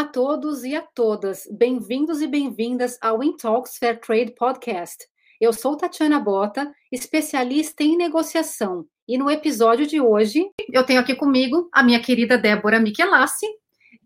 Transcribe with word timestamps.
Olá 0.00 0.08
a 0.08 0.12
todos 0.12 0.64
e 0.64 0.74
a 0.74 0.80
todas. 0.80 1.46
Bem-vindos 1.52 2.22
e 2.22 2.26
bem-vindas 2.26 2.96
ao 3.02 3.22
InTalks 3.22 3.76
Fair 3.76 4.00
Trade 4.00 4.34
Podcast. 4.34 5.04
Eu 5.38 5.52
sou 5.52 5.76
Tatiana 5.76 6.18
Bota, 6.18 6.72
especialista 6.90 7.82
em 7.82 7.98
negociação. 7.98 8.86
E 9.06 9.18
no 9.18 9.30
episódio 9.30 9.86
de 9.86 10.00
hoje, 10.00 10.42
eu 10.72 10.84
tenho 10.84 11.00
aqui 11.00 11.14
comigo 11.14 11.68
a 11.70 11.82
minha 11.82 12.00
querida 12.00 12.38
Débora 12.38 12.80
Michelassi, 12.80 13.46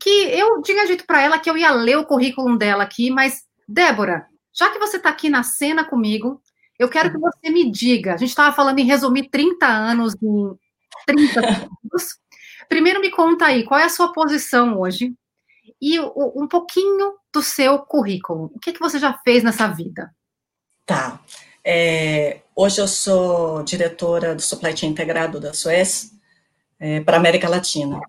que 0.00 0.10
eu 0.10 0.60
tinha 0.62 0.84
dito 0.84 1.06
para 1.06 1.22
ela 1.22 1.38
que 1.38 1.48
eu 1.48 1.56
ia 1.56 1.70
ler 1.70 1.96
o 1.96 2.04
currículo 2.04 2.58
dela 2.58 2.82
aqui, 2.82 3.08
mas, 3.08 3.44
Débora, 3.68 4.26
já 4.52 4.70
que 4.70 4.80
você 4.80 4.96
está 4.96 5.10
aqui 5.10 5.30
na 5.30 5.44
cena 5.44 5.84
comigo, 5.84 6.42
eu 6.76 6.88
quero 6.88 7.12
que 7.12 7.18
você 7.18 7.50
me 7.50 7.70
diga. 7.70 8.14
A 8.14 8.16
gente 8.16 8.30
estava 8.30 8.52
falando 8.52 8.80
em 8.80 8.84
resumir 8.84 9.30
30 9.30 9.64
anos 9.64 10.12
em 10.20 10.58
30 11.06 11.40
segundos. 11.40 12.18
Primeiro, 12.68 13.00
me 13.00 13.12
conta 13.12 13.46
aí, 13.46 13.62
qual 13.62 13.78
é 13.78 13.84
a 13.84 13.88
sua 13.88 14.12
posição 14.12 14.80
hoje? 14.80 15.14
E 15.84 16.00
um 16.00 16.48
pouquinho 16.48 17.12
do 17.30 17.42
seu 17.42 17.78
currículo. 17.80 18.50
O 18.54 18.58
que, 18.58 18.72
que 18.72 18.80
você 18.80 18.98
já 18.98 19.12
fez 19.22 19.44
nessa 19.44 19.68
vida? 19.68 20.10
Tá. 20.86 21.20
É, 21.62 22.40
hoje 22.56 22.80
eu 22.80 22.88
sou 22.88 23.62
diretora 23.62 24.34
do 24.34 24.40
Supply 24.40 24.74
Chain 24.74 24.92
Integrado 24.92 25.38
da 25.38 25.52
Suez 25.52 26.10
é, 26.80 27.00
para 27.00 27.18
América 27.18 27.50
Latina. 27.50 28.00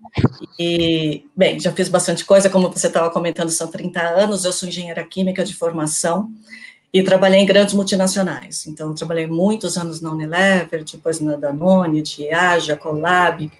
E, 0.58 1.26
bem, 1.36 1.60
já 1.60 1.70
fiz 1.70 1.90
bastante 1.90 2.24
coisa, 2.24 2.48
como 2.48 2.70
você 2.70 2.86
estava 2.86 3.10
comentando, 3.10 3.50
são 3.50 3.70
30 3.70 4.00
anos, 4.00 4.46
eu 4.46 4.52
sou 4.54 4.66
engenheira 4.66 5.04
química 5.04 5.44
de 5.44 5.54
formação 5.54 6.30
e 6.90 7.02
trabalhei 7.02 7.40
em 7.40 7.46
grandes 7.46 7.74
multinacionais. 7.74 8.66
Então, 8.66 8.94
trabalhei 8.94 9.26
muitos 9.26 9.76
anos 9.76 10.00
na 10.00 10.10
Unilever, 10.10 10.82
depois 10.82 11.20
na 11.20 11.36
Danone, 11.36 12.00
Diageo, 12.00 12.78
Colab, 12.78 13.52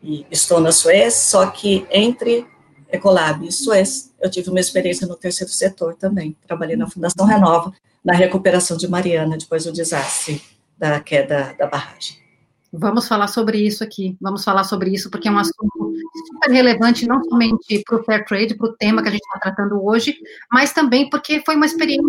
e 0.00 0.24
estou 0.30 0.60
na 0.60 0.70
Suez, 0.70 1.14
só 1.14 1.46
que 1.46 1.84
entre 1.90 2.46
Ecolab 2.90 3.46
e 3.46 3.52
Suez, 3.52 4.12
eu 4.20 4.30
tive 4.30 4.50
uma 4.50 4.60
experiência 4.60 5.06
no 5.06 5.16
terceiro 5.16 5.52
setor 5.52 5.94
também. 5.94 6.36
Trabalhei 6.46 6.76
na 6.76 6.88
Fundação 6.88 7.26
Renova, 7.26 7.72
na 8.04 8.14
recuperação 8.14 8.76
de 8.76 8.88
Mariana, 8.88 9.36
depois 9.36 9.64
do 9.64 9.72
desastre 9.72 10.40
da 10.76 11.00
queda 11.00 11.54
da 11.58 11.66
barragem. 11.66 12.16
Vamos 12.72 13.08
falar 13.08 13.28
sobre 13.28 13.58
isso 13.58 13.82
aqui, 13.82 14.16
vamos 14.20 14.44
falar 14.44 14.64
sobre 14.64 14.90
isso, 14.90 15.10
porque 15.10 15.26
é 15.26 15.30
um 15.30 15.38
assunto 15.38 15.92
super 16.26 16.50
relevante, 16.50 17.08
não 17.08 17.22
somente 17.24 17.82
para 17.86 17.96
o 17.96 18.04
Fair 18.04 18.24
Trade, 18.26 18.54
para 18.56 18.68
o 18.68 18.76
tema 18.76 19.02
que 19.02 19.08
a 19.08 19.12
gente 19.12 19.24
está 19.24 19.38
tratando 19.40 19.82
hoje, 19.82 20.18
mas 20.52 20.72
também 20.72 21.08
porque 21.08 21.40
foi 21.40 21.56
uma 21.56 21.64
experiência 21.64 22.04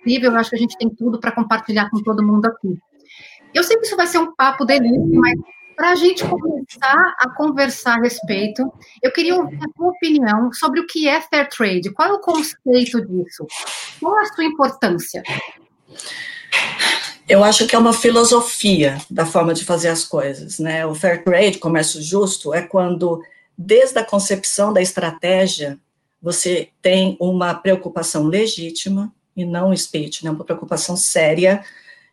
incrível, 0.00 0.32
eu 0.32 0.38
acho 0.38 0.50
que 0.50 0.56
a 0.56 0.58
gente 0.58 0.78
tem 0.78 0.88
tudo 0.88 1.20
para 1.20 1.32
compartilhar 1.32 1.90
com 1.90 2.02
todo 2.02 2.22
mundo 2.22 2.46
aqui. 2.46 2.78
Eu 3.52 3.62
sei 3.62 3.76
que 3.76 3.86
isso 3.86 3.96
vai 3.96 4.06
ser 4.06 4.18
um 4.18 4.34
papo 4.34 4.64
delícia, 4.64 4.98
mas 5.12 5.38
para 5.78 5.90
a 5.90 5.94
gente 5.94 6.24
começar 6.24 7.14
a 7.20 7.30
conversar 7.36 7.98
a 7.98 8.02
respeito, 8.02 8.68
eu 9.00 9.12
queria 9.12 9.36
ouvir 9.36 9.60
a 9.62 9.76
sua 9.76 9.90
opinião 9.90 10.52
sobre 10.52 10.80
o 10.80 10.86
que 10.88 11.08
é 11.08 11.20
fair 11.20 11.48
trade. 11.48 11.92
Qual 11.92 12.08
é 12.08 12.12
o 12.12 12.18
conceito 12.18 13.00
disso? 13.06 13.46
Qual 14.00 14.18
é 14.18 14.22
a 14.22 14.34
sua 14.34 14.44
importância? 14.44 15.22
Eu 17.28 17.44
acho 17.44 17.64
que 17.68 17.76
é 17.76 17.78
uma 17.78 17.92
filosofia 17.92 18.98
da 19.08 19.24
forma 19.24 19.54
de 19.54 19.64
fazer 19.64 19.86
as 19.88 20.02
coisas, 20.04 20.58
né? 20.58 20.84
O 20.84 20.96
fair 20.96 21.22
trade, 21.22 21.58
comércio 21.58 22.02
justo, 22.02 22.52
é 22.52 22.60
quando, 22.60 23.22
desde 23.56 24.00
a 24.00 24.04
concepção 24.04 24.72
da 24.72 24.82
estratégia, 24.82 25.78
você 26.20 26.70
tem 26.82 27.16
uma 27.20 27.54
preocupação 27.54 28.24
legítima 28.24 29.12
e 29.36 29.44
não 29.44 29.76
speech, 29.76 30.24
né? 30.24 30.30
Uma 30.32 30.44
preocupação 30.44 30.96
séria 30.96 31.64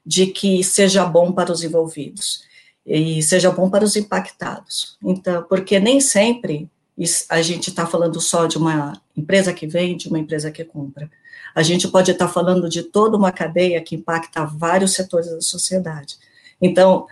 de 0.06 0.28
que 0.28 0.64
seja 0.64 1.04
bom 1.04 1.32
para 1.32 1.52
os 1.52 1.64
envolvidos 1.64 2.46
e 2.86 3.22
seja 3.24 3.52
bom 3.52 3.70
para 3.70 3.84
os 3.84 3.96
impactados. 3.96 4.98
Então, 5.04 5.44
porque 5.44 5.80
nem 5.80 6.00
sempre 6.00 6.70
a 7.30 7.42
gente 7.42 7.70
está 7.70 7.86
falando 7.86 8.22
só 8.22 8.46
de 8.46 8.58
uma 8.58 9.02
empresa 9.18 9.54
que 9.54 9.68
vende, 9.68 10.08
uma 10.08 10.20
empresa 10.20 10.52
que 10.52 10.64
compra. 10.64 11.10
A 11.54 11.64
gente 11.64 11.88
pode 11.88 12.12
estar 12.12 12.28
tá 12.28 12.32
falando 12.32 12.70
de 12.70 12.84
toda 12.84 13.18
uma 13.18 13.32
cadeia 13.32 13.82
que 13.82 13.96
impacta 13.96 14.46
vários 14.46 14.94
setores 14.94 15.30
da 15.30 15.42
sociedade. 15.42 16.18
Então, 16.62 17.08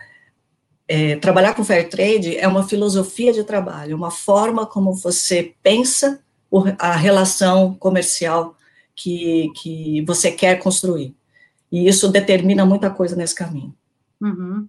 é, 0.86 1.16
trabalhar 1.16 1.54
com 1.54 1.64
fair 1.64 1.88
trade 1.88 2.36
é 2.36 2.46
uma 2.46 2.66
filosofia 2.66 3.32
de 3.32 3.42
trabalho, 3.42 3.96
uma 3.96 4.10
forma 4.10 4.66
como 4.66 4.94
você 4.94 5.54
pensa 5.62 6.20
a 6.78 6.94
relação 6.94 7.74
comercial 7.74 8.56
que, 8.94 9.50
que 9.56 10.02
você 10.02 10.30
quer 10.30 10.58
construir. 10.60 11.14
E 11.70 11.88
isso 11.88 12.08
determina 12.08 12.64
muita 12.64 12.90
coisa 12.90 13.16
nesse 13.16 13.34
caminho. 13.34 13.74
Uhum. 14.20 14.68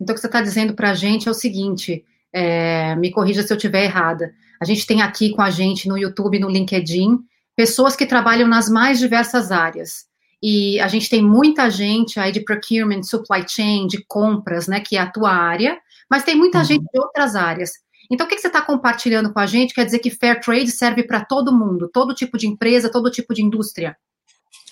Então, 0.00 0.14
o 0.14 0.16
que 0.16 0.20
você 0.20 0.26
está 0.26 0.40
dizendo 0.40 0.74
para 0.74 0.90
a 0.90 0.94
gente 0.94 1.28
é 1.28 1.30
o 1.30 1.34
seguinte: 1.34 2.04
é, 2.32 2.96
me 2.96 3.10
corrija 3.10 3.42
se 3.42 3.52
eu 3.52 3.56
estiver 3.56 3.84
errada. 3.84 4.32
A 4.60 4.64
gente 4.64 4.86
tem 4.86 5.02
aqui 5.02 5.30
com 5.30 5.42
a 5.42 5.50
gente 5.50 5.88
no 5.88 5.98
YouTube, 5.98 6.38
no 6.38 6.48
LinkedIn, 6.48 7.18
pessoas 7.54 7.94
que 7.94 8.06
trabalham 8.06 8.48
nas 8.48 8.68
mais 8.68 8.98
diversas 8.98 9.52
áreas. 9.52 10.08
E 10.42 10.80
a 10.80 10.88
gente 10.88 11.10
tem 11.10 11.22
muita 11.22 11.68
gente 11.68 12.18
aí 12.18 12.32
de 12.32 12.40
procurement, 12.40 13.02
supply 13.02 13.44
chain, 13.46 13.86
de 13.86 14.02
compras, 14.06 14.66
né, 14.66 14.80
que 14.80 14.96
é 14.96 15.00
a 15.00 15.10
tua 15.10 15.30
área, 15.30 15.78
mas 16.10 16.24
tem 16.24 16.34
muita 16.34 16.58
uhum. 16.58 16.64
gente 16.64 16.84
de 16.92 16.98
outras 16.98 17.36
áreas. 17.36 17.72
Então, 18.10 18.26
o 18.26 18.28
que, 18.28 18.36
que 18.36 18.40
você 18.40 18.48
está 18.48 18.62
compartilhando 18.62 19.32
com 19.32 19.38
a 19.38 19.46
gente? 19.46 19.74
Quer 19.74 19.84
dizer 19.84 19.98
que 19.98 20.10
fair 20.10 20.40
trade 20.40 20.70
serve 20.70 21.02
para 21.04 21.24
todo 21.24 21.54
mundo, 21.54 21.90
todo 21.92 22.14
tipo 22.14 22.38
de 22.38 22.46
empresa, 22.46 22.90
todo 22.90 23.10
tipo 23.10 23.34
de 23.34 23.42
indústria? 23.42 23.96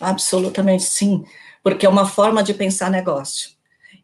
Absolutamente 0.00 0.84
sim, 0.84 1.22
porque 1.62 1.84
é 1.84 1.88
uma 1.88 2.06
forma 2.06 2.42
de 2.42 2.54
pensar 2.54 2.90
negócio 2.90 3.57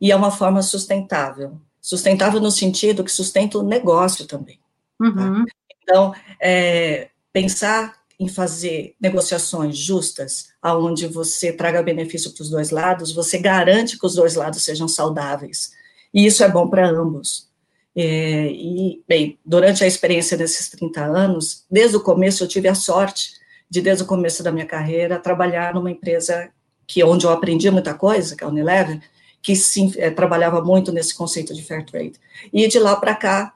e 0.05 0.13
é 0.13 0.17
uma 0.17 0.31
forma 0.31 0.61
sustentável. 0.61 1.59
Sustentável 1.81 2.39
no 2.39 2.51
sentido 2.51 3.03
que 3.03 3.11
sustenta 3.11 3.59
o 3.59 3.63
negócio 3.63 4.27
também. 4.27 4.61
Tá? 4.99 5.07
Uhum. 5.07 5.47
Tá? 5.47 5.53
Então, 5.83 6.15
é, 6.39 7.09
pensar 7.33 7.95
em 8.21 8.29
fazer 8.29 8.95
negociações 9.01 9.79
justas, 9.79 10.51
aonde 10.61 11.07
você 11.07 11.55
traga 11.55 11.83
benefício 11.83 12.31
para 12.35 12.43
os 12.43 12.51
dois 12.51 12.69
lados, 12.69 13.13
você 13.13 13.39
garante 13.39 13.99
que 13.99 14.05
os 14.05 14.15
dois 14.15 14.35
lados 14.35 14.63
sejam 14.63 14.87
saudáveis. 14.87 15.73
E 16.13 16.27
isso 16.27 16.45
é 16.45 16.51
bom 16.51 16.69
para 16.69 16.87
ambos. 16.87 17.49
É, 17.97 18.51
e, 18.53 19.03
bem, 19.09 19.39
durante 19.43 19.85
a 19.85 19.87
experiência 19.87 20.37
desses 20.37 20.69
30 20.69 21.03
anos, 21.03 21.65
desde 21.71 21.97
o 21.97 22.03
começo 22.03 22.45
eu 22.45 22.49
tive 22.49 22.69
a 22.69 22.75
sorte 22.75 23.37
de, 23.71 23.81
desde 23.81 24.03
o 24.03 24.07
começo 24.07 24.43
da 24.43 24.53
minha 24.53 24.67
carreira, 24.67 25.19
trabalhar 25.19 25.73
numa 25.73 25.91
empresa 25.91 26.51
que 26.87 27.03
onde 27.03 27.25
eu 27.25 27.31
aprendi 27.31 27.71
muita 27.71 27.95
coisa, 27.95 28.37
que 28.37 28.45
é 28.45 28.47
a 28.47 28.51
Unilever, 28.51 29.01
que 29.45 29.55
sim, 29.55 29.93
é, 29.99 30.11
trabalhava 30.11 30.65
muito 30.65 30.91
nesse 30.91 31.15
conceito 31.15 31.55
de 31.55 31.63
fair 31.63 31.85
trade. 31.85 32.15
E 32.51 32.67
de 32.67 32.79
lá 32.79 32.97
para 32.97 33.15
cá, 33.15 33.55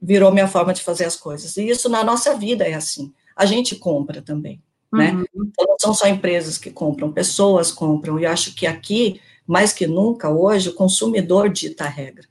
virou 0.00 0.30
minha 0.30 0.46
forma 0.46 0.74
de 0.74 0.82
fazer 0.82 1.06
as 1.06 1.16
coisas. 1.16 1.56
E 1.56 1.66
isso 1.66 1.88
na 1.88 2.04
nossa 2.04 2.36
vida 2.36 2.68
é 2.68 2.74
assim. 2.74 3.10
A 3.34 3.46
gente 3.46 3.74
compra 3.74 4.20
também, 4.20 4.62
né? 4.92 5.12
uhum. 5.12 5.20
né? 5.20 5.26
Então, 5.34 5.64
não 5.66 5.76
são 5.80 5.94
só 5.94 6.06
empresas 6.06 6.58
que 6.58 6.70
compram, 6.70 7.10
pessoas 7.10 7.72
compram. 7.72 8.20
E 8.20 8.26
acho 8.26 8.54
que 8.54 8.66
aqui, 8.66 9.18
mais 9.46 9.72
que 9.72 9.86
nunca, 9.86 10.28
hoje, 10.28 10.68
o 10.68 10.74
consumidor 10.74 11.48
dita 11.48 11.84
a 11.84 11.88
regra, 11.88 12.26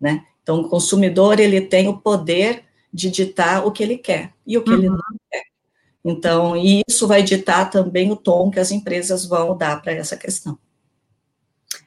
né? 0.00 0.24
Então, 0.42 0.62
o 0.62 0.68
consumidor, 0.68 1.38
ele 1.38 1.60
tem 1.60 1.86
o 1.86 1.98
poder 1.98 2.64
de 2.92 3.08
ditar 3.08 3.64
o 3.64 3.70
que 3.70 3.84
ele 3.84 3.96
quer 3.96 4.34
e 4.44 4.58
o 4.58 4.64
que 4.64 4.70
uhum. 4.70 4.78
ele 4.78 4.88
não 4.88 4.98
quer. 5.30 5.44
Então, 6.04 6.56
e 6.56 6.82
isso 6.88 7.06
vai 7.06 7.22
ditar 7.22 7.70
também 7.70 8.10
o 8.10 8.16
tom 8.16 8.50
que 8.50 8.58
as 8.58 8.72
empresas 8.72 9.24
vão 9.24 9.56
dar 9.56 9.80
para 9.80 9.92
essa 9.92 10.16
questão. 10.16 10.58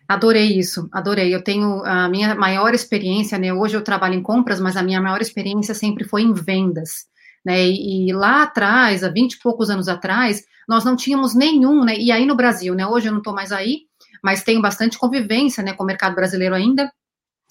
Adorei 0.07 0.57
isso, 0.57 0.87
adorei. 0.91 1.33
Eu 1.33 1.43
tenho 1.43 1.83
a 1.83 2.07
minha 2.07 2.35
maior 2.35 2.73
experiência, 2.73 3.37
né? 3.37 3.53
Hoje 3.53 3.75
eu 3.75 3.83
trabalho 3.83 4.13
em 4.13 4.21
compras, 4.21 4.59
mas 4.59 4.77
a 4.77 4.83
minha 4.83 5.01
maior 5.01 5.21
experiência 5.21 5.73
sempre 5.73 6.03
foi 6.03 6.21
em 6.21 6.33
vendas, 6.33 7.05
né? 7.43 7.65
E, 7.65 8.09
e 8.09 8.13
lá 8.13 8.43
atrás, 8.43 9.03
há 9.03 9.09
20 9.09 9.33
e 9.33 9.39
poucos 9.39 9.69
anos 9.69 9.87
atrás, 9.87 10.43
nós 10.67 10.83
não 10.85 10.95
tínhamos 10.95 11.33
nenhum, 11.33 11.83
né? 11.83 11.97
E 11.97 12.11
aí 12.11 12.25
no 12.25 12.35
Brasil, 12.35 12.75
né? 12.75 12.85
Hoje 12.85 13.07
eu 13.07 13.11
não 13.11 13.19
estou 13.19 13.33
mais 13.33 13.51
aí, 13.51 13.81
mas 14.23 14.43
tenho 14.43 14.61
bastante 14.61 14.97
convivência, 14.97 15.63
né, 15.63 15.73
com 15.73 15.83
o 15.83 15.85
mercado 15.85 16.15
brasileiro 16.15 16.55
ainda 16.55 16.91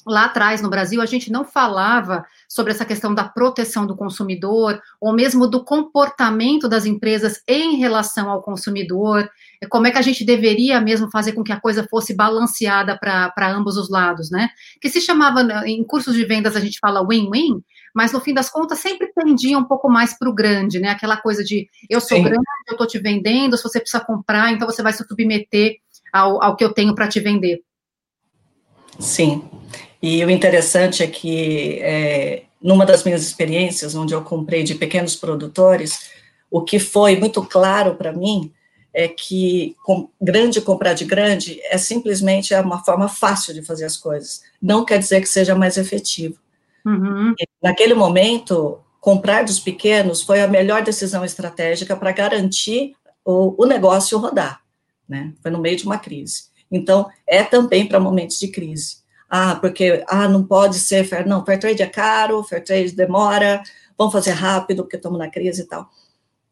lá 0.07 0.27
atrás 0.27 0.61
no 0.61 0.71
Brasil 0.71 1.01
a 1.01 1.07
gente 1.07 1.31
não 1.31 1.45
falava 1.45 2.25
sobre 2.49 2.73
essa 2.73 2.85
questão 2.85 3.15
da 3.15 3.25
proteção 3.25 3.87
do 3.87 3.97
consumidor 3.97 4.81
ou 5.01 5.13
mesmo 5.13 5.47
do 5.47 5.65
comportamento 5.65 6.69
das 6.69 6.87
empresas 6.87 7.43
em 7.49 7.77
relação 7.77 8.31
ao 8.31 8.43
consumidor, 8.43 9.29
como 9.71 9.87
é 9.87 9.91
que 9.91 9.99
a 9.99 10.03
gente 10.03 10.25
deveria 10.25 10.81
mesmo 10.81 11.11
fazer 11.11 11.33
com 11.33 11.43
que 11.43 11.53
a 11.53 11.61
coisa 11.61 11.87
fosse 11.89 12.15
balanceada 12.15 12.99
para 12.99 13.51
ambos 13.51 13.77
os 13.77 13.89
lados, 13.89 14.31
né? 14.31 14.49
Que 14.81 14.89
se 14.89 15.01
chamava 15.01 15.43
em 15.67 15.83
cursos 15.85 16.15
de 16.15 16.25
vendas 16.25 16.57
a 16.57 16.61
gente 16.61 16.79
fala 16.79 17.07
win-win, 17.07 17.63
mas 17.95 18.13
no 18.13 18.21
fim 18.21 18.35
das 18.35 18.51
contas 18.51 18.81
sempre 18.81 19.13
tendia 19.13 19.59
um 19.59 19.65
pouco 19.65 19.89
mais 19.89 20.19
para 20.19 20.29
o 20.29 20.35
grande, 20.35 20.79
né? 20.81 20.91
Aquela 20.91 21.17
coisa 21.17 21.45
de 21.45 21.69
eu 21.89 22.01
sou 22.01 22.19
Sim. 22.19 22.25
grande, 22.25 22.45
eu 22.69 22.73
estou 22.73 22.87
te 22.87 22.99
vendendo, 22.99 23.57
se 23.57 23.63
você 23.63 23.81
precisa 23.81 24.05
comprar, 24.05 24.53
então 24.53 24.69
você 24.69 24.83
vai 24.83 24.93
se 24.93 25.05
submeter 25.07 25.77
ao, 26.13 26.43
ao 26.43 26.57
que 26.57 26.65
eu 26.65 26.73
tenho 26.73 26.95
para 26.95 27.09
te 27.09 27.21
vender. 27.21 27.63
Sim. 28.99 29.49
E 30.07 30.23
o 30.23 30.29
interessante 30.29 31.03
é 31.03 31.07
que, 31.07 31.79
é, 31.81 32.43
numa 32.61 32.85
das 32.85 33.05
minhas 33.05 33.23
experiências, 33.23 33.95
onde 33.95 34.13
eu 34.13 34.21
comprei 34.21 34.63
de 34.63 34.75
pequenos 34.75 35.17
produtores, 35.17 36.11
o 36.51 36.61
que 36.61 36.79
foi 36.79 37.17
muito 37.17 37.43
claro 37.43 37.95
para 37.95 38.13
mim 38.13 38.53
é 38.93 39.09
que 39.09 39.75
com, 39.83 40.11
grande 40.21 40.61
comprar 40.61 40.93
de 40.93 41.07
grande 41.07 41.59
é 41.71 41.79
simplesmente 41.79 42.55
uma 42.57 42.85
forma 42.85 43.09
fácil 43.09 43.55
de 43.55 43.63
fazer 43.63 43.87
as 43.87 43.97
coisas. 43.97 44.43
Não 44.61 44.85
quer 44.85 44.99
dizer 44.99 45.23
que 45.23 45.27
seja 45.27 45.55
mais 45.55 45.79
efetivo. 45.79 46.39
Uhum. 46.85 47.35
Naquele 47.63 47.95
momento, 47.95 48.81
comprar 49.01 49.43
dos 49.43 49.59
pequenos 49.59 50.21
foi 50.21 50.43
a 50.43 50.47
melhor 50.47 50.83
decisão 50.83 51.25
estratégica 51.25 51.97
para 51.97 52.13
garantir 52.13 52.95
o, 53.25 53.55
o 53.57 53.65
negócio 53.65 54.19
rodar, 54.19 54.61
né? 55.09 55.33
Foi 55.41 55.51
no 55.51 55.61
meio 55.61 55.79
de 55.79 55.87
uma 55.87 55.97
crise. 55.97 56.49
Então, 56.71 57.09
é 57.27 57.43
também 57.43 57.89
para 57.89 57.99
momentos 57.99 58.39
de 58.39 58.49
crise. 58.49 59.03
Ah, 59.29 59.57
porque, 59.57 60.05
ah, 60.09 60.29
não 60.29 60.45
pode 60.45 60.79
ser, 60.79 61.05
fair, 61.05 61.27
não, 61.27 61.45
fair 61.45 61.59
trade 61.59 61.83
é 61.83 61.87
caro, 61.87 62.43
fair 62.45 62.63
trade 62.63 62.95
demora, 62.95 63.63
vamos 63.99 64.13
fazer 64.13 64.33
rápido, 64.33 64.83
porque 64.83 64.97
estamos 64.97 65.19
na 65.19 65.31
crise 65.31 65.63
e 65.63 65.67
tal. 65.67 65.89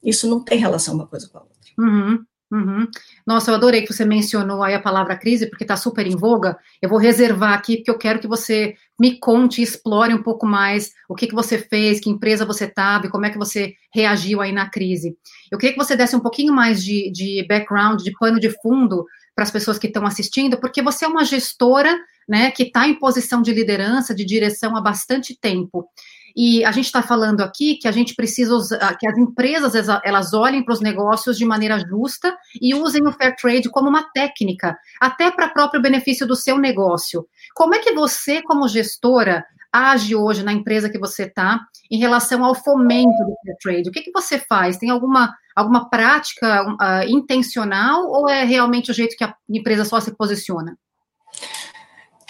Isso 0.03 0.29
não 0.29 0.43
tem 0.43 0.59
relação 0.59 0.95
uma 0.95 1.07
coisa 1.07 1.29
com 1.29 1.39
a 1.39 1.43
outra. 1.43 1.57
Uhum. 1.79 2.25
Uhum. 2.53 2.87
Nossa, 3.27 3.51
eu 3.51 3.55
adorei 3.55 3.81
que 3.81 3.91
você 3.91 4.05
mencionou 4.05 4.63
aí 4.63 4.75
a 4.75 4.81
palavra 4.81 5.17
crise, 5.17 5.49
porque 5.49 5.65
está 5.65 5.75
super 5.75 6.07
em 6.07 6.15
voga. 6.15 6.59
Eu 6.83 6.89
vou 6.91 6.99
reservar 6.99 7.55
aqui, 7.55 7.79
porque 7.79 7.91
eu 7.91 7.97
quero 7.97 8.19
que 8.19 8.29
você 8.29 8.75
me 9.01 9.19
conte, 9.19 9.63
explore 9.63 10.13
um 10.13 10.23
pouco 10.23 10.47
mais 10.47 10.93
o 11.09 11.15
que, 11.15 11.27
que 11.27 11.35
você 11.35 11.57
fez, 11.57 11.99
que 11.99 12.11
empresa 12.11 12.45
você 12.45 12.67
estava 12.67 13.07
e 13.07 13.09
como 13.09 13.25
é 13.25 13.31
que 13.31 13.39
você 13.39 13.73
reagiu 13.91 14.43
aí 14.43 14.53
na 14.53 14.69
crise. 14.69 15.17
Eu 15.51 15.57
queria 15.57 15.73
que 15.75 15.83
você 15.83 15.97
desse 15.97 16.15
um 16.15 16.21
pouquinho 16.21 16.53
mais 16.53 16.85
de, 16.85 17.11
de 17.11 17.43
background, 17.49 18.03
de 18.03 18.13
pano 18.19 18.39
de 18.39 18.51
fundo 18.61 19.07
para 19.35 19.45
as 19.45 19.51
pessoas 19.51 19.79
que 19.79 19.87
estão 19.87 20.07
assistindo, 20.07 20.59
porque 20.59 20.83
você 20.83 21.05
é 21.05 21.09
uma 21.09 21.25
gestora 21.25 21.99
né, 22.29 22.51
que 22.51 22.65
está 22.65 22.87
em 22.87 22.99
posição 22.99 23.43
de 23.43 23.53
liderança, 23.53 24.15
de 24.15 24.25
direção 24.25 24.77
há 24.77 24.81
bastante 24.81 25.39
tempo. 25.39 25.89
E 26.35 26.65
a 26.65 26.73
gente 26.73 26.87
está 26.87 27.03
falando 27.03 27.43
aqui 27.43 27.77
que 27.77 27.87
a 27.87 27.93
gente 27.93 28.15
precisa 28.15 28.55
usar, 28.55 28.97
que 28.97 29.07
as 29.07 29.17
empresas 29.19 29.75
elas 30.03 30.33
olhem 30.33 30.65
para 30.65 30.73
os 30.73 30.81
negócios 30.81 31.37
de 31.37 31.45
maneira 31.45 31.79
justa 31.79 32.37
e 32.61 32.75
usem 32.75 33.07
o 33.07 33.13
fair 33.13 33.37
trade 33.37 33.69
como 33.69 33.89
uma 33.89 34.11
técnica, 34.13 34.77
até 35.01 35.31
para 35.31 35.51
próprio 35.51 35.83
benefício 35.83 36.27
do 36.27 36.37
seu 36.37 36.59
negócio. 36.59 37.27
Como 37.55 37.75
é 37.75 37.79
que 37.79 37.93
você, 37.93 38.41
como 38.43 38.69
gestora, 38.69 39.45
age 39.73 40.15
hoje 40.15 40.43
na 40.43 40.53
empresa 40.53 40.89
que 40.89 40.99
você 40.99 41.25
está 41.25 41.61
em 41.91 41.99
relação 41.99 42.45
ao 42.45 42.55
fomento 42.55 43.25
do 43.25 43.35
fair 43.45 43.57
trade? 43.61 43.89
O 43.89 43.93
que, 43.93 44.03
que 44.03 44.13
você 44.13 44.39
faz? 44.39 44.79
Tem 44.79 44.91
alguma, 44.91 45.35
alguma 45.55 45.89
prática 45.89 46.65
uh, 46.65 47.09
intencional 47.09 48.07
ou 48.09 48.29
é 48.29 48.45
realmente 48.45 48.91
o 48.91 48.95
jeito 48.95 49.17
que 49.17 49.25
a 49.25 49.35
empresa 49.49 49.85
só 49.85 50.01
se 50.01 50.17
posiciona? 50.17 50.77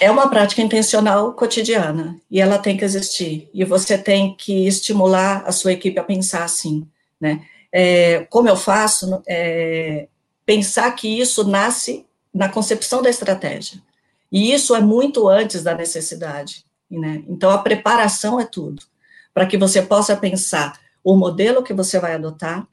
é 0.02 0.10
uma 0.10 0.28
prática 0.28 0.60
intencional 0.60 1.32
cotidiana 1.32 2.20
e 2.28 2.40
ela 2.40 2.58
tem 2.58 2.76
que 2.76 2.84
existir. 2.84 3.48
E 3.54 3.64
você 3.64 3.96
tem 3.96 4.34
que 4.36 4.66
estimular 4.66 5.44
a 5.46 5.52
sua 5.52 5.72
equipe 5.72 5.96
a 5.96 6.02
pensar 6.02 6.42
assim, 6.42 6.84
né? 7.20 7.46
É, 7.70 8.26
como 8.28 8.48
eu 8.48 8.56
faço, 8.56 9.22
é, 9.28 10.08
pensar 10.44 10.90
que 10.90 11.06
isso 11.06 11.46
nasce 11.46 12.04
na 12.34 12.48
concepção 12.48 13.00
da 13.00 13.08
estratégia. 13.08 13.80
E 14.30 14.52
isso 14.52 14.74
é 14.74 14.80
muito 14.80 15.28
antes 15.28 15.62
da 15.62 15.72
necessidade, 15.72 16.64
né? 16.90 17.22
Então 17.28 17.50
a 17.50 17.58
preparação 17.58 18.40
é 18.40 18.44
tudo, 18.44 18.82
para 19.32 19.46
que 19.46 19.56
você 19.56 19.80
possa 19.80 20.16
pensar 20.16 20.80
o 21.04 21.14
modelo 21.14 21.62
que 21.62 21.72
você 21.72 22.00
vai 22.00 22.14
adotar, 22.14 22.66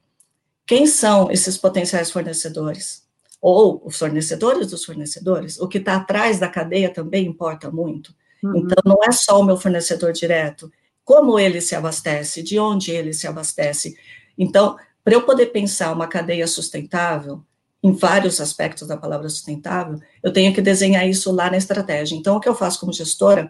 quem 0.69 0.85
são 0.85 1.31
esses 1.31 1.57
potenciais 1.57 2.11
fornecedores, 2.11 3.01
ou 3.41 3.81
os 3.83 3.97
fornecedores 3.97 4.67
dos 4.67 4.85
fornecedores, 4.85 5.59
o 5.59 5.67
que 5.67 5.79
está 5.79 5.95
atrás 5.95 6.37
da 6.37 6.47
cadeia 6.47 6.93
também 6.93 7.25
importa 7.25 7.71
muito. 7.71 8.13
Uhum. 8.43 8.55
Então, 8.55 8.77
não 8.85 8.99
é 9.03 9.11
só 9.11 9.39
o 9.39 9.43
meu 9.43 9.57
fornecedor 9.57 10.13
direto, 10.13 10.71
como 11.03 11.39
ele 11.39 11.59
se 11.59 11.73
abastece, 11.73 12.43
de 12.43 12.59
onde 12.59 12.91
ele 12.91 13.13
se 13.13 13.25
abastece. 13.25 13.97
Então, 14.37 14.77
para 15.03 15.15
eu 15.15 15.23
poder 15.23 15.47
pensar 15.47 15.91
uma 15.91 16.05
cadeia 16.05 16.45
sustentável, 16.45 17.43
em 17.81 17.91
vários 17.91 18.39
aspectos 18.39 18.87
da 18.87 18.95
palavra 18.95 19.27
sustentável, 19.27 19.99
eu 20.21 20.31
tenho 20.31 20.53
que 20.53 20.61
desenhar 20.61 21.09
isso 21.09 21.31
lá 21.31 21.49
na 21.49 21.57
estratégia. 21.57 22.15
Então, 22.15 22.35
o 22.35 22.39
que 22.39 22.47
eu 22.47 22.53
faço 22.53 22.79
como 22.79 22.93
gestora 22.93 23.49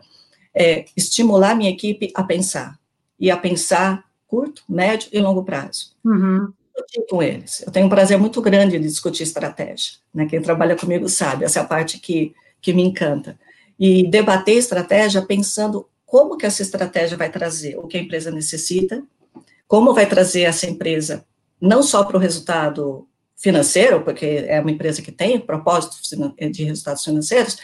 é 0.56 0.86
estimular 0.96 1.54
minha 1.54 1.70
equipe 1.70 2.14
a 2.16 2.24
pensar, 2.24 2.80
e 3.20 3.30
a 3.30 3.36
pensar 3.36 4.06
curto, 4.26 4.64
médio 4.70 5.10
e 5.12 5.20
longo 5.20 5.44
prazo. 5.44 5.92
Uhum 6.02 6.54
discutir 6.86 7.06
com 7.10 7.22
eles. 7.22 7.62
Eu 7.66 7.72
tenho 7.72 7.86
um 7.86 7.90
prazer 7.90 8.18
muito 8.18 8.42
grande 8.42 8.80
de 8.80 8.88
discutir 8.88 9.24
estratégia. 9.24 9.94
Né? 10.14 10.26
Quem 10.26 10.42
trabalha 10.42 10.76
comigo 10.76 11.08
sabe, 11.08 11.46
essa 11.46 11.60
é 11.60 11.62
a 11.62 11.66
parte 11.66 12.00
que, 12.00 12.34
que 12.62 12.74
me 12.74 12.84
encanta. 12.84 13.38
E 13.80 14.10
debater 14.10 14.58
estratégia 14.58 15.22
pensando 15.22 15.88
como 16.06 16.38
que 16.38 16.46
essa 16.46 16.62
estratégia 16.62 17.18
vai 17.18 17.30
trazer 17.30 17.78
o 17.78 17.88
que 17.88 17.98
a 17.98 18.02
empresa 18.02 18.32
necessita, 18.32 19.04
como 19.68 19.94
vai 19.94 20.06
trazer 20.06 20.42
essa 20.42 20.66
empresa 20.66 21.24
não 21.62 21.84
só 21.84 22.04
para 22.04 22.18
o 22.18 22.20
resultado 22.20 23.08
financeiro, 23.38 24.02
porque 24.02 24.46
é 24.48 24.60
uma 24.60 24.72
empresa 24.72 25.02
que 25.02 25.12
tem 25.12 25.40
propósitos 25.40 26.10
de 26.52 26.64
resultados 26.64 27.04
financeiros, 27.04 27.58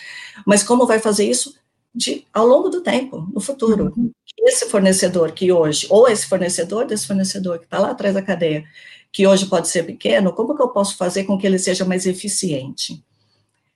mas 0.46 0.64
como 0.64 0.86
vai 0.86 1.00
fazer 1.00 1.26
isso 1.26 1.56
de, 1.94 2.26
ao 2.34 2.46
longo 2.46 2.70
do 2.70 2.82
tempo, 2.82 3.28
no 3.34 3.42
futuro. 3.42 3.94
Uhum. 3.96 4.12
Esse 4.40 4.70
fornecedor 4.70 5.32
que 5.32 5.52
hoje, 5.52 5.88
ou 5.90 6.08
esse 6.08 6.28
fornecedor 6.28 6.86
desse 6.86 7.08
fornecedor 7.08 7.58
que 7.58 7.66
está 7.66 7.80
lá 7.80 7.92
atrás 7.92 8.14
da 8.14 8.22
cadeia, 8.22 8.64
que 9.16 9.26
hoje 9.26 9.46
pode 9.46 9.70
ser 9.70 9.84
pequeno, 9.84 10.34
como 10.34 10.54
que 10.54 10.62
eu 10.62 10.68
posso 10.68 10.98
fazer 10.98 11.24
com 11.24 11.38
que 11.38 11.48
ele 11.48 11.58
seja 11.58 11.86
mais 11.86 12.06
eficiente? 12.06 13.02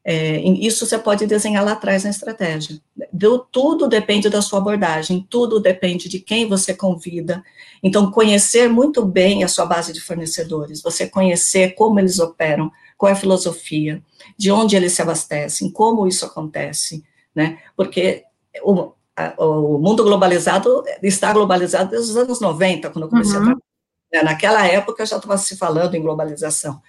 É, 0.04 0.38
isso 0.42 0.86
você 0.86 0.98
pode 0.98 1.26
desenhar 1.26 1.64
lá 1.64 1.72
atrás 1.72 2.04
na 2.04 2.10
estratégia. 2.10 2.78
Do, 3.14 3.40
tudo 3.40 3.88
depende 3.88 4.30
da 4.30 4.42
sua 4.42 4.60
abordagem, 4.60 5.26
tudo 5.30 5.58
depende 5.62 6.10
de 6.10 6.20
quem 6.20 6.46
você 6.46 6.74
convida. 6.74 7.42
Então, 7.82 8.12
conhecer 8.12 8.68
muito 8.68 9.06
bem 9.06 9.42
a 9.42 9.48
sua 9.48 9.66
base 9.66 9.94
de 9.94 10.02
fornecedores, 10.02 10.82
você 10.82 11.08
conhecer 11.08 11.74
como 11.74 12.02
eles 12.02 12.20
operam, 12.20 12.70
qual 12.98 13.10
é 13.10 13.14
a 13.14 13.16
filosofia, 13.16 14.04
de 14.38 14.52
onde 14.52 14.76
eles 14.76 14.92
se 14.92 15.02
abastecem, 15.02 15.72
como 15.72 16.06
isso 16.06 16.26
acontece, 16.26 17.02
né? 17.34 17.60
Porque 17.78 18.24
o, 18.62 18.92
a, 19.16 19.42
o 19.42 19.78
mundo 19.78 20.04
globalizado 20.04 20.84
está 21.02 21.32
globalizado 21.32 21.92
desde 21.92 22.12
os 22.12 22.18
anos 22.18 22.42
90, 22.42 22.90
quando 22.90 23.06
eu 23.06 23.10
comecei 23.10 23.38
uhum. 23.38 23.44
a 23.44 23.46
trabalhar 23.46 23.69
né? 24.12 24.24
Naquela 24.24 24.66
época 24.66 25.06
já 25.06 25.18
estava 25.18 25.38
se 25.38 25.56
falando 25.58 25.96
em 25.96 26.02
globalização. 26.02 26.82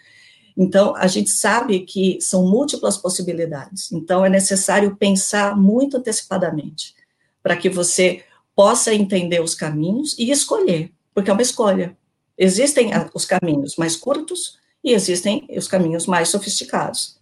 Então, 0.56 0.94
a 0.96 1.06
gente 1.06 1.30
sabe 1.30 1.80
que 1.80 2.20
são 2.20 2.46
múltiplas 2.46 2.96
possibilidades. 2.96 3.90
Então, 3.92 4.24
é 4.24 4.28
necessário 4.28 4.96
pensar 4.96 5.56
muito 5.56 5.96
antecipadamente 5.96 6.94
para 7.42 7.56
que 7.56 7.70
você 7.70 8.22
possa 8.54 8.92
entender 8.94 9.40
os 9.40 9.54
caminhos 9.54 10.14
e 10.18 10.30
escolher, 10.30 10.92
porque 11.14 11.30
é 11.30 11.32
uma 11.32 11.42
escolha. 11.42 11.96
Existem 12.36 12.90
os 13.14 13.24
caminhos 13.24 13.76
mais 13.76 13.96
curtos 13.96 14.58
e 14.82 14.92
existem 14.92 15.46
os 15.56 15.68
caminhos 15.68 16.06
mais 16.06 16.28
sofisticados. 16.28 17.18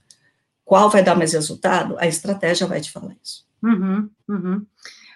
Qual 0.64 0.90
vai 0.90 1.02
dar 1.02 1.14
mais 1.14 1.32
resultado? 1.32 1.96
A 1.98 2.06
estratégia 2.06 2.66
vai 2.66 2.80
te 2.80 2.90
falar 2.90 3.16
isso. 3.22 3.46
Uhum, 3.62 4.08
uhum. 4.28 4.66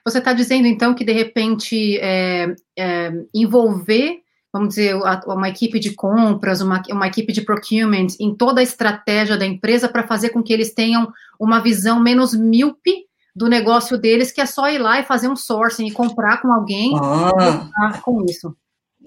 Você 0.05 0.19
está 0.19 0.33
dizendo, 0.33 0.67
então, 0.67 0.95
que 0.95 1.05
de 1.05 1.13
repente 1.13 1.99
é, 1.99 2.55
é, 2.77 3.13
envolver 3.33 4.22
vamos 4.53 4.71
dizer, 4.71 4.95
uma 5.27 5.49
equipe 5.49 5.81
de 5.81 5.95
compras, 5.95 6.61
uma, 6.61 6.83
uma 6.91 7.07
equipe 7.07 7.33
de 7.33 7.41
procurement 7.41 8.09
em 8.21 8.35
toda 8.35 8.61
a 8.61 8.63
estratégia 8.63 9.37
da 9.37 9.47
empresa 9.47 9.89
para 9.89 10.07
fazer 10.07 10.29
com 10.29 10.43
que 10.43 10.53
eles 10.53 10.75
tenham 10.75 11.11
uma 11.41 11.61
visão 11.61 11.99
menos 11.99 12.35
míope 12.35 13.07
do 13.35 13.49
negócio 13.49 13.97
deles, 13.97 14.31
que 14.31 14.43
é 14.43 14.47
só 14.47 14.69
ir 14.69 14.79
lá 14.79 15.01
e 15.01 15.05
fazer 15.05 15.29
um 15.29 15.37
sourcing 15.37 15.87
e 15.87 15.93
comprar 15.93 16.43
com 16.43 16.53
alguém 16.53 16.93
ah. 16.99 17.99
com 18.03 18.23
isso. 18.27 18.55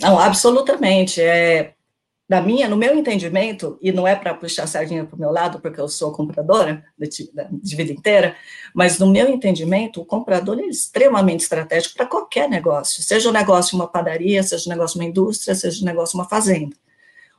Não, 0.02 0.20
absolutamente. 0.20 1.22
É, 1.22 1.76
na 2.28 2.42
minha, 2.42 2.68
no 2.68 2.76
meu 2.76 2.98
entendimento, 2.98 3.78
e 3.82 3.92
não 3.92 4.08
é 4.08 4.16
para 4.16 4.34
puxar 4.34 4.64
a 4.64 4.68
sardinha 4.68 5.06
para 5.06 5.16
o 5.16 5.20
meu 5.20 5.32
lado, 5.32 5.60
porque 5.60 5.80
eu 5.80 5.88
sou 5.88 6.12
compradora 6.12 6.84
de, 6.98 7.32
de, 7.52 7.76
vida 7.76 7.92
inteira, 7.92 8.36
mas 8.74 8.98
no 8.98 9.08
meu 9.08 9.30
entendimento, 9.30 10.02
o 10.02 10.06
comprador 10.06 10.60
é 10.60 10.66
extremamente 10.66 11.42
estratégico 11.42 11.96
para 11.96 12.08
qualquer 12.08 12.50
negócio, 12.50 13.04
seja 13.04 13.28
o 13.28 13.32
um 13.32 13.34
negócio 13.34 13.76
uma 13.76 13.88
padaria, 13.88 14.42
seja 14.42 14.68
um 14.68 14.74
negócio 14.74 15.00
uma 15.00 15.06
indústria, 15.06 15.54
seja 15.54 15.84
um 15.84 15.86
negócio 15.86 16.18
uma 16.18 16.28
fazenda. 16.28 16.76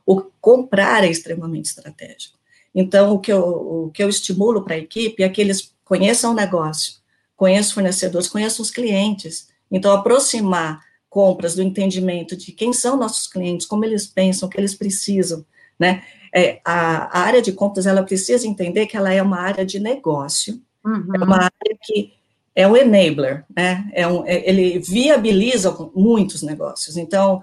O 0.05 0.21
comprar 0.39 1.03
é 1.03 1.09
extremamente 1.09 1.65
estratégico. 1.65 2.37
Então, 2.73 3.13
o 3.13 3.19
que 3.19 3.33
eu, 3.33 3.41
o 3.41 3.91
que 3.91 4.01
eu 4.01 4.07
estimulo 4.07 4.63
para 4.63 4.75
a 4.75 4.79
equipe 4.79 5.21
é 5.21 5.27
que 5.27 5.41
eles 5.41 5.73
conheçam 5.83 6.31
o 6.31 6.35
negócio, 6.35 6.93
conheçam 7.35 7.67
os 7.67 7.71
fornecedores, 7.73 8.29
conheçam 8.29 8.63
os 8.63 8.71
clientes. 8.71 9.49
Então, 9.69 9.91
aproximar 9.91 10.86
compras, 11.09 11.55
do 11.55 11.61
entendimento 11.61 12.35
de 12.35 12.51
quem 12.51 12.73
são 12.73 12.97
nossos 12.97 13.27
clientes, 13.27 13.65
como 13.65 13.85
eles 13.85 14.05
pensam, 14.07 14.47
o 14.47 14.51
que 14.51 14.59
eles 14.59 14.75
precisam, 14.75 15.45
né? 15.79 16.03
É, 16.33 16.59
a, 16.63 17.19
a, 17.19 17.21
área 17.21 17.41
de 17.41 17.51
compras, 17.51 17.85
ela 17.85 18.03
precisa 18.03 18.45
entender 18.45 18.85
que 18.85 18.97
ela 18.97 19.13
é 19.13 19.21
uma 19.21 19.39
área 19.39 19.65
de 19.65 19.79
negócio, 19.79 20.61
uhum. 20.85 21.07
é 21.15 21.23
uma 21.23 21.37
área 21.37 21.77
que 21.81 22.13
é 22.53 22.67
um 22.67 22.75
enabler, 22.75 23.45
né? 23.55 23.89
É 23.93 24.07
um, 24.07 24.25
é, 24.25 24.49
ele 24.49 24.79
viabiliza 24.79 25.75
muitos 25.95 26.41
negócios. 26.41 26.97
Então, 26.97 27.41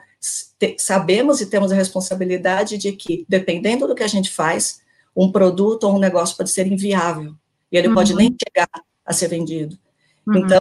te, 0.58 0.76
sabemos 0.78 1.40
e 1.40 1.46
temos 1.46 1.70
a 1.70 1.76
responsabilidade 1.76 2.76
de 2.76 2.92
que, 2.92 3.24
dependendo 3.28 3.86
do 3.86 3.94
que 3.94 4.02
a 4.02 4.08
gente 4.08 4.30
faz, 4.30 4.80
um 5.16 5.30
produto 5.30 5.84
ou 5.84 5.94
um 5.94 6.00
negócio 6.00 6.36
pode 6.36 6.50
ser 6.50 6.66
inviável, 6.66 7.34
e 7.70 7.78
ele 7.78 7.88
uhum. 7.88 7.94
pode 7.94 8.14
nem 8.14 8.34
chegar 8.42 8.68
a 9.06 9.12
ser 9.12 9.28
vendido. 9.28 9.78
Uhum. 10.26 10.38
Então, 10.38 10.60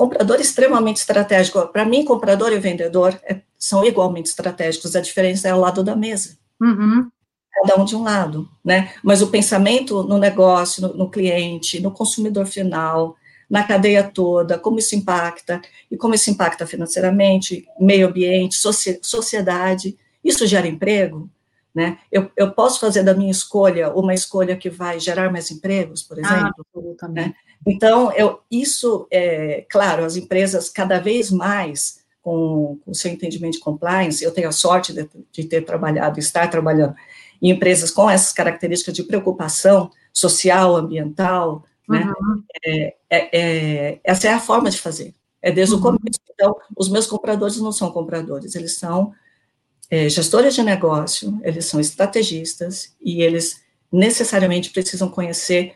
comprador 0.00 0.40
extremamente 0.40 0.96
estratégico. 0.96 1.68
Para 1.68 1.84
mim, 1.84 2.06
comprador 2.06 2.50
e 2.54 2.58
vendedor 2.58 3.20
é, 3.22 3.42
são 3.58 3.84
igualmente 3.84 4.30
estratégicos. 4.30 4.96
A 4.96 5.00
diferença 5.02 5.46
é 5.46 5.50
ao 5.50 5.60
lado 5.60 5.84
da 5.84 5.94
mesa. 5.94 6.38
Uhum. 6.58 7.10
Cada 7.52 7.78
um 7.78 7.84
de 7.84 7.94
um 7.94 8.02
lado, 8.02 8.48
né? 8.64 8.94
Mas 9.04 9.20
o 9.20 9.26
pensamento 9.26 10.02
no 10.04 10.16
negócio, 10.16 10.80
no, 10.80 10.94
no 10.94 11.10
cliente, 11.10 11.82
no 11.82 11.90
consumidor 11.90 12.46
final, 12.46 13.14
na 13.48 13.62
cadeia 13.62 14.02
toda, 14.02 14.58
como 14.58 14.78
isso 14.78 14.96
impacta, 14.96 15.60
e 15.90 15.98
como 15.98 16.14
isso 16.14 16.30
impacta 16.30 16.66
financeiramente, 16.66 17.66
meio 17.78 18.08
ambiente, 18.08 18.56
sociedade, 19.02 19.98
isso 20.24 20.46
gera 20.46 20.66
emprego, 20.66 21.28
né? 21.74 21.98
Eu, 22.10 22.30
eu 22.38 22.52
posso 22.52 22.80
fazer 22.80 23.02
da 23.02 23.12
minha 23.12 23.30
escolha 23.30 23.92
uma 23.92 24.14
escolha 24.14 24.56
que 24.56 24.70
vai 24.70 24.98
gerar 24.98 25.30
mais 25.30 25.50
empregos, 25.50 26.02
por 26.02 26.16
ah, 26.16 26.20
exemplo? 26.22 26.54
Ah, 26.56 26.62
absolutamente. 26.66 27.28
Né? 27.28 27.34
Então, 27.66 28.12
eu, 28.12 28.40
isso, 28.50 29.06
é, 29.10 29.64
claro, 29.68 30.04
as 30.04 30.16
empresas 30.16 30.70
cada 30.70 30.98
vez 30.98 31.30
mais, 31.30 32.00
com 32.22 32.78
o 32.86 32.94
seu 32.94 33.10
entendimento 33.10 33.54
de 33.54 33.60
compliance, 33.60 34.24
eu 34.24 34.32
tenho 34.32 34.48
a 34.48 34.52
sorte 34.52 34.92
de, 34.92 35.08
de 35.30 35.44
ter 35.44 35.62
trabalhado, 35.62 36.18
estar 36.18 36.48
trabalhando 36.48 36.94
em 37.40 37.50
empresas 37.50 37.90
com 37.90 38.08
essas 38.08 38.32
características 38.32 38.94
de 38.94 39.02
preocupação 39.02 39.90
social, 40.12 40.76
ambiental, 40.76 41.64
né? 41.88 42.04
Uhum. 42.20 42.42
É, 42.64 42.94
é, 43.10 43.38
é, 43.38 44.00
essa 44.04 44.28
é 44.28 44.32
a 44.32 44.40
forma 44.40 44.70
de 44.70 44.78
fazer, 44.78 45.14
é 45.42 45.50
desde 45.50 45.74
uhum. 45.74 45.80
o 45.80 45.82
começo. 45.82 46.20
Então, 46.32 46.56
os 46.76 46.88
meus 46.88 47.06
compradores 47.06 47.56
não 47.58 47.72
são 47.72 47.90
compradores, 47.90 48.54
eles 48.54 48.76
são 48.76 49.12
é, 49.90 50.08
gestores 50.08 50.54
de 50.54 50.62
negócio, 50.62 51.38
eles 51.42 51.66
são 51.66 51.80
estrategistas 51.80 52.94
e 53.00 53.22
eles 53.22 53.60
necessariamente 53.92 54.70
precisam 54.70 55.08
conhecer 55.08 55.74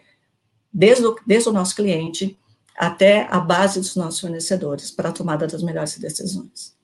desde 0.74 1.06
o, 1.06 1.16
desde 1.24 1.48
o 1.48 1.52
nosso 1.52 1.76
cliente 1.76 2.36
até 2.76 3.28
a 3.30 3.38
base 3.38 3.78
dos 3.78 3.94
nossos 3.94 4.20
fornecedores 4.20 4.90
para 4.90 5.10
a 5.10 5.12
tomada 5.12 5.46
das 5.46 5.62
melhores 5.62 5.96
decisões. 5.96 6.74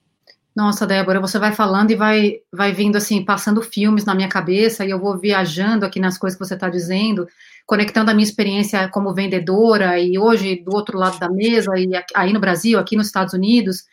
Nossa, 0.55 0.85
Débora, 0.85 1.19
você 1.19 1.37
vai 1.39 1.53
falando 1.53 1.91
e 1.91 1.95
vai, 1.95 2.39
vai 2.51 2.73
vindo 2.73 2.97
assim, 2.97 3.23
passando 3.23 3.61
filmes 3.61 4.03
na 4.03 4.15
minha 4.15 4.27
cabeça, 4.27 4.85
e 4.85 4.89
eu 4.89 4.99
vou 4.99 5.17
viajando 5.17 5.85
aqui 5.85 5.99
nas 5.99 6.17
coisas 6.17 6.37
que 6.37 6.45
você 6.45 6.55
está 6.55 6.69
dizendo, 6.69 7.25
conectando 7.65 8.11
a 8.11 8.13
minha 8.13 8.25
experiência 8.25 8.89
como 8.89 9.13
vendedora, 9.13 9.97
e 9.97 10.17
hoje 10.17 10.57
do 10.57 10.73
outro 10.75 10.97
lado 10.97 11.17
da 11.19 11.29
mesa, 11.29 11.71
e 11.77 11.89
aí 12.13 12.33
no 12.33 12.39
Brasil, 12.39 12.77
aqui 12.79 12.97
nos 12.97 13.07
Estados 13.07 13.33
Unidos, 13.33 13.85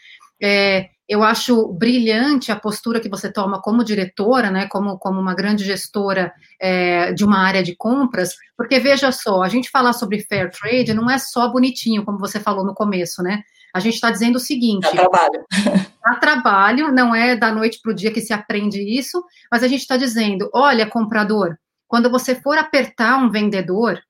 é, 0.43 0.89
eu 1.09 1.23
acho 1.23 1.67
brilhante 1.73 2.53
a 2.53 2.57
postura 2.57 3.01
que 3.01 3.09
você 3.09 3.33
toma 3.33 3.63
como 3.63 3.83
diretora, 3.83 4.51
né, 4.51 4.67
como, 4.67 4.99
como 4.99 5.19
uma 5.19 5.35
grande 5.35 5.65
gestora 5.65 6.33
é, 6.61 7.13
de 7.15 7.25
uma 7.25 7.39
área 7.39 7.63
de 7.63 7.75
compras, 7.75 8.35
porque 8.57 8.79
veja 8.79 9.11
só, 9.11 9.43
a 9.43 9.49
gente 9.49 9.71
falar 9.71 9.95
sobre 9.95 10.21
fair 10.21 10.51
trade 10.51 10.93
não 10.93 11.11
é 11.11 11.17
só 11.17 11.49
bonitinho, 11.49 12.05
como 12.05 12.19
você 12.19 12.39
falou 12.39 12.65
no 12.65 12.75
começo, 12.75 13.23
né? 13.23 13.43
A 13.75 13.81
gente 13.81 13.95
está 13.95 14.11
dizendo 14.11 14.37
o 14.37 14.41
seguinte: 14.41 14.83
dá 14.83 14.91
trabalho. 14.91 15.45
Dá 16.09 16.15
trabalho, 16.15 16.91
não 16.91 17.15
é 17.15 17.37
da 17.37 17.53
noite 17.53 17.81
para 17.83 17.93
o 17.93 17.95
dia 17.95 18.11
que 18.11 18.23
se 18.23 18.33
aprende 18.33 18.81
isso, 18.81 19.23
mas 19.53 19.63
a 19.63 19.69
gente 19.69 19.81
está 19.81 19.97
dizendo: 19.97 20.49
olha, 20.55 20.87
comprador, 20.87 21.55
quando 21.87 22.11
você 22.11 22.35
for 22.35 22.57
apertar 22.57 23.19
um 23.19 23.31
vendedor, 23.31 24.01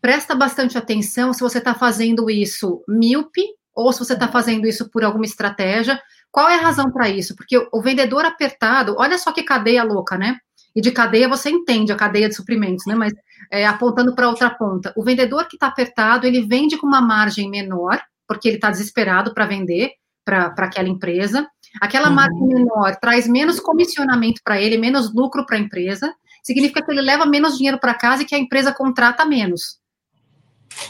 presta 0.00 0.34
bastante 0.34 0.78
atenção 0.78 1.32
se 1.32 1.40
você 1.40 1.58
está 1.58 1.74
fazendo 1.74 2.30
isso 2.30 2.84
míope 2.88 3.42
ou 3.80 3.92
se 3.92 3.98
você 4.00 4.12
está 4.12 4.28
fazendo 4.28 4.66
isso 4.66 4.90
por 4.90 5.02
alguma 5.04 5.24
estratégia, 5.24 6.00
qual 6.30 6.48
é 6.48 6.56
a 6.56 6.62
razão 6.62 6.90
para 6.90 7.08
isso? 7.08 7.34
Porque 7.34 7.56
o 7.72 7.82
vendedor 7.82 8.24
apertado, 8.24 8.94
olha 8.98 9.18
só 9.18 9.32
que 9.32 9.42
cadeia 9.42 9.82
louca, 9.82 10.16
né? 10.16 10.36
E 10.74 10.80
de 10.80 10.92
cadeia 10.92 11.28
você 11.28 11.50
entende 11.50 11.90
a 11.90 11.96
cadeia 11.96 12.28
de 12.28 12.34
suprimentos, 12.34 12.86
né? 12.86 12.94
Mas 12.94 13.12
é, 13.50 13.66
apontando 13.66 14.14
para 14.14 14.28
outra 14.28 14.50
ponta. 14.50 14.92
O 14.96 15.02
vendedor 15.02 15.46
que 15.48 15.56
está 15.56 15.66
apertado, 15.66 16.26
ele 16.26 16.46
vende 16.46 16.76
com 16.76 16.86
uma 16.86 17.00
margem 17.00 17.50
menor, 17.50 18.00
porque 18.28 18.48
ele 18.48 18.56
está 18.56 18.70
desesperado 18.70 19.34
para 19.34 19.46
vender 19.46 19.90
para 20.24 20.54
aquela 20.58 20.88
empresa. 20.88 21.48
Aquela 21.80 22.08
uhum. 22.08 22.14
margem 22.14 22.46
menor 22.46 22.96
traz 23.00 23.26
menos 23.26 23.58
comissionamento 23.58 24.40
para 24.44 24.60
ele, 24.60 24.78
menos 24.78 25.12
lucro 25.12 25.44
para 25.44 25.56
a 25.56 25.60
empresa. 25.60 26.14
Significa 26.42 26.84
que 26.84 26.92
ele 26.92 27.00
leva 27.00 27.26
menos 27.26 27.56
dinheiro 27.56 27.78
para 27.78 27.94
casa 27.94 28.22
e 28.22 28.26
que 28.26 28.34
a 28.34 28.38
empresa 28.38 28.72
contrata 28.72 29.24
menos. 29.24 29.80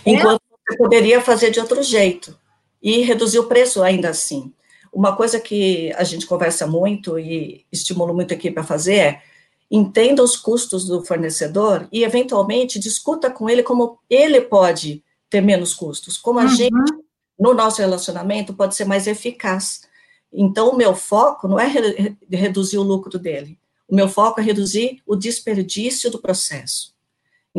Enquanto 0.05 0.43
é. 0.43 0.57
você 0.69 0.77
poderia 0.77 1.21
fazer 1.23 1.51
de 1.51 1.61
outro 1.61 1.83
jeito 1.83 2.39
e 2.83 3.03
reduzir 3.03 3.39
o 3.39 3.47
preço 3.47 3.83
ainda 3.83 4.11
assim. 4.11 4.53
Uma 4.93 5.15
coisa 5.15 5.39
que 5.39 5.93
a 5.95 6.05
gente 6.05 6.27
conversa 6.27 6.67
muito 6.67 7.19
e 7.19 7.65
estimulo 7.71 8.13
muito 8.13 8.35
aqui 8.35 8.51
para 8.51 8.65
fazer 8.65 8.95
é 8.95 9.23
entenda 9.71 10.23
os 10.23 10.37
custos 10.37 10.85
do 10.85 11.05
fornecedor 11.05 11.89
e, 11.93 12.03
eventualmente, 12.03 12.79
discuta 12.79 13.31
com 13.31 13.49
ele 13.49 13.63
como 13.63 13.99
ele 14.11 14.41
pode 14.41 15.05
ter 15.29 15.41
menos 15.41 15.73
custos, 15.73 16.19
como 16.19 16.41
a 16.41 16.43
uhum. 16.43 16.49
gente, 16.49 16.93
no 17.39 17.55
nosso 17.55 17.81
relacionamento, 17.81 18.53
pode 18.53 18.75
ser 18.75 18.85
mais 18.85 19.07
eficaz. 19.07 19.83
Então, 20.33 20.71
o 20.71 20.77
meu 20.77 20.95
foco 20.97 21.47
não 21.47 21.59
é 21.59 21.67
re 21.69 22.17
reduzir 22.29 22.79
o 22.79 22.83
lucro 22.83 23.17
dele, 23.17 23.57
o 23.89 23.95
meu 23.95 24.09
foco 24.09 24.41
é 24.41 24.43
reduzir 24.43 25.01
o 25.07 25.15
desperdício 25.15 26.11
do 26.11 26.21
processo. 26.21 26.93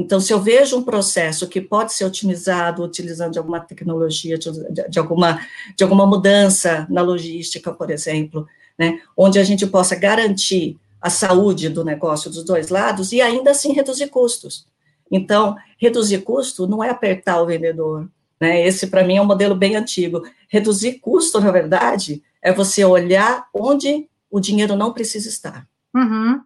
Então, 0.01 0.20
se 0.20 0.34
eu 0.34 0.41
vejo 0.41 0.75
um 0.77 0.84
processo 0.84 1.48
que 1.48 1.62
pode 1.62 1.93
ser 1.93 2.05
otimizado 2.05 2.84
utilizando 2.84 3.38
alguma 3.38 3.60
tecnologia, 3.60 4.36
de, 4.36 4.50
de, 4.89 5.00
alguma, 5.00 5.39
de 5.77 5.84
alguma 5.84 6.08
mudança 6.08 6.88
na 6.89 7.03
logística, 7.03 7.72
por 7.72 7.91
exemplo, 7.91 8.48
né, 8.77 9.00
onde 9.15 9.38
a 9.38 9.43
gente 9.43 9.67
possa 9.67 9.96
garantir 9.96 10.79
a 11.00 11.10
saúde 11.10 11.70
do 11.70 11.86
negócio 11.86 12.31
dos 12.31 12.43
dois 12.43 12.70
lados 12.70 13.12
e 13.12 13.22
ainda 13.22 13.51
assim 13.51 13.74
reduzir 13.74 14.08
custos. 14.08 14.65
Então, 15.12 15.55
reduzir 15.77 16.22
custo 16.22 16.65
não 16.65 16.84
é 16.84 16.89
apertar 16.89 17.39
o 17.39 17.46
vendedor, 17.46 18.10
né? 18.39 18.65
Esse, 18.65 18.88
para 18.88 19.03
mim, 19.03 19.17
é 19.17 19.22
um 19.22 19.25
modelo 19.25 19.53
bem 19.53 19.75
antigo. 19.75 20.24
Reduzir 20.50 20.93
custo, 20.93 21.39
na 21.39 21.51
verdade, 21.51 22.24
é 22.41 22.51
você 22.51 22.84
olhar 22.84 23.46
onde 23.53 24.08
o 24.31 24.39
dinheiro 24.39 24.75
não 24.75 24.93
precisa 24.93 25.29
estar. 25.29 25.67
Uhum. 25.93 26.41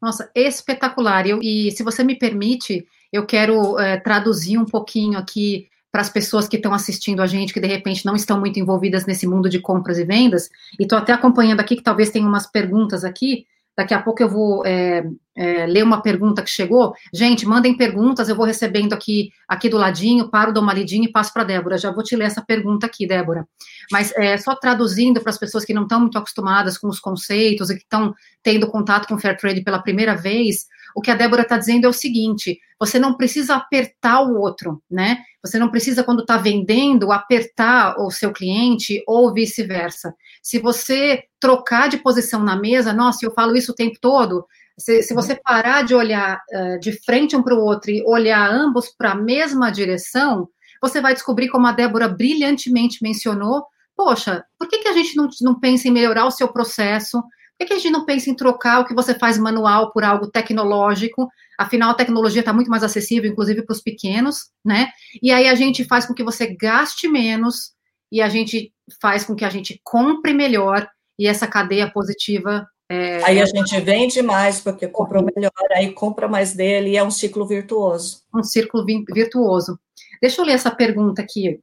Nossa, 0.00 0.30
espetacular. 0.34 1.26
Eu, 1.26 1.40
e 1.42 1.70
se 1.72 1.82
você 1.82 2.04
me 2.04 2.16
permite, 2.16 2.86
eu 3.12 3.26
quero 3.26 3.78
é, 3.78 3.98
traduzir 3.98 4.58
um 4.58 4.64
pouquinho 4.64 5.18
aqui 5.18 5.68
para 5.90 6.02
as 6.02 6.10
pessoas 6.10 6.46
que 6.46 6.56
estão 6.56 6.72
assistindo 6.72 7.20
a 7.20 7.26
gente, 7.26 7.52
que 7.52 7.60
de 7.60 7.66
repente 7.66 8.04
não 8.04 8.14
estão 8.14 8.38
muito 8.38 8.60
envolvidas 8.60 9.06
nesse 9.06 9.26
mundo 9.26 9.48
de 9.48 9.58
compras 9.58 9.98
e 9.98 10.04
vendas, 10.04 10.50
e 10.78 10.82
estou 10.82 10.98
até 10.98 11.12
acompanhando 11.12 11.60
aqui, 11.60 11.76
que 11.76 11.82
talvez 11.82 12.10
tenha 12.10 12.26
umas 12.26 12.46
perguntas 12.46 13.04
aqui, 13.04 13.46
Daqui 13.78 13.94
a 13.94 14.02
pouco 14.02 14.20
eu 14.20 14.28
vou 14.28 14.66
é, 14.66 15.04
é, 15.36 15.64
ler 15.66 15.84
uma 15.84 16.02
pergunta 16.02 16.42
que 16.42 16.50
chegou. 16.50 16.92
Gente, 17.14 17.46
mandem 17.46 17.76
perguntas, 17.76 18.28
eu 18.28 18.34
vou 18.34 18.44
recebendo 18.44 18.92
aqui, 18.92 19.30
aqui 19.46 19.68
do 19.68 19.76
ladinho, 19.76 20.28
paro, 20.28 20.52
dou 20.52 20.64
uma 20.64 20.74
lidinha 20.74 21.06
e 21.08 21.12
passo 21.12 21.32
para 21.32 21.44
Débora. 21.44 21.78
Já 21.78 21.92
vou 21.92 22.02
te 22.02 22.16
ler 22.16 22.24
essa 22.24 22.42
pergunta 22.42 22.86
aqui, 22.86 23.06
Débora. 23.06 23.46
Mas 23.92 24.12
é, 24.16 24.36
só 24.36 24.56
traduzindo 24.56 25.20
para 25.20 25.30
as 25.30 25.38
pessoas 25.38 25.64
que 25.64 25.72
não 25.72 25.84
estão 25.84 26.00
muito 26.00 26.18
acostumadas 26.18 26.76
com 26.76 26.88
os 26.88 26.98
conceitos 26.98 27.70
e 27.70 27.76
que 27.76 27.82
estão 27.82 28.12
tendo 28.42 28.66
contato 28.66 29.06
com 29.06 29.16
Fair 29.16 29.36
Trade 29.36 29.62
pela 29.62 29.78
primeira 29.78 30.16
vez, 30.16 30.66
o 30.94 31.00
que 31.00 31.10
a 31.10 31.14
Débora 31.14 31.42
está 31.42 31.56
dizendo 31.56 31.86
é 31.86 31.88
o 31.88 31.92
seguinte: 31.92 32.58
você 32.78 32.98
não 32.98 33.16
precisa 33.16 33.56
apertar 33.56 34.22
o 34.22 34.38
outro, 34.38 34.82
né? 34.90 35.18
Você 35.42 35.58
não 35.58 35.70
precisa, 35.70 36.04
quando 36.04 36.22
está 36.22 36.36
vendendo, 36.36 37.12
apertar 37.12 37.98
o 37.98 38.10
seu 38.10 38.32
cliente 38.32 39.02
ou 39.06 39.32
vice-versa. 39.32 40.14
Se 40.42 40.58
você 40.58 41.24
trocar 41.40 41.88
de 41.88 41.98
posição 41.98 42.42
na 42.42 42.56
mesa, 42.56 42.92
nossa, 42.92 43.24
eu 43.24 43.32
falo 43.32 43.56
isso 43.56 43.72
o 43.72 43.74
tempo 43.74 43.98
todo. 44.00 44.46
Se, 44.78 45.02
se 45.02 45.14
você 45.14 45.34
parar 45.34 45.82
de 45.82 45.94
olhar 45.94 46.40
uh, 46.52 46.78
de 46.80 46.92
frente 46.92 47.36
um 47.36 47.42
para 47.42 47.54
o 47.54 47.60
outro 47.60 47.90
e 47.90 48.02
olhar 48.06 48.48
ambos 48.48 48.88
para 48.96 49.12
a 49.12 49.16
mesma 49.16 49.70
direção, 49.70 50.48
você 50.80 51.00
vai 51.00 51.14
descobrir, 51.14 51.48
como 51.48 51.66
a 51.66 51.72
Débora 51.72 52.08
brilhantemente 52.08 53.02
mencionou, 53.02 53.64
poxa, 53.96 54.44
por 54.56 54.68
que, 54.68 54.78
que 54.78 54.88
a 54.88 54.92
gente 54.92 55.16
não, 55.16 55.28
não 55.40 55.58
pensa 55.58 55.88
em 55.88 55.90
melhorar 55.90 56.26
o 56.26 56.30
seu 56.30 56.48
processo? 56.48 57.20
Por 57.58 57.66
que 57.66 57.72
a 57.72 57.78
gente 57.78 57.90
não 57.90 58.04
pensa 58.04 58.30
em 58.30 58.34
trocar 58.34 58.80
o 58.80 58.84
que 58.84 58.94
você 58.94 59.18
faz 59.18 59.36
manual 59.36 59.92
por 59.92 60.04
algo 60.04 60.30
tecnológico? 60.30 61.28
Afinal, 61.58 61.90
a 61.90 61.94
tecnologia 61.94 62.40
está 62.40 62.52
muito 62.52 62.70
mais 62.70 62.84
acessível, 62.84 63.30
inclusive 63.30 63.62
para 63.62 63.72
os 63.72 63.80
pequenos, 63.80 64.50
né? 64.64 64.88
E 65.20 65.32
aí 65.32 65.48
a 65.48 65.54
gente 65.56 65.84
faz 65.84 66.06
com 66.06 66.14
que 66.14 66.22
você 66.22 66.54
gaste 66.54 67.08
menos 67.08 67.72
e 68.12 68.22
a 68.22 68.28
gente 68.28 68.72
faz 69.00 69.24
com 69.24 69.34
que 69.34 69.44
a 69.44 69.50
gente 69.50 69.80
compre 69.82 70.32
melhor 70.32 70.88
e 71.18 71.26
essa 71.26 71.48
cadeia 71.48 71.90
positiva. 71.90 72.64
É... 72.88 73.22
Aí 73.24 73.40
a 73.40 73.44
gente 73.44 73.78
vende 73.80 74.22
mais 74.22 74.60
porque 74.60 74.86
comprou 74.86 75.22
melhor, 75.22 75.52
aí 75.72 75.92
compra 75.92 76.28
mais 76.28 76.54
dele 76.54 76.90
e 76.90 76.96
é 76.96 77.02
um 77.02 77.10
ciclo 77.10 77.44
virtuoso. 77.44 78.22
Um 78.32 78.44
círculo 78.44 78.84
virtuoso. 78.84 79.78
Deixa 80.22 80.40
eu 80.40 80.46
ler 80.46 80.52
essa 80.52 80.70
pergunta 80.70 81.20
aqui. 81.20 81.60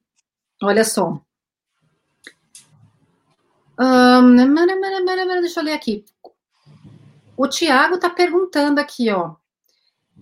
Olha 0.61 0.83
só. 0.83 1.21
Um, 3.79 4.35
deixa 5.41 5.59
eu 5.59 5.63
ler 5.63 5.73
aqui. 5.73 6.05
O 7.37 7.47
Tiago 7.47 7.95
está 7.95 8.09
perguntando 8.09 8.79
aqui, 8.79 9.09
ó. 9.09 9.35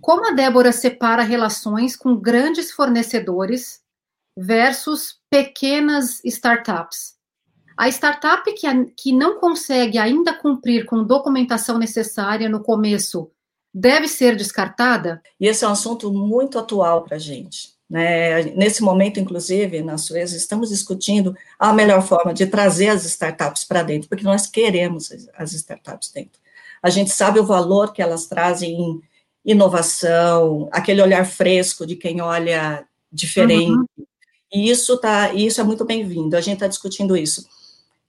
Como 0.02 0.28
a 0.28 0.32
Débora 0.32 0.72
separa 0.72 1.22
relações 1.22 1.96
com 1.96 2.16
grandes 2.16 2.72
fornecedores 2.72 3.82
versus 4.36 5.20
pequenas 5.30 6.24
startups? 6.26 7.16
A 7.78 7.88
startup 7.90 8.52
que, 8.54 8.68
que 8.98 9.12
não 9.12 9.40
consegue 9.40 9.98
ainda 9.98 10.34
cumprir 10.34 10.86
com 10.86 11.04
documentação 11.04 11.78
necessária 11.78 12.50
no 12.50 12.62
começo 12.62 13.32
deve 13.74 14.08
ser 14.08 14.36
descartada? 14.36 15.22
E 15.40 15.48
esse 15.48 15.64
é 15.64 15.68
um 15.68 15.72
assunto 15.72 16.12
muito 16.12 16.60
atual 16.60 17.04
para 17.04 17.16
a 17.16 17.20
gente. 17.20 17.73
Né? 17.94 18.42
Nesse 18.56 18.82
momento, 18.82 19.20
inclusive, 19.20 19.84
na 19.84 20.00
Suez, 20.00 20.34
estamos 20.34 20.70
discutindo 20.70 21.38
a 21.60 21.72
melhor 21.72 22.02
forma 22.02 22.34
de 22.34 22.48
trazer 22.48 22.88
as 22.88 23.06
startups 23.06 23.64
para 23.66 23.84
dentro, 23.84 24.10
porque 24.10 24.24
nós 24.24 24.48
queremos 24.48 25.12
as 25.38 25.54
startups 25.54 26.12
dentro. 26.12 26.42
A 26.82 26.90
gente 26.90 27.12
sabe 27.12 27.40
o 27.40 27.46
valor 27.46 27.94
que 27.94 28.02
elas 28.02 28.26
trazem 28.26 28.74
em 28.74 29.02
inovação, 29.46 30.68
aquele 30.72 31.04
olhar 31.04 31.24
fresco 31.24 31.86
de 31.86 31.96
quem 31.96 32.20
olha 32.20 32.84
diferente. 33.12 33.70
Uhum. 33.70 33.86
E 34.52 34.72
isso, 34.72 34.98
tá, 34.98 35.32
isso 35.32 35.62
é 35.62 35.64
muito 35.64 35.86
bem-vindo, 35.86 36.36
a 36.36 36.42
gente 36.42 36.56
está 36.56 36.68
discutindo 36.68 37.16
isso. 37.16 37.48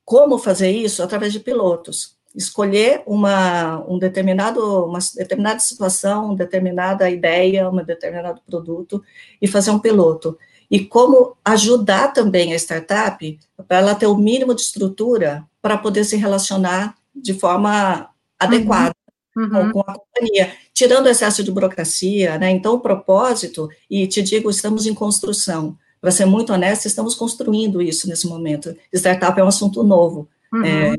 Como 0.02 0.38
fazer 0.38 0.70
isso? 0.70 1.02
Através 1.02 1.30
de 1.30 1.40
pilotos. 1.40 2.16
Escolher 2.34 3.02
uma, 3.06 3.84
um 3.88 3.98
determinado, 3.98 4.84
uma 4.86 4.98
determinada 5.16 5.60
situação, 5.60 6.26
uma 6.26 6.36
determinada 6.36 7.08
ideia, 7.08 7.70
um 7.70 7.76
determinado 7.84 8.40
produto 8.46 9.02
e 9.40 9.46
fazer 9.46 9.70
um 9.70 9.78
piloto. 9.78 10.36
E 10.70 10.84
como 10.84 11.36
ajudar 11.44 12.12
também 12.12 12.52
a 12.52 12.56
startup 12.56 13.38
para 13.68 13.78
ela 13.78 13.94
ter 13.94 14.06
o 14.06 14.16
mínimo 14.16 14.54
de 14.54 14.62
estrutura 14.62 15.44
para 15.62 15.78
poder 15.78 16.04
se 16.04 16.16
relacionar 16.16 16.96
de 17.14 17.34
forma 17.34 18.08
adequada 18.38 18.94
uhum. 19.36 19.72
com 19.72 19.80
a 19.80 19.94
companhia, 19.94 20.52
tirando 20.72 21.06
o 21.06 21.08
excesso 21.08 21.42
de 21.42 21.50
burocracia, 21.50 22.38
né? 22.38 22.50
Então, 22.50 22.74
o 22.74 22.80
propósito, 22.80 23.68
e 23.90 24.06
te 24.06 24.22
digo, 24.22 24.50
estamos 24.50 24.86
em 24.86 24.94
construção. 24.94 25.76
Para 26.00 26.10
ser 26.10 26.26
muito 26.26 26.52
honesta, 26.52 26.86
estamos 26.86 27.14
construindo 27.14 27.80
isso 27.80 28.08
nesse 28.08 28.26
momento. 28.26 28.76
Startup 28.92 29.38
é 29.38 29.44
um 29.44 29.48
assunto 29.48 29.82
novo, 29.82 30.28
uhum. 30.52 30.64
é, 30.64 30.94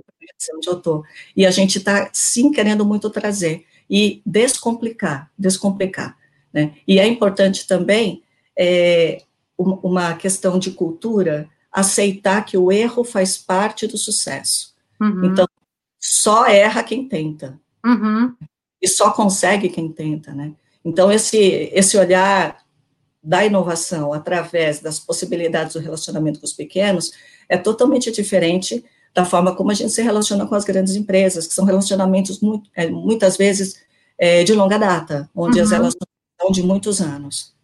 onde 0.53 0.67
eu 0.67 0.77
estou. 0.77 1.03
E 1.35 1.45
a 1.45 1.51
gente 1.51 1.77
está, 1.77 2.09
sim, 2.13 2.51
querendo 2.51 2.85
muito 2.85 3.09
trazer 3.09 3.65
e 3.89 4.21
descomplicar, 4.25 5.31
descomplicar. 5.37 6.17
Né? 6.53 6.75
E 6.87 6.99
é 6.99 7.07
importante 7.07 7.67
também 7.67 8.23
é, 8.57 9.21
uma 9.57 10.13
questão 10.15 10.59
de 10.59 10.71
cultura, 10.71 11.49
aceitar 11.71 12.45
que 12.45 12.57
o 12.57 12.71
erro 12.71 13.03
faz 13.03 13.37
parte 13.37 13.87
do 13.87 13.97
sucesso. 13.97 14.73
Uhum. 14.99 15.25
Então, 15.25 15.47
só 15.99 16.45
erra 16.47 16.83
quem 16.83 17.07
tenta. 17.07 17.59
Uhum. 17.85 18.33
E 18.81 18.87
só 18.87 19.11
consegue 19.11 19.69
quem 19.69 19.91
tenta, 19.91 20.33
né? 20.33 20.53
Então, 20.83 21.11
esse, 21.11 21.37
esse 21.73 21.97
olhar 21.97 22.63
da 23.23 23.43
inovação 23.43 24.13
através 24.13 24.79
das 24.79 24.99
possibilidades 24.99 25.73
do 25.73 25.79
relacionamento 25.79 26.39
com 26.39 26.45
os 26.45 26.53
pequenos 26.53 27.11
é 27.49 27.57
totalmente 27.57 28.11
diferente 28.11 28.85
da 29.15 29.23
forma 29.23 29.55
como 29.55 29.71
a 29.71 29.73
gente 29.73 29.91
se 29.91 30.01
relaciona 30.01 30.45
com 30.45 30.53
as 30.55 30.65
grandes 30.65 30.93
empresas, 30.95 31.47
que 31.47 31.53
são 31.53 31.63
relacionamentos 31.63 32.41
muito, 32.41 32.69
é, 32.75 32.87
muitas 32.87 33.37
vezes 33.37 33.81
é, 34.17 34.43
de 34.43 34.53
longa 34.53 34.77
data, 34.77 35.29
onde 35.33 35.57
uhum. 35.57 35.63
as 35.63 35.71
relações 35.71 36.07
são 36.39 36.51
de 36.51 36.61
muitos 36.61 36.99
anos. 36.99 37.55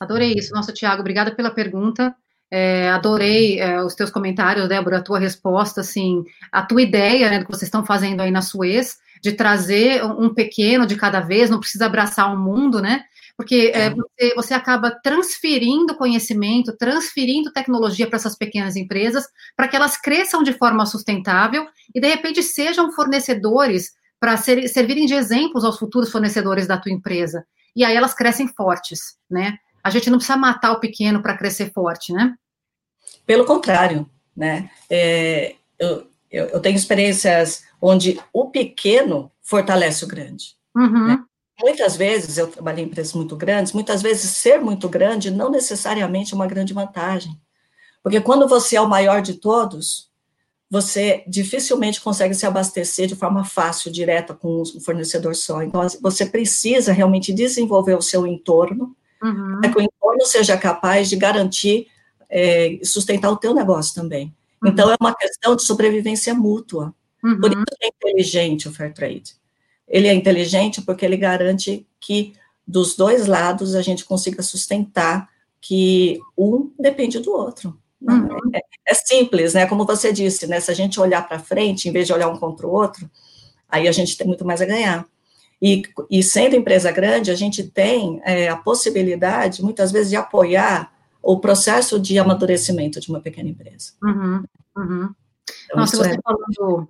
Adorei 0.00 0.34
isso. 0.34 0.52
Nossa, 0.52 0.72
Tiago, 0.72 1.00
obrigada 1.00 1.30
pela 1.30 1.52
pergunta. 1.52 2.14
É, 2.50 2.90
adorei 2.90 3.60
é, 3.60 3.80
os 3.80 3.94
teus 3.94 4.10
comentários, 4.10 4.68
Débora, 4.68 4.98
a 4.98 5.02
tua 5.02 5.20
resposta, 5.20 5.80
assim, 5.80 6.24
a 6.50 6.62
tua 6.62 6.82
ideia, 6.82 7.30
né, 7.30 7.38
do 7.38 7.44
que 7.44 7.50
vocês 7.50 7.68
estão 7.68 7.84
fazendo 7.84 8.20
aí 8.20 8.30
na 8.30 8.42
Suez, 8.42 8.98
de 9.22 9.32
trazer 9.32 10.04
um 10.04 10.34
pequeno 10.34 10.84
de 10.84 10.96
cada 10.96 11.20
vez, 11.20 11.48
não 11.48 11.60
precisa 11.60 11.86
abraçar 11.86 12.32
o 12.32 12.38
mundo, 12.38 12.82
né? 12.82 13.04
Porque 13.36 13.70
é, 13.74 13.90
você, 13.90 14.34
você, 14.34 14.54
acaba 14.54 14.90
transferindo 14.90 15.94
conhecimento, 15.96 16.74
transferindo 16.76 17.52
tecnologia 17.52 18.06
para 18.06 18.16
essas 18.16 18.34
pequenas 18.34 18.76
empresas, 18.76 19.26
para 19.54 19.68
que 19.68 19.76
elas 19.76 19.96
cresçam 19.98 20.42
de 20.42 20.54
forma 20.54 20.86
sustentável 20.86 21.66
e, 21.94 22.00
de 22.00 22.08
repente, 22.08 22.42
sejam 22.42 22.90
fornecedores 22.92 23.92
para 24.18 24.38
ser, 24.38 24.66
servirem 24.68 25.04
de 25.04 25.14
exemplos 25.14 25.64
aos 25.64 25.78
futuros 25.78 26.10
fornecedores 26.10 26.66
da 26.66 26.78
tua 26.78 26.90
empresa. 26.90 27.46
E 27.74 27.84
aí 27.84 27.94
elas 27.94 28.14
crescem 28.14 28.48
fortes, 28.48 29.18
né? 29.30 29.58
A 29.84 29.90
gente 29.90 30.08
não 30.08 30.16
precisa 30.16 30.38
matar 30.38 30.72
o 30.72 30.80
pequeno 30.80 31.22
para 31.22 31.36
crescer 31.36 31.70
forte, 31.72 32.12
né? 32.12 32.34
Pelo 33.26 33.44
contrário, 33.44 34.08
né? 34.34 34.70
É, 34.88 35.56
eu, 35.78 36.08
eu, 36.30 36.46
eu 36.46 36.60
tenho 36.60 36.74
experiências 36.74 37.64
onde 37.80 38.18
o 38.32 38.50
pequeno 38.50 39.30
fortalece 39.42 40.04
o 40.04 40.08
grande. 40.08 40.56
Uhum. 40.74 41.06
Né? 41.06 41.24
Muitas 41.60 41.96
vezes, 41.96 42.36
eu 42.36 42.48
trabalhei 42.48 42.84
em 42.84 42.86
empresas 42.86 43.14
muito 43.14 43.34
grandes, 43.34 43.72
muitas 43.72 44.02
vezes 44.02 44.30
ser 44.30 44.60
muito 44.60 44.88
grande 44.88 45.30
não 45.30 45.50
necessariamente 45.50 46.34
é 46.34 46.36
uma 46.36 46.46
grande 46.46 46.74
vantagem. 46.74 47.38
Porque 48.02 48.20
quando 48.20 48.46
você 48.46 48.76
é 48.76 48.80
o 48.80 48.88
maior 48.88 49.22
de 49.22 49.34
todos, 49.34 50.10
você 50.70 51.24
dificilmente 51.26 52.00
consegue 52.00 52.34
se 52.34 52.44
abastecer 52.44 53.06
de 53.06 53.16
forma 53.16 53.44
fácil, 53.44 53.90
direta, 53.90 54.34
com 54.34 54.62
um 54.62 54.80
fornecedor 54.80 55.34
só. 55.34 55.62
Então, 55.62 55.80
você 56.00 56.26
precisa 56.26 56.92
realmente 56.92 57.32
desenvolver 57.32 57.94
o 57.94 58.02
seu 58.02 58.26
entorno, 58.26 58.94
uhum. 59.22 59.60
para 59.60 59.70
que 59.70 59.78
o 59.78 59.82
entorno 59.82 60.26
seja 60.26 60.56
capaz 60.56 61.08
de 61.08 61.16
garantir 61.16 61.88
e 62.30 62.80
é, 62.80 62.84
sustentar 62.84 63.30
o 63.30 63.36
teu 63.36 63.54
negócio 63.54 63.94
também. 63.94 64.34
Uhum. 64.62 64.70
Então, 64.70 64.90
é 64.90 64.96
uma 65.00 65.14
questão 65.14 65.56
de 65.56 65.62
sobrevivência 65.62 66.34
mútua. 66.34 66.94
Uhum. 67.24 67.40
Por 67.40 67.50
isso 67.50 67.64
é 67.80 67.88
inteligente 67.88 68.68
o 68.68 68.72
fair 68.72 68.92
trade. 68.92 69.34
Ele 69.88 70.08
é 70.08 70.14
inteligente 70.14 70.82
porque 70.82 71.04
ele 71.04 71.16
garante 71.16 71.86
que 72.00 72.34
dos 72.66 72.96
dois 72.96 73.26
lados 73.26 73.74
a 73.74 73.82
gente 73.82 74.04
consiga 74.04 74.42
sustentar 74.42 75.28
que 75.60 76.18
um 76.36 76.72
depende 76.78 77.18
do 77.20 77.32
outro. 77.32 77.78
Uhum. 78.00 78.28
É, 78.54 78.60
é, 78.88 78.94
simples, 78.94 79.54
né? 79.54 79.66
Como 79.66 79.86
você 79.86 80.12
disse, 80.12 80.46
né? 80.46 80.60
Se 80.60 80.70
a 80.70 80.74
gente 80.74 81.00
olhar 81.00 81.26
para 81.26 81.38
frente, 81.38 81.88
em 81.88 81.92
vez 81.92 82.06
de 82.06 82.12
olhar 82.12 82.28
um 82.28 82.36
contra 82.36 82.66
o 82.66 82.72
outro, 82.72 83.08
aí 83.68 83.88
a 83.88 83.92
gente 83.92 84.16
tem 84.16 84.26
muito 84.26 84.44
mais 84.44 84.60
a 84.60 84.66
ganhar. 84.66 85.06
E, 85.60 85.82
e 86.10 86.22
sendo 86.22 86.54
empresa 86.54 86.90
grande, 86.92 87.30
a 87.30 87.34
gente 87.34 87.64
tem 87.64 88.20
é, 88.24 88.48
a 88.48 88.56
possibilidade, 88.56 89.62
muitas 89.62 89.90
vezes, 89.90 90.10
de 90.10 90.16
apoiar 90.16 90.92
o 91.22 91.40
processo 91.40 91.98
de 91.98 92.18
amadurecimento 92.18 93.00
de 93.00 93.08
uma 93.08 93.20
pequena 93.20 93.48
empresa. 93.48 93.92
Uhum, 94.02 94.44
uhum. 94.76 95.14
Então, 95.64 95.76
Nossa, 95.76 95.96
você 95.96 96.10
é... 96.10 96.18
falando 96.22 96.88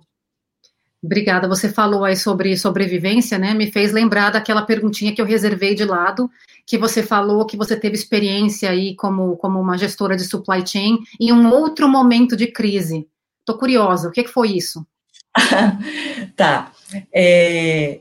Obrigada. 1.03 1.47
Você 1.47 1.69
falou 1.69 2.03
aí 2.03 2.15
sobre 2.15 2.57
sobrevivência, 2.57 3.37
né? 3.37 3.53
Me 3.53 3.71
fez 3.71 3.91
lembrar 3.91 4.31
daquela 4.31 4.63
perguntinha 4.63 5.13
que 5.13 5.21
eu 5.21 5.25
reservei 5.25 5.75
de 5.75 5.85
lado, 5.85 6.29
que 6.65 6.77
você 6.77 7.03
falou 7.03 7.45
que 7.45 7.55
você 7.55 7.75
teve 7.75 7.95
experiência 7.95 8.69
aí 8.69 8.95
como, 8.95 9.37
como 9.37 9.59
uma 9.59 9.77
gestora 9.77 10.15
de 10.15 10.23
supply 10.23 10.65
chain 10.65 10.99
em 11.19 11.31
um 11.31 11.51
outro 11.51 11.87
momento 11.87 12.35
de 12.35 12.47
crise. 12.47 13.07
Estou 13.39 13.57
curiosa, 13.57 14.09
o 14.09 14.11
que, 14.11 14.23
que 14.23 14.29
foi 14.29 14.49
isso? 14.49 14.85
tá. 16.35 16.71
É, 17.13 17.99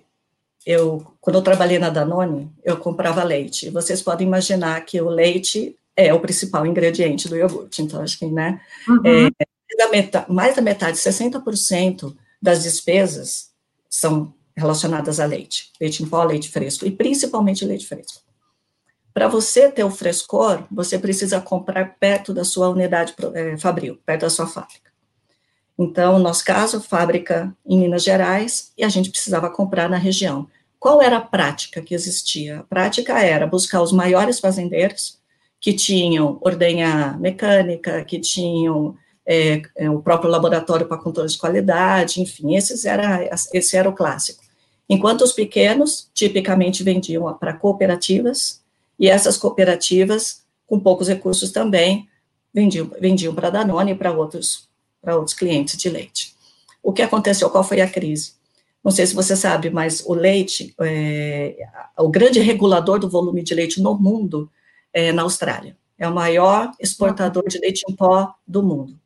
eu, 0.64 1.06
quando 1.20 1.36
eu 1.36 1.42
trabalhei 1.42 1.78
na 1.78 1.90
Danone, 1.90 2.50
eu 2.64 2.78
comprava 2.78 3.22
leite. 3.22 3.70
Vocês 3.70 4.02
podem 4.02 4.26
imaginar 4.26 4.80
que 4.86 5.00
o 5.00 5.08
leite 5.08 5.76
é 5.94 6.12
o 6.12 6.20
principal 6.20 6.66
ingrediente 6.66 7.28
do 7.28 7.36
iogurte. 7.36 7.82
Então, 7.82 8.02
acho 8.02 8.18
que, 8.18 8.26
né? 8.26 8.60
Uhum. 8.88 9.02
É, 9.04 9.88
metade, 9.90 10.32
mais 10.32 10.56
da 10.56 10.62
metade, 10.62 10.98
60% 10.98 12.14
das 12.46 12.62
despesas 12.62 13.50
são 13.90 14.32
relacionadas 14.56 15.18
a 15.18 15.26
leite, 15.26 15.72
leite 15.80 16.04
em 16.04 16.08
pó, 16.08 16.22
leite 16.22 16.48
fresco, 16.48 16.86
e 16.86 16.92
principalmente 16.92 17.64
leite 17.64 17.86
fresco. 17.86 18.22
Para 19.12 19.26
você 19.26 19.68
ter 19.68 19.82
o 19.82 19.90
frescor, 19.90 20.64
você 20.70 20.96
precisa 20.96 21.40
comprar 21.40 21.96
perto 21.98 22.32
da 22.32 22.44
sua 22.44 22.68
unidade 22.68 23.14
é, 23.34 23.56
fabril, 23.56 23.98
perto 24.06 24.20
da 24.20 24.30
sua 24.30 24.46
fábrica. 24.46 24.92
Então, 25.76 26.18
no 26.18 26.20
nosso 26.20 26.44
caso, 26.44 26.80
fábrica 26.80 27.52
em 27.66 27.80
Minas 27.80 28.04
Gerais, 28.04 28.72
e 28.78 28.84
a 28.84 28.88
gente 28.88 29.10
precisava 29.10 29.50
comprar 29.50 29.90
na 29.90 29.96
região. 29.96 30.46
Qual 30.78 31.02
era 31.02 31.16
a 31.16 31.20
prática 31.20 31.82
que 31.82 31.94
existia? 31.94 32.60
A 32.60 32.62
prática 32.62 33.18
era 33.20 33.44
buscar 33.46 33.82
os 33.82 33.90
maiores 33.90 34.38
fazendeiros, 34.38 35.18
que 35.60 35.72
tinham 35.72 36.38
ordenha 36.40 37.16
mecânica, 37.18 38.04
que 38.04 38.20
tinham 38.20 38.96
é, 39.26 39.62
é, 39.76 39.90
o 39.90 40.00
próprio 40.00 40.30
laboratório 40.30 40.86
para 40.86 40.96
controle 40.96 41.28
de 41.28 41.36
qualidade, 41.36 42.20
enfim, 42.20 42.54
esses 42.54 42.84
era, 42.84 43.28
esse 43.52 43.76
era 43.76 43.88
o 43.88 43.92
clássico. 43.92 44.44
Enquanto 44.88 45.22
os 45.22 45.32
pequenos, 45.32 46.08
tipicamente, 46.14 46.84
vendiam 46.84 47.32
para 47.34 47.52
cooperativas, 47.52 48.62
e 48.98 49.08
essas 49.08 49.36
cooperativas, 49.36 50.44
com 50.66 50.78
poucos 50.78 51.08
recursos 51.08 51.50
também, 51.50 52.08
vendiam, 52.54 52.90
vendiam 53.00 53.34
para 53.34 53.50
Danone 53.50 53.92
e 53.92 53.94
para 53.94 54.12
outros, 54.12 54.68
outros 55.04 55.34
clientes 55.34 55.76
de 55.76 55.88
leite. 55.88 56.34
O 56.82 56.92
que 56.92 57.02
aconteceu? 57.02 57.50
Qual 57.50 57.64
foi 57.64 57.80
a 57.80 57.90
crise? 57.90 58.34
Não 58.82 58.92
sei 58.92 59.04
se 59.04 59.14
você 59.14 59.34
sabe, 59.34 59.68
mas 59.68 60.04
o 60.06 60.14
leite, 60.14 60.72
é, 60.80 61.56
o 61.98 62.08
grande 62.08 62.38
regulador 62.38 63.00
do 63.00 63.10
volume 63.10 63.42
de 63.42 63.52
leite 63.52 63.82
no 63.82 63.98
mundo 63.98 64.48
é 64.92 65.10
na 65.12 65.22
Austrália. 65.22 65.76
É 65.98 66.08
o 66.08 66.14
maior 66.14 66.70
exportador 66.78 67.48
de 67.48 67.58
leite 67.58 67.82
em 67.88 67.94
pó 67.94 68.32
do 68.46 68.62
mundo. 68.62 68.96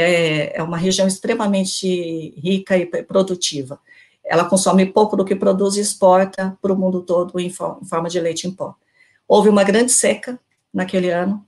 É. 0.00 0.58
é. 0.58 0.62
Uma 0.62 0.76
região 0.76 1.06
extremamente 1.06 2.34
rica 2.36 2.76
e 2.76 2.86
produtiva. 2.86 3.80
Ela 4.24 4.44
consome 4.44 4.86
pouco 4.86 5.16
do 5.16 5.24
que 5.24 5.34
produz 5.34 5.76
e 5.76 5.80
exporta 5.80 6.56
para 6.60 6.72
o 6.72 6.78
mundo 6.78 7.02
todo 7.02 7.38
em, 7.40 7.50
forma 7.50 8.08
de 8.08 8.20
leite 8.20 8.46
em 8.46 8.50
pó. 8.50 8.74
Houve 9.26 9.48
uma 9.48 9.64
grande 9.64 9.92
seca 9.92 10.38
naquele 10.72 11.10
ano, 11.10 11.44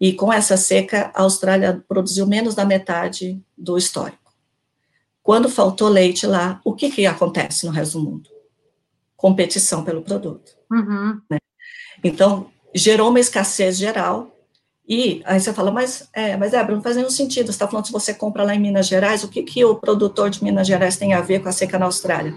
e 0.00 0.14
com 0.14 0.32
essa 0.32 0.56
seca, 0.56 1.10
a 1.14 1.22
Austrália 1.22 1.84
produziu 1.86 2.26
menos 2.26 2.54
da 2.54 2.64
metade 2.64 3.38
do 3.56 3.76
histórico. 3.76 4.32
Quando 5.22 5.50
faltou 5.50 5.88
leite 5.88 6.26
lá, 6.26 6.58
o 6.64 6.74
que, 6.74 6.90
que 6.90 7.04
acontece 7.04 7.66
no 7.66 7.72
resto 7.72 7.98
do 7.98 8.04
mundo? 8.04 8.30
Competição 9.14 9.84
pelo 9.84 10.00
produto. 10.00 10.56
Uhum. 10.72 11.20
Né? 11.28 11.38
Então, 12.02 12.50
gerou 12.74 13.10
uma 13.10 13.20
escassez 13.20 13.76
geral 13.76 14.34
e 14.92 15.22
aí 15.24 15.38
você 15.38 15.52
fala, 15.52 15.70
mas, 15.70 16.08
é, 16.12 16.36
mas 16.36 16.52
é, 16.52 16.68
não 16.68 16.82
faz 16.82 16.96
nenhum 16.96 17.10
sentido. 17.10 17.46
Você 17.46 17.52
está 17.52 17.68
falando 17.68 17.86
se 17.86 17.92
você 17.92 18.12
compra 18.12 18.42
lá 18.42 18.56
em 18.56 18.58
Minas 18.58 18.88
Gerais, 18.88 19.22
o 19.22 19.28
que, 19.28 19.44
que 19.44 19.64
o 19.64 19.76
produtor 19.76 20.28
de 20.30 20.42
Minas 20.42 20.66
Gerais 20.66 20.96
tem 20.96 21.14
a 21.14 21.20
ver 21.20 21.40
com 21.40 21.48
a 21.48 21.52
seca 21.52 21.78
na 21.78 21.86
Austrália? 21.86 22.34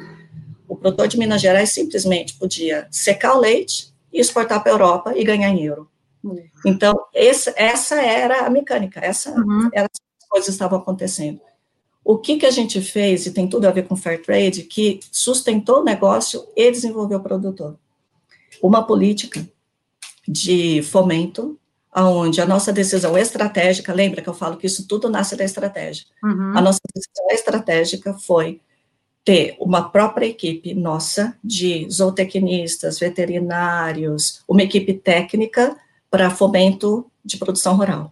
O 0.67 0.75
produtor 0.75 1.07
de 1.07 1.17
Minas 1.17 1.41
Gerais 1.41 1.71
simplesmente 1.71 2.35
podia 2.35 2.87
secar 2.91 3.35
o 3.35 3.39
leite 3.39 3.91
e 4.13 4.19
exportar 4.19 4.61
para 4.61 4.71
a 4.71 4.75
Europa 4.75 5.13
e 5.15 5.23
ganhar 5.23 5.49
em 5.49 5.65
euro. 5.65 5.89
Uhum. 6.23 6.37
Então, 6.63 6.93
esse, 7.11 7.51
essa 7.55 7.99
era 7.99 8.45
a 8.45 8.49
mecânica, 8.51 8.99
essa 8.99 9.31
uhum. 9.31 9.71
era 9.73 9.87
as 9.91 10.27
coisas 10.29 10.49
estavam 10.49 10.77
acontecendo. 10.77 11.41
O 12.05 12.19
que, 12.19 12.37
que 12.37 12.45
a 12.45 12.51
gente 12.51 12.79
fez, 12.81 13.25
e 13.25 13.31
tem 13.31 13.47
tudo 13.47 13.65
a 13.65 13.71
ver 13.71 13.87
com 13.87 13.95
fair 13.95 14.21
trade, 14.21 14.61
que 14.61 14.99
sustentou 15.11 15.79
o 15.79 15.83
negócio 15.83 16.45
e 16.55 16.69
desenvolveu 16.69 17.17
o 17.17 17.23
produtor? 17.23 17.79
Uma 18.61 18.85
política 18.85 19.43
de 20.27 20.83
fomento, 20.83 21.59
onde 21.95 22.41
a 22.41 22.45
nossa 22.45 22.73
decisão 22.73 23.17
estratégica, 23.17 23.93
lembra 23.93 24.21
que 24.21 24.29
eu 24.29 24.33
falo 24.33 24.57
que 24.57 24.67
isso 24.67 24.87
tudo 24.87 25.09
nasce 25.09 25.35
da 25.35 25.43
estratégia, 25.43 26.05
uhum. 26.23 26.57
a 26.57 26.61
nossa 26.61 26.79
decisão 26.93 27.27
estratégica 27.31 28.13
foi 28.13 28.59
ter 29.23 29.55
uma 29.59 29.89
própria 29.89 30.25
equipe 30.25 30.73
nossa 30.73 31.37
de 31.43 31.87
zootecnistas, 31.89 32.99
veterinários, 32.99 34.43
uma 34.47 34.63
equipe 34.63 34.93
técnica 34.93 35.77
para 36.11 36.29
fomento 36.29 37.09
de 37.23 37.37
produção 37.37 37.77
rural. 37.77 38.11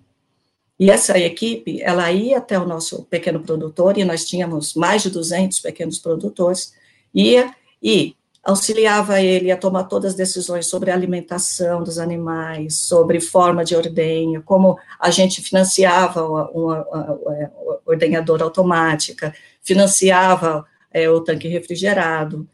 E 0.80 0.90
essa 0.90 1.20
equipe, 1.20 1.82
ela 1.82 2.12
ia 2.12 2.40
até 2.40 2.58
o 2.58 2.66
nosso 2.66 3.04
pequeno 3.04 3.40
produtor, 3.42 3.98
e 3.98 4.06
nós 4.06 4.26
tínhamos 4.26 4.74
mais 4.74 5.04
de 5.04 5.12
200 5.12 5.60
pequenos 5.60 6.00
produtores, 6.00 6.74
ia 7.14 7.54
e 7.84 8.16
auxiliava 8.44 9.22
ele 9.22 9.52
a 9.52 9.58
tomar 9.58 9.84
todas 9.84 10.12
as 10.12 10.18
decisões 10.18 10.66
sobre 10.66 10.90
a 10.90 10.94
alimentação 10.94 11.84
dos 11.84 12.00
animais, 12.00 12.78
sobre 12.78 13.20
forma 13.20 13.64
de 13.64 13.76
ordenha, 13.76 14.42
como 14.42 14.78
a 15.00 15.12
gente 15.12 15.42
financiava 15.42 16.26
uma, 16.28 16.50
uma, 16.50 16.84
uma 16.84 17.80
ordenhadora 17.86 18.44
automática, 18.44 19.34
financiava 19.62 20.66
é, 20.92 21.10
o 21.10 21.22
tanque 21.22 21.48
refrigerado, 21.48 22.48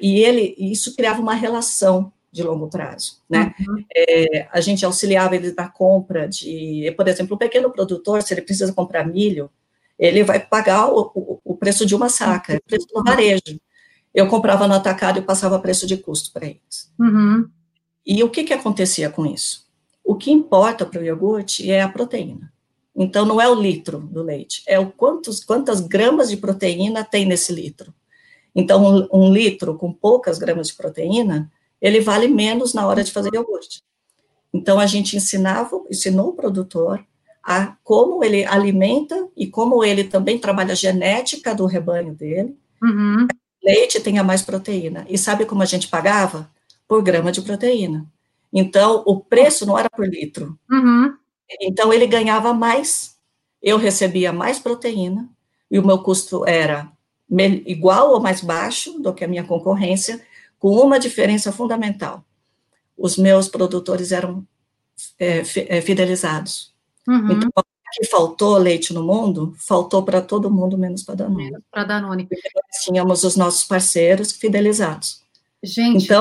e 0.00 0.20
ele, 0.20 0.54
isso 0.58 0.94
criava 0.94 1.20
uma 1.20 1.34
relação 1.34 2.12
de 2.30 2.42
longo 2.42 2.68
prazo, 2.68 3.20
né? 3.28 3.54
Uhum. 3.60 3.84
É, 3.94 4.48
a 4.50 4.60
gente 4.60 4.86
auxiliava 4.86 5.36
ele 5.36 5.52
na 5.52 5.68
compra 5.68 6.28
de, 6.28 6.92
por 6.96 7.06
exemplo, 7.08 7.34
um 7.34 7.38
pequeno 7.38 7.70
produtor, 7.70 8.22
se 8.22 8.32
ele 8.32 8.42
precisa 8.42 8.72
comprar 8.72 9.06
milho, 9.06 9.50
ele 9.98 10.24
vai 10.24 10.40
pagar 10.40 10.88
o, 10.88 11.10
o, 11.14 11.40
o 11.44 11.56
preço 11.56 11.84
de 11.84 11.94
uma 11.94 12.08
saca, 12.08 12.56
o 12.56 12.62
preço 12.62 12.86
do 12.86 13.02
varejo. 13.04 13.60
Eu 14.14 14.28
comprava 14.28 14.68
no 14.68 14.74
atacado 14.74 15.18
e 15.18 15.22
passava 15.22 15.58
preço 15.58 15.86
de 15.86 15.96
custo 15.96 16.32
para 16.32 16.46
eles. 16.46 16.92
Uhum. 16.98 17.48
E 18.04 18.22
o 18.22 18.30
que, 18.30 18.44
que 18.44 18.52
acontecia 18.52 19.08
com 19.08 19.24
isso? 19.24 19.66
O 20.04 20.16
que 20.16 20.30
importa 20.30 20.84
para 20.84 21.00
o 21.00 21.04
iogurte 21.04 21.70
é 21.70 21.80
a 21.80 21.88
proteína. 21.88 22.52
Então, 22.94 23.24
não 23.24 23.40
é 23.40 23.48
o 23.48 23.54
litro 23.54 23.98
do 23.98 24.22
leite, 24.22 24.62
é 24.66 24.78
o 24.78 24.90
quantos, 24.90 25.42
quantas 25.42 25.80
gramas 25.80 26.28
de 26.28 26.36
proteína 26.36 27.02
tem 27.02 27.24
nesse 27.24 27.52
litro. 27.52 27.94
Então, 28.54 29.08
um, 29.10 29.26
um 29.26 29.32
litro 29.32 29.76
com 29.76 29.90
poucas 29.92 30.38
gramas 30.38 30.68
de 30.68 30.74
proteína, 30.74 31.50
ele 31.80 32.00
vale 32.00 32.28
menos 32.28 32.74
na 32.74 32.86
hora 32.86 33.02
de 33.02 33.10
fazer 33.10 33.30
iogurte. 33.32 33.82
Então, 34.52 34.78
a 34.78 34.86
gente 34.86 35.16
ensinava, 35.16 35.82
ensinou 35.90 36.28
o 36.28 36.34
produtor 36.34 37.02
a 37.42 37.74
como 37.82 38.22
ele 38.22 38.44
alimenta 38.44 39.28
e 39.36 39.46
como 39.46 39.82
ele 39.82 40.04
também 40.04 40.38
trabalha 40.38 40.72
a 40.72 40.76
genética 40.76 41.54
do 41.54 41.66
rebanho 41.66 42.14
dele. 42.14 42.56
Uhum. 42.82 43.26
Leite 43.62 44.00
tenha 44.00 44.24
mais 44.24 44.42
proteína. 44.42 45.06
E 45.08 45.16
sabe 45.16 45.46
como 45.46 45.62
a 45.62 45.66
gente 45.66 45.88
pagava? 45.88 46.50
Por 46.88 47.02
grama 47.02 47.30
de 47.30 47.40
proteína. 47.42 48.06
Então, 48.52 49.02
o 49.06 49.20
preço 49.20 49.64
não 49.64 49.78
era 49.78 49.88
por 49.88 50.06
litro. 50.06 50.58
Uhum. 50.70 51.14
Então, 51.60 51.92
ele 51.92 52.06
ganhava 52.06 52.52
mais, 52.52 53.16
eu 53.62 53.78
recebia 53.78 54.32
mais 54.32 54.58
proteína, 54.58 55.28
e 55.70 55.78
o 55.78 55.86
meu 55.86 55.98
custo 56.02 56.46
era 56.46 56.90
igual 57.64 58.10
ou 58.10 58.20
mais 58.20 58.42
baixo 58.42 58.98
do 58.98 59.14
que 59.14 59.24
a 59.24 59.28
minha 59.28 59.44
concorrência, 59.44 60.20
com 60.58 60.76
uma 60.76 60.98
diferença 60.98 61.50
fundamental. 61.50 62.24
Os 62.96 63.16
meus 63.16 63.48
produtores 63.48 64.12
eram 64.12 64.46
é, 65.18 65.42
fidelizados. 65.80 66.74
Uhum. 67.08 67.32
Então, 67.32 67.50
que 67.92 68.06
faltou 68.06 68.56
leite 68.56 68.92
no 68.92 69.02
mundo, 69.02 69.54
faltou 69.58 70.02
para 70.02 70.20
todo 70.22 70.50
mundo, 70.50 70.78
menos 70.78 71.02
para 71.02 71.16
Danone. 71.16 71.44
Menos 71.44 71.62
para 71.70 71.84
Danone. 71.84 72.28
nós 72.30 72.84
tínhamos 72.84 73.24
os 73.24 73.36
nossos 73.36 73.64
parceiros 73.64 74.32
fidelizados. 74.32 75.22
Gente, 75.62 76.04
então, 76.04 76.20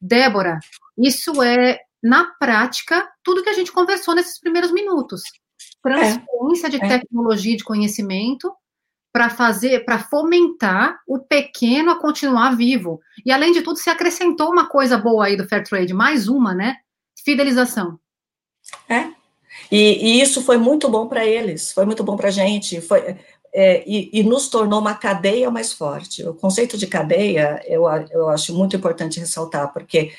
Débora, 0.00 0.58
isso 0.96 1.42
é, 1.42 1.80
na 2.02 2.24
prática, 2.38 3.08
tudo 3.22 3.42
que 3.42 3.48
a 3.48 3.54
gente 3.54 3.72
conversou 3.72 4.14
nesses 4.14 4.38
primeiros 4.38 4.72
minutos. 4.72 5.22
Transferência 5.82 6.66
é, 6.66 6.70
de 6.70 6.76
é. 6.76 6.88
tecnologia 6.88 7.54
e 7.54 7.56
de 7.56 7.64
conhecimento 7.64 8.52
para 9.12 9.30
fazer, 9.30 9.84
para 9.84 9.98
fomentar 9.98 11.00
o 11.06 11.20
pequeno 11.20 11.90
a 11.90 12.00
continuar 12.00 12.56
vivo. 12.56 13.00
E 13.24 13.30
além 13.30 13.52
de 13.52 13.62
tudo, 13.62 13.78
se 13.78 13.88
acrescentou 13.88 14.50
uma 14.50 14.68
coisa 14.68 14.98
boa 14.98 15.26
aí 15.26 15.36
do 15.36 15.46
Fair 15.46 15.62
Trade, 15.62 15.94
mais 15.94 16.26
uma, 16.26 16.52
né? 16.52 16.76
Fidelização. 17.24 17.98
É. 18.88 19.12
E, 19.70 20.18
e 20.18 20.20
isso 20.20 20.42
foi 20.42 20.56
muito 20.56 20.88
bom 20.88 21.06
para 21.06 21.26
eles, 21.26 21.72
foi 21.72 21.84
muito 21.84 22.04
bom 22.04 22.16
para 22.16 22.28
a 22.28 22.32
gente, 22.32 22.80
foi, 22.80 23.16
é, 23.52 23.84
e, 23.86 24.10
e, 24.12 24.22
nos 24.22 24.48
tornou 24.48 24.80
uma 24.80 24.94
cadeia 24.94 25.50
mais 25.50 25.72
forte. 25.72 26.26
O 26.26 26.34
conceito 26.34 26.76
de 26.76 26.86
cadeia 26.86 27.62
eu, 27.66 27.84
eu 28.10 28.28
acho 28.28 28.52
muito 28.52 28.74
importante 28.74 29.20
ressaltar, 29.20 29.72
porque 29.72 30.12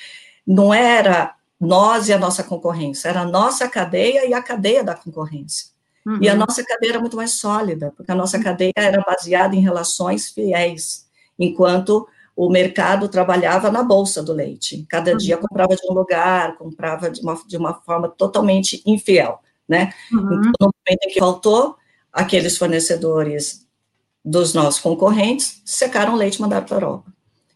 não 0.47 0.73
era 0.73 1.35
nós 1.59 2.07
e 2.07 2.13
a 2.13 2.17
nossa 2.17 2.43
concorrência, 2.43 3.09
era 3.09 3.21
a 3.21 3.25
nossa 3.25 3.67
cadeia 3.67 4.25
e 4.25 4.33
a 4.33 4.41
cadeia 4.41 4.83
da 4.83 4.95
concorrência. 4.95 5.67
Uhum. 6.05 6.19
E 6.21 6.29
a 6.29 6.35
nossa 6.35 6.63
cadeia 6.63 6.91
era 6.91 6.99
muito 6.99 7.17
mais 7.17 7.31
sólida, 7.31 7.91
porque 7.95 8.11
a 8.11 8.15
nossa 8.15 8.39
cadeia 8.39 8.73
era 8.75 9.01
baseada 9.01 9.55
em 9.55 9.61
relações 9.61 10.29
fiéis, 10.29 11.05
enquanto 11.37 12.07
o 12.35 12.49
mercado 12.49 13.07
trabalhava 13.07 13.71
na 13.71 13.81
bolsa 13.81 14.21
do 14.21 14.33
leite. 14.33 14.85
Cada 14.89 15.11
uhum. 15.11 15.17
dia 15.17 15.37
comprava 15.37 15.75
de 15.75 15.81
um 15.89 15.93
lugar, 15.93 16.57
comprava 16.57 17.09
de 17.09 17.21
uma, 17.21 17.39
de 17.47 17.57
uma 17.57 17.73
forma 17.73 18.09
totalmente 18.09 18.83
infiel, 18.85 19.39
né? 19.67 19.93
Uhum. 20.11 20.19
Então, 20.19 20.51
no 20.59 20.73
momento 20.87 21.05
em 21.05 21.13
que 21.13 21.19
faltou, 21.19 21.75
aqueles 22.11 22.57
fornecedores 22.57 23.65
dos 24.23 24.53
nossos 24.53 24.81
concorrentes 24.81 25.61
secaram 25.63 26.15
leite 26.15 26.35
e 26.35 26.41
mandaram 26.41 26.65
para 26.65 26.75
a 26.75 26.79
Europa. 26.79 27.13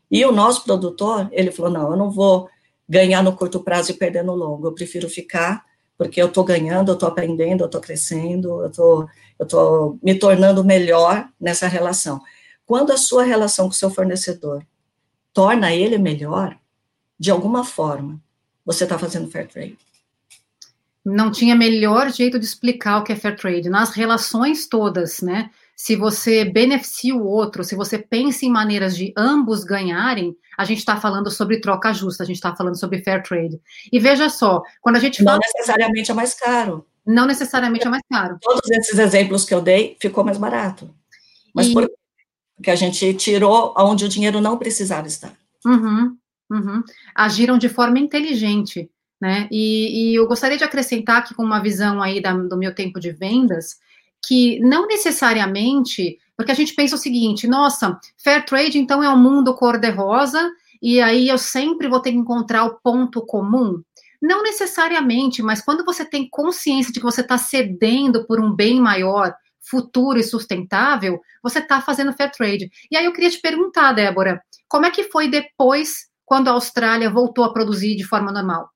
E 0.09 0.25
o 0.25 0.31
nosso 0.31 0.63
produtor, 0.63 1.27
ele 1.31 1.51
falou, 1.51 1.71
não, 1.71 1.91
eu 1.91 1.97
não 1.97 2.09
vou 2.09 2.49
ganhar 2.87 3.21
no 3.21 3.35
curto 3.35 3.59
prazo 3.59 3.91
e 3.91 3.95
perder 3.95 4.23
no 4.23 4.33
longo, 4.33 4.67
eu 4.67 4.73
prefiro 4.73 5.09
ficar 5.09 5.67
porque 5.99 6.21
eu 6.21 6.27
estou 6.27 6.45
ganhando, 6.45 6.91
eu 6.91 6.93
estou 6.93 7.09
aprendendo, 7.09 7.61
eu 7.61 7.65
estou 7.65 7.81
crescendo, 7.81 8.61
eu 8.61 8.67
estou 8.67 9.09
eu 9.37 9.45
tô 9.45 9.97
me 10.01 10.15
tornando 10.15 10.63
melhor 10.63 11.27
nessa 11.39 11.67
relação. 11.67 12.21
Quando 12.65 12.91
a 12.91 12.97
sua 12.97 13.23
relação 13.23 13.65
com 13.65 13.71
o 13.71 13.75
seu 13.75 13.89
fornecedor 13.89 14.65
torna 15.39 15.73
ele 15.73 15.97
melhor, 15.97 16.57
de 17.17 17.31
alguma 17.31 17.63
forma, 17.63 18.19
você 18.65 18.83
está 18.83 18.99
fazendo 18.99 19.31
fair 19.31 19.47
trade. 19.47 19.77
Não 21.05 21.31
tinha 21.31 21.55
melhor 21.55 22.11
jeito 22.11 22.37
de 22.37 22.43
explicar 22.43 22.97
o 22.97 23.03
que 23.03 23.13
é 23.13 23.15
fair 23.15 23.37
trade. 23.37 23.69
Nas 23.69 23.91
relações 23.91 24.67
todas, 24.67 25.21
né? 25.21 25.49
se 25.79 25.95
você 25.95 26.43
beneficia 26.43 27.15
o 27.15 27.25
outro, 27.25 27.63
se 27.63 27.73
você 27.73 27.97
pensa 27.97 28.45
em 28.45 28.49
maneiras 28.49 28.97
de 28.97 29.13
ambos 29.15 29.63
ganharem, 29.63 30.35
a 30.57 30.65
gente 30.65 30.79
está 30.79 30.99
falando 30.99 31.31
sobre 31.31 31.61
troca 31.61 31.93
justa, 31.93 32.23
a 32.23 32.25
gente 32.25 32.35
está 32.35 32.53
falando 32.53 32.77
sobre 32.77 33.01
fair 33.01 33.23
trade. 33.23 33.61
E 33.89 33.97
veja 33.97 34.27
só, 34.27 34.61
quando 34.81 34.97
a 34.97 34.99
gente 34.99 35.23
fala. 35.23 35.37
Não 35.37 35.39
necessariamente 35.39 36.11
é 36.11 36.13
mais 36.13 36.33
caro. 36.33 36.85
Não 37.05 37.25
necessariamente 37.25 37.87
é 37.87 37.89
mais 37.89 38.03
caro. 38.11 38.37
Todos 38.41 38.69
esses 38.69 38.99
exemplos 38.99 39.45
que 39.45 39.53
eu 39.53 39.61
dei, 39.61 39.95
ficou 40.01 40.21
mais 40.21 40.37
barato. 40.37 40.93
Mas 41.55 41.67
e... 41.67 41.73
por... 41.73 41.89
porque 42.59 42.71
a 42.71 42.75
gente 42.75 43.13
tirou 43.13 43.73
onde 43.77 44.03
o 44.03 44.09
dinheiro 44.09 44.41
não 44.41 44.57
precisava 44.57 45.07
estar. 45.07 45.31
Uhum, 45.65 46.17
uhum. 46.51 46.83
Agiram 47.15 47.57
de 47.57 47.69
forma 47.69 47.97
inteligente. 47.97 48.91
Né? 49.19 49.47
E, 49.49 50.11
e, 50.11 50.15
eu 50.15 50.27
gostaria 50.27 50.57
de 50.57 50.63
acrescentar 50.63 51.19
aqui 51.19 51.33
com 51.33 51.43
uma 51.43 51.61
visão 51.61 52.01
aí 52.01 52.21
da, 52.21 52.33
do 52.33 52.57
meu 52.57 52.75
tempo 52.75 52.99
de 52.99 53.11
vendas, 53.11 53.77
que 54.25 54.59
não 54.59 54.87
necessariamente, 54.87 56.17
porque 56.35 56.51
a 56.51 56.55
gente 56.55 56.73
pensa 56.73 56.95
o 56.95 56.99
seguinte, 56.99 57.47
nossa, 57.47 57.97
fair 58.17 58.43
trade 58.45 58.77
então 58.77 59.01
é 59.01 59.09
um 59.09 59.17
mundo 59.17 59.53
cor-de-rosa 59.55 60.51
e 60.81 61.01
aí 61.01 61.29
eu 61.29 61.37
sempre 61.37 61.87
vou 61.87 62.01
ter 62.01 62.11
que 62.11 62.17
encontrar 62.17 62.65
o 62.65 62.77
ponto 62.83 63.25
comum. 63.25 63.81
Não 64.21 64.43
necessariamente, 64.43 65.41
mas 65.41 65.61
quando 65.61 65.85
você 65.85 66.03
tem 66.03 66.29
consciência 66.29 66.91
de 66.91 66.99
que 66.99 67.05
você 67.05 67.21
está 67.21 67.37
cedendo 67.37 68.25
por 68.25 68.39
um 68.39 68.53
bem 68.53 68.81
maior, 68.81 69.33
futuro 69.69 70.19
e 70.19 70.23
sustentável, 70.23 71.19
você 71.43 71.59
está 71.59 71.81
fazendo 71.81 72.13
fair 72.13 72.31
trade. 72.31 72.69
E 72.89 72.97
aí 72.97 73.05
eu 73.05 73.13
queria 73.13 73.29
te 73.29 73.39
perguntar, 73.39 73.93
Débora, 73.93 74.41
como 74.67 74.85
é 74.85 74.91
que 74.91 75.03
foi 75.05 75.29
depois, 75.29 76.07
quando 76.25 76.47
a 76.47 76.51
Austrália 76.51 77.09
voltou 77.09 77.43
a 77.43 77.53
produzir 77.53 77.95
de 77.95 78.03
forma 78.03 78.31
normal? 78.31 78.69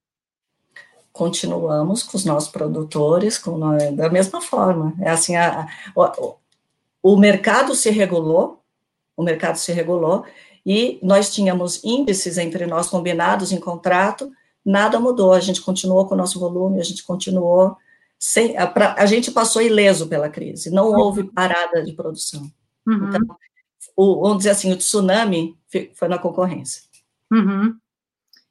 continuamos 1.13 2.01
com 2.01 2.17
os 2.17 2.25
nossos 2.25 2.49
produtores 2.49 3.37
com, 3.37 3.59
da 3.95 4.09
mesma 4.09 4.41
forma. 4.41 4.95
É 4.99 5.11
assim, 5.11 5.35
a, 5.35 5.61
a, 5.61 5.67
o, 5.95 6.35
o 7.03 7.17
mercado 7.17 7.75
se 7.75 7.91
regulou, 7.91 8.59
o 9.15 9.21
mercado 9.21 9.57
se 9.57 9.71
regulou, 9.71 10.25
e 10.65 10.99
nós 11.03 11.31
tínhamos 11.31 11.83
índices 11.83 12.37
entre 12.37 12.65
nós 12.65 12.89
combinados 12.89 13.51
em 13.51 13.59
contrato, 13.59 14.31
nada 14.65 14.99
mudou, 14.99 15.33
a 15.33 15.39
gente 15.39 15.61
continuou 15.61 16.07
com 16.07 16.15
o 16.15 16.17
nosso 16.17 16.39
volume, 16.39 16.79
a 16.79 16.83
gente 16.83 17.03
continuou, 17.03 17.77
sem, 18.25 18.57
a, 18.57 18.65
pra, 18.65 18.95
a 18.97 19.05
gente 19.05 19.29
passou 19.31 19.61
ileso 19.61 20.07
pela 20.07 20.29
crise, 20.29 20.69
não 20.69 20.91
uhum. 20.91 20.97
houve 20.97 21.25
parada 21.25 21.83
de 21.83 21.91
produção. 21.91 22.49
Uhum. 22.87 23.09
Então, 23.09 23.37
o, 23.97 24.21
vamos 24.21 24.37
dizer 24.37 24.51
assim, 24.51 24.71
o 24.71 24.77
tsunami 24.77 25.57
foi 25.93 26.07
na 26.07 26.17
concorrência. 26.17 26.83
Uhum. 27.29 27.75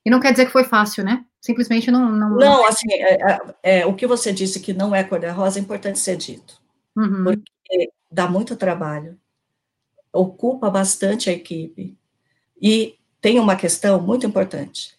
E 0.04 0.11
não 0.11 0.20
quer 0.20 0.32
dizer 0.32 0.44
que 0.44 0.52
foi 0.52 0.64
fácil, 0.64 1.02
né? 1.02 1.24
Simplesmente 1.40 1.90
não. 1.90 2.12
Não, 2.12 2.37
não 2.37 2.66
assim, 2.66 2.92
é, 2.92 3.14
é, 3.14 3.38
é, 3.62 3.87
o 3.87 3.94
que 3.94 4.06
você 4.06 4.30
disse 4.30 4.61
que 4.61 4.74
não 4.74 4.94
é 4.94 5.02
cor-de-rosa 5.02 5.58
é 5.58 5.62
importante 5.62 5.98
ser 5.98 6.18
dito. 6.18 6.61
Uhum. 6.94 7.24
Porque 7.24 7.90
dá 8.11 8.28
muito 8.28 8.54
trabalho, 8.56 9.18
ocupa 10.12 10.68
bastante 10.68 11.30
a 11.30 11.32
equipe. 11.32 11.96
E 12.61 12.98
tem 13.22 13.40
uma 13.40 13.56
questão 13.56 14.02
muito 14.02 14.26
importante. 14.26 14.98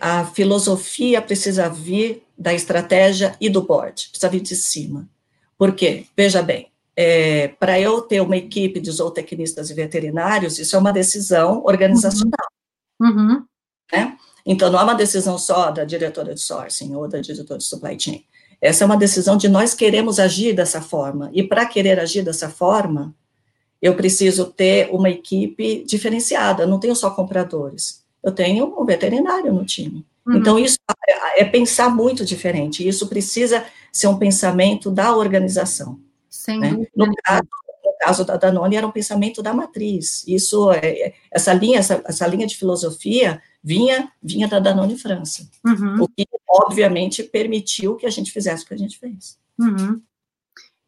A 0.00 0.24
filosofia 0.24 1.20
precisa 1.22 1.68
vir 1.68 2.22
da 2.36 2.52
estratégia 2.52 3.36
e 3.40 3.48
do 3.48 3.62
board, 3.62 4.08
precisa 4.10 4.28
vir 4.28 4.40
de 4.40 4.56
cima. 4.56 5.08
Por 5.56 5.74
quê? 5.74 6.06
Veja 6.16 6.42
bem, 6.42 6.70
é, 6.94 7.48
para 7.48 7.78
eu 7.80 8.02
ter 8.02 8.20
uma 8.20 8.36
equipe 8.36 8.80
de 8.80 8.90
zootecnistas 8.90 9.70
e 9.70 9.74
veterinários, 9.74 10.58
isso 10.58 10.76
é 10.76 10.78
uma 10.78 10.92
decisão 10.92 11.62
organizacional. 11.64 12.48
Uhum. 13.00 13.44
Né? 13.92 14.16
Então, 14.44 14.70
não 14.70 14.80
é 14.80 14.82
uma 14.82 14.94
decisão 14.94 15.36
só 15.38 15.70
da 15.70 15.84
diretora 15.84 16.34
de 16.34 16.40
sourcing 16.40 16.94
ou 16.94 17.08
da 17.08 17.20
diretora 17.20 17.58
de 17.58 17.64
supply 17.64 17.98
chain. 17.98 18.24
Essa 18.60 18.84
é 18.84 18.86
uma 18.86 18.96
decisão 18.96 19.36
de 19.36 19.48
nós 19.48 19.74
queremos 19.74 20.18
agir 20.18 20.54
dessa 20.54 20.80
forma. 20.80 21.30
E 21.34 21.42
para 21.42 21.66
querer 21.66 22.00
agir 22.00 22.22
dessa 22.22 22.48
forma, 22.48 23.14
eu 23.82 23.94
preciso 23.94 24.46
ter 24.46 24.88
uma 24.90 25.10
equipe 25.10 25.84
diferenciada. 25.84 26.66
Não 26.66 26.80
tenho 26.80 26.96
só 26.96 27.10
compradores. 27.10 28.05
Eu 28.26 28.32
tenho 28.32 28.74
um 28.76 28.84
veterinário 28.84 29.52
no 29.52 29.64
time. 29.64 30.04
Uhum. 30.26 30.36
Então, 30.38 30.58
isso 30.58 30.76
é, 31.08 31.42
é 31.42 31.44
pensar 31.44 31.88
muito 31.88 32.24
diferente. 32.24 32.86
Isso 32.86 33.06
precisa 33.06 33.64
ser 33.92 34.08
um 34.08 34.18
pensamento 34.18 34.90
da 34.90 35.14
organização. 35.14 36.00
Sem 36.28 36.58
né? 36.58 36.72
No 36.96 37.06
caso, 37.22 37.48
no 37.84 37.92
caso 38.00 38.24
da 38.24 38.36
Danone, 38.36 38.74
era 38.74 38.84
um 38.84 38.90
pensamento 38.90 39.40
da 39.44 39.54
matriz. 39.54 40.24
Isso, 40.26 40.72
é, 40.72 40.78
é, 40.86 41.14
essa 41.30 41.52
linha, 41.52 41.78
essa, 41.78 42.02
essa 42.04 42.26
linha 42.26 42.48
de 42.48 42.56
filosofia 42.56 43.40
vinha, 43.62 44.10
vinha 44.20 44.48
da 44.48 44.58
Danone 44.58 44.98
França. 44.98 45.48
Uhum. 45.64 46.02
O 46.02 46.08
que, 46.08 46.26
obviamente, 46.50 47.22
permitiu 47.22 47.94
que 47.94 48.06
a 48.06 48.10
gente 48.10 48.32
fizesse 48.32 48.64
o 48.64 48.66
que 48.66 48.74
a 48.74 48.78
gente 48.78 48.98
fez. 48.98 49.38
Uhum. 49.56 50.02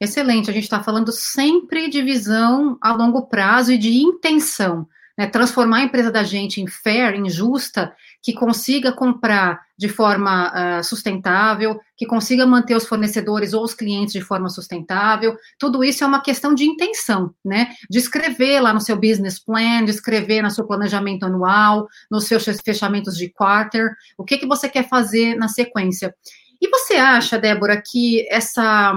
Excelente, 0.00 0.50
a 0.50 0.52
gente 0.52 0.64
está 0.64 0.82
falando 0.82 1.12
sempre 1.12 1.88
de 1.88 2.02
visão 2.02 2.76
a 2.80 2.92
longo 2.92 3.26
prazo 3.26 3.72
e 3.72 3.78
de 3.78 3.96
intenção. 3.96 4.88
Né? 5.18 5.26
Transformar 5.26 5.78
a 5.78 5.82
empresa 5.82 6.12
da 6.12 6.22
gente 6.22 6.60
em 6.60 6.68
fair, 6.68 7.16
em 7.16 7.28
justa, 7.28 7.92
que 8.22 8.32
consiga 8.32 8.92
comprar 8.92 9.60
de 9.76 9.88
forma 9.88 10.52
uh, 10.78 10.84
sustentável, 10.84 11.80
que 11.96 12.06
consiga 12.06 12.46
manter 12.46 12.76
os 12.76 12.86
fornecedores 12.86 13.52
ou 13.52 13.64
os 13.64 13.74
clientes 13.74 14.12
de 14.12 14.20
forma 14.20 14.48
sustentável. 14.48 15.36
Tudo 15.58 15.82
isso 15.82 16.04
é 16.04 16.06
uma 16.06 16.22
questão 16.22 16.54
de 16.54 16.64
intenção, 16.64 17.34
né? 17.44 17.70
De 17.90 17.98
escrever 17.98 18.60
lá 18.60 18.72
no 18.72 18.80
seu 18.80 18.94
business 18.94 19.40
plan, 19.40 19.84
de 19.84 19.90
escrever 19.90 20.40
no 20.40 20.50
seu 20.52 20.64
planejamento 20.64 21.24
anual, 21.24 21.88
nos 22.08 22.26
seus 22.26 22.44
fechamentos 22.64 23.16
de 23.16 23.28
quarter, 23.28 23.90
o 24.16 24.24
que, 24.24 24.38
que 24.38 24.46
você 24.46 24.68
quer 24.68 24.88
fazer 24.88 25.34
na 25.34 25.48
sequência. 25.48 26.14
E 26.60 26.68
você 26.68 26.94
acha, 26.94 27.38
Débora, 27.38 27.82
que 27.84 28.26
essa 28.30 28.94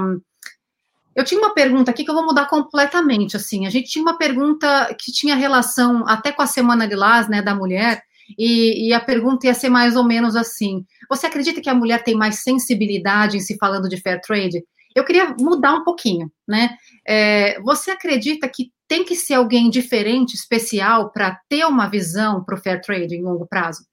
eu 1.15 1.23
tinha 1.23 1.39
uma 1.39 1.53
pergunta 1.53 1.91
aqui 1.91 2.03
que 2.03 2.09
eu 2.09 2.15
vou 2.15 2.25
mudar 2.25 2.47
completamente, 2.47 3.35
assim. 3.35 3.65
A 3.65 3.69
gente 3.69 3.89
tinha 3.89 4.01
uma 4.01 4.17
pergunta 4.17 4.95
que 4.99 5.11
tinha 5.11 5.35
relação 5.35 6.07
até 6.07 6.31
com 6.31 6.41
a 6.41 6.47
Semana 6.47 6.87
de 6.87 6.95
Lás, 6.95 7.27
né, 7.27 7.41
da 7.41 7.53
mulher, 7.53 8.01
e, 8.37 8.87
e, 8.87 8.93
a 8.93 8.99
pergunta 8.99 9.45
ia 9.45 9.53
ser 9.53 9.67
mais 9.67 9.95
ou 9.95 10.05
menos 10.05 10.37
assim: 10.37 10.85
Você 11.09 11.27
acredita 11.27 11.59
que 11.59 11.69
a 11.69 11.75
mulher 11.75 12.01
tem 12.01 12.15
mais 12.15 12.41
sensibilidade 12.41 13.35
em 13.35 13.41
se 13.41 13.57
falando 13.57 13.89
de 13.89 13.97
fair 13.97 14.21
trade? 14.21 14.63
Eu 14.95 15.03
queria 15.03 15.35
mudar 15.39 15.73
um 15.73 15.83
pouquinho, 15.83 16.31
né? 16.47 16.69
É, 17.05 17.59
você 17.61 17.91
acredita 17.91 18.47
que 18.47 18.71
tem 18.87 19.03
que 19.03 19.15
ser 19.15 19.33
alguém 19.33 19.69
diferente, 19.69 20.33
especial, 20.33 21.11
para 21.11 21.39
ter 21.49 21.65
uma 21.65 21.89
visão 21.89 22.43
para 22.43 22.55
o 22.55 22.57
fair 22.57 22.81
trade 22.81 23.15
em 23.15 23.23
longo 23.23 23.45
prazo? 23.47 23.85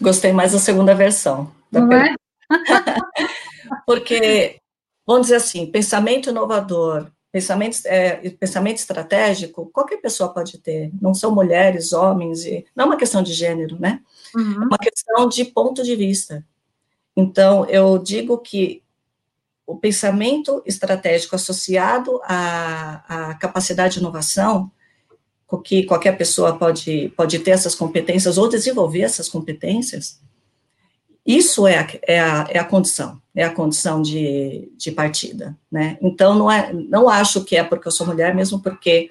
Gostei 0.00 0.32
mais 0.32 0.52
da 0.52 0.58
segunda 0.58 0.94
versão. 0.94 1.52
Da 1.70 1.80
Não 1.80 1.92
é? 1.92 2.14
Porque 3.86 4.61
vamos 5.06 5.22
dizer 5.22 5.36
assim, 5.36 5.66
pensamento 5.66 6.30
inovador, 6.30 7.10
pensamento, 7.32 7.78
é, 7.86 8.16
pensamento 8.30 8.76
estratégico, 8.76 9.70
qualquer 9.72 9.96
pessoa 9.98 10.32
pode 10.32 10.58
ter, 10.58 10.92
não 11.00 11.14
são 11.14 11.34
mulheres, 11.34 11.92
homens, 11.92 12.44
e, 12.44 12.64
não 12.76 12.84
é 12.84 12.86
uma 12.88 12.96
questão 12.96 13.22
de 13.22 13.32
gênero, 13.32 13.78
né? 13.80 14.00
Uhum. 14.34 14.62
É 14.62 14.66
uma 14.66 14.78
questão 14.78 15.28
de 15.28 15.44
ponto 15.46 15.82
de 15.82 15.96
vista. 15.96 16.44
Então, 17.16 17.64
eu 17.66 17.98
digo 17.98 18.38
que 18.38 18.82
o 19.66 19.76
pensamento 19.76 20.62
estratégico 20.66 21.34
associado 21.34 22.20
à, 22.24 23.30
à 23.30 23.34
capacidade 23.34 23.94
de 23.94 24.00
inovação, 24.00 24.70
que 25.64 25.84
qualquer 25.84 26.16
pessoa 26.16 26.56
pode, 26.56 27.12
pode 27.16 27.38
ter 27.38 27.52
essas 27.52 27.74
competências 27.74 28.38
ou 28.38 28.48
desenvolver 28.48 29.02
essas 29.02 29.28
competências, 29.28 30.20
isso 31.26 31.66
é 31.66 31.78
a, 31.78 31.88
é 32.02 32.20
a, 32.20 32.46
é 32.50 32.58
a 32.58 32.64
condição, 32.64 33.21
é 33.34 33.44
a 33.44 33.52
condição 33.52 34.02
de, 34.02 34.70
de 34.76 34.92
partida, 34.92 35.56
né? 35.70 35.96
Então, 36.02 36.34
não, 36.34 36.50
é, 36.50 36.72
não 36.72 37.08
acho 37.08 37.44
que 37.44 37.56
é 37.56 37.64
porque 37.64 37.88
eu 37.88 37.92
sou 37.92 38.06
mulher, 38.06 38.34
mesmo 38.34 38.60
porque 38.60 39.10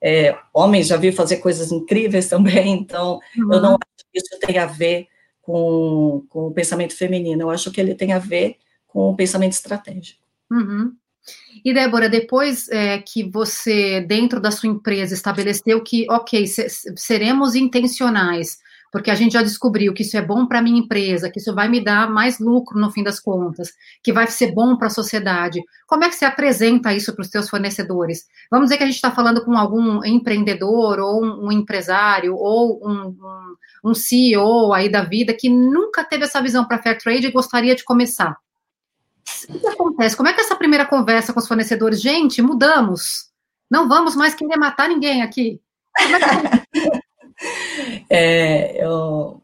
é, 0.00 0.36
homens 0.52 0.88
já 0.88 0.96
vi 0.96 1.12
fazer 1.12 1.36
coisas 1.36 1.70
incríveis 1.70 2.26
também, 2.30 2.72
então 2.72 3.20
uhum. 3.36 3.52
eu 3.52 3.60
não 3.60 3.70
acho 3.74 4.06
que 4.12 4.18
isso 4.18 4.38
tem 4.40 4.58
a 4.58 4.66
ver 4.66 5.06
com, 5.40 6.24
com 6.28 6.46
o 6.48 6.52
pensamento 6.52 6.96
feminino, 6.96 7.42
eu 7.42 7.50
acho 7.50 7.70
que 7.70 7.80
ele 7.80 7.94
tem 7.94 8.12
a 8.12 8.18
ver 8.18 8.56
com 8.86 9.10
o 9.10 9.16
pensamento 9.16 9.52
estratégico. 9.52 10.20
Uhum. 10.50 10.92
E 11.64 11.72
Débora, 11.72 12.08
depois 12.08 12.68
é, 12.70 12.98
que 12.98 13.22
você, 13.22 14.00
dentro 14.00 14.40
da 14.40 14.50
sua 14.50 14.68
empresa, 14.68 15.14
estabeleceu 15.14 15.82
que, 15.82 16.06
ok, 16.10 16.44
seremos 16.96 17.54
intencionais, 17.54 18.58
porque 18.90 19.10
a 19.10 19.14
gente 19.14 19.32
já 19.32 19.42
descobriu 19.42 19.94
que 19.94 20.02
isso 20.02 20.16
é 20.16 20.22
bom 20.22 20.46
para 20.46 20.60
minha 20.60 20.80
empresa, 20.80 21.30
que 21.30 21.38
isso 21.38 21.54
vai 21.54 21.68
me 21.68 21.82
dar 21.82 22.10
mais 22.10 22.38
lucro 22.38 22.78
no 22.78 22.90
fim 22.90 23.02
das 23.02 23.20
contas, 23.20 23.72
que 24.02 24.12
vai 24.12 24.26
ser 24.26 24.52
bom 24.52 24.76
para 24.76 24.88
a 24.88 24.90
sociedade. 24.90 25.62
Como 25.86 26.04
é 26.04 26.08
que 26.08 26.16
você 26.16 26.24
apresenta 26.24 26.92
isso 26.92 27.14
para 27.14 27.22
os 27.22 27.28
seus 27.28 27.48
fornecedores? 27.48 28.26
Vamos 28.50 28.66
dizer 28.66 28.78
que 28.78 28.82
a 28.82 28.86
gente 28.86 28.96
está 28.96 29.10
falando 29.10 29.44
com 29.44 29.56
algum 29.56 30.04
empreendedor, 30.04 30.98
ou 30.98 31.24
um, 31.24 31.52
empresário, 31.52 32.34
ou 32.34 32.80
um, 32.84 33.08
um, 33.08 33.90
um, 33.90 33.94
CEO 33.94 34.72
aí 34.72 34.88
da 34.88 35.02
vida 35.02 35.32
que 35.32 35.48
nunca 35.48 36.02
teve 36.02 36.24
essa 36.24 36.42
visão 36.42 36.64
para 36.64 36.82
fair 36.82 36.98
trade 36.98 37.26
e 37.26 37.32
gostaria 37.32 37.76
de 37.76 37.84
começar. 37.84 38.36
O 39.48 39.58
que 39.60 39.66
acontece? 39.68 40.16
Como 40.16 40.28
é 40.28 40.32
que 40.32 40.40
essa 40.40 40.56
primeira 40.56 40.84
conversa 40.84 41.32
com 41.32 41.38
os 41.38 41.46
fornecedores? 41.46 42.00
Gente, 42.00 42.42
mudamos. 42.42 43.30
Não 43.70 43.88
vamos 43.88 44.16
mais 44.16 44.34
querer 44.34 44.56
matar 44.56 44.88
ninguém 44.88 45.22
aqui. 45.22 45.60
Como 45.96 46.16
é 46.16 46.18
que... 46.18 46.99
É, 48.08 48.84
eu, 48.84 49.40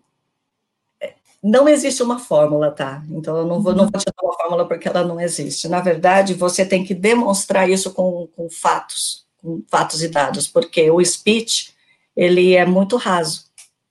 não 1.42 1.68
existe 1.68 2.02
uma 2.02 2.18
fórmula, 2.18 2.72
tá? 2.72 3.04
Então, 3.08 3.36
eu 3.36 3.46
não 3.46 3.62
vou, 3.62 3.72
não 3.72 3.88
vou 3.88 4.00
te 4.00 4.06
dar 4.06 4.22
uma 4.22 4.34
fórmula 4.34 4.66
porque 4.66 4.88
ela 4.88 5.04
não 5.04 5.20
existe. 5.20 5.68
Na 5.68 5.80
verdade, 5.80 6.34
você 6.34 6.66
tem 6.66 6.84
que 6.84 6.92
demonstrar 6.92 7.70
isso 7.70 7.92
com, 7.92 8.28
com 8.34 8.50
fatos, 8.50 9.24
com 9.40 9.62
fatos 9.68 10.02
e 10.02 10.08
dados, 10.08 10.48
porque 10.48 10.90
o 10.90 11.04
speech, 11.04 11.72
ele 12.16 12.54
é 12.54 12.66
muito 12.66 12.96
raso, 12.96 13.44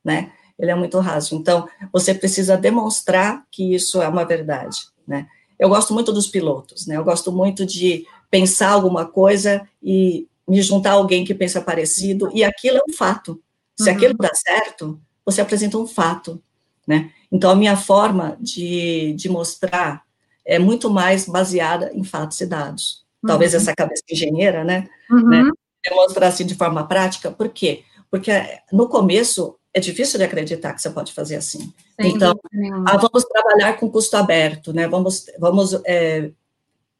né? 0.03 0.33
Ele 0.59 0.71
é 0.71 0.75
muito 0.75 0.99
raso. 0.99 1.35
Então, 1.35 1.67
você 1.93 2.13
precisa 2.13 2.57
demonstrar 2.57 3.45
que 3.49 3.73
isso 3.73 4.01
é 4.01 4.07
uma 4.07 4.25
verdade, 4.25 4.79
né? 5.07 5.27
Eu 5.57 5.69
gosto 5.69 5.93
muito 5.93 6.11
dos 6.11 6.27
pilotos, 6.27 6.85
né? 6.85 6.97
Eu 6.97 7.05
gosto 7.05 7.31
muito 7.31 7.65
de 7.65 8.05
pensar 8.29 8.71
alguma 8.71 9.05
coisa 9.05 9.65
e 9.81 10.27
me 10.45 10.61
juntar 10.61 10.91
a 10.91 10.95
alguém 10.95 11.23
que 11.23 11.33
pensa 11.33 11.61
parecido, 11.61 12.29
e 12.33 12.43
aquilo 12.43 12.77
é 12.77 12.81
um 12.87 12.93
fato, 12.93 13.41
se 13.75 13.89
uhum. 13.89 13.95
aquilo 13.95 14.15
dá 14.17 14.31
certo, 14.33 14.99
você 15.25 15.41
apresenta 15.41 15.77
um 15.77 15.87
fato, 15.87 16.41
né? 16.87 17.11
Então, 17.31 17.49
a 17.49 17.55
minha 17.55 17.75
forma 17.75 18.37
de, 18.39 19.13
de 19.13 19.27
mostrar 19.27 20.03
é 20.45 20.59
muito 20.59 20.89
mais 20.89 21.27
baseada 21.27 21.91
em 21.93 22.03
fatos 22.03 22.39
e 22.39 22.45
dados. 22.45 23.03
Talvez 23.25 23.53
uhum. 23.53 23.59
essa 23.59 23.75
cabeça 23.75 24.03
engenheira, 24.09 24.63
né? 24.63 24.87
Uhum. 25.09 25.27
né? 25.27 25.51
Demonstrar 25.83 26.29
assim 26.29 26.45
de 26.45 26.55
forma 26.55 26.87
prática, 26.87 27.31
por 27.31 27.49
quê? 27.49 27.83
Porque 28.09 28.31
no 28.71 28.87
começo 28.87 29.57
é 29.73 29.79
difícil 29.79 30.17
de 30.17 30.23
acreditar 30.23 30.73
que 30.73 30.81
você 30.81 30.89
pode 30.89 31.11
fazer 31.11 31.35
assim. 31.35 31.59
Sim, 31.59 31.73
então, 32.07 32.39
ah, 32.85 32.97
vamos 32.97 33.25
trabalhar 33.25 33.73
com 33.77 33.89
custo 33.89 34.15
aberto, 34.15 34.71
né? 34.71 34.87
Vamos, 34.87 35.25
vamos 35.37 35.73
é, 35.85 36.31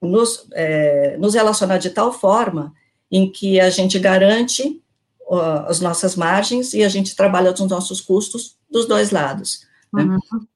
nos, 0.02 0.48
é, 0.54 1.16
nos 1.18 1.34
relacionar 1.36 1.78
de 1.78 1.92
tal 1.92 2.12
forma 2.12 2.74
em 3.10 3.32
que 3.32 3.60
a 3.60 3.70
gente 3.70 3.98
garante 3.98 4.82
uh, 5.28 5.66
as 5.68 5.80
nossas 5.80 6.16
margens 6.16 6.74
e 6.74 6.84
a 6.84 6.90
gente 6.90 7.16
trabalha 7.16 7.52
os 7.52 7.60
nossos 7.62 8.02
custos 8.02 8.58
dos 8.70 8.88
dois 8.88 9.12
lados. 9.12 9.66
Né? 9.94 10.04
Uhum. 10.04 10.48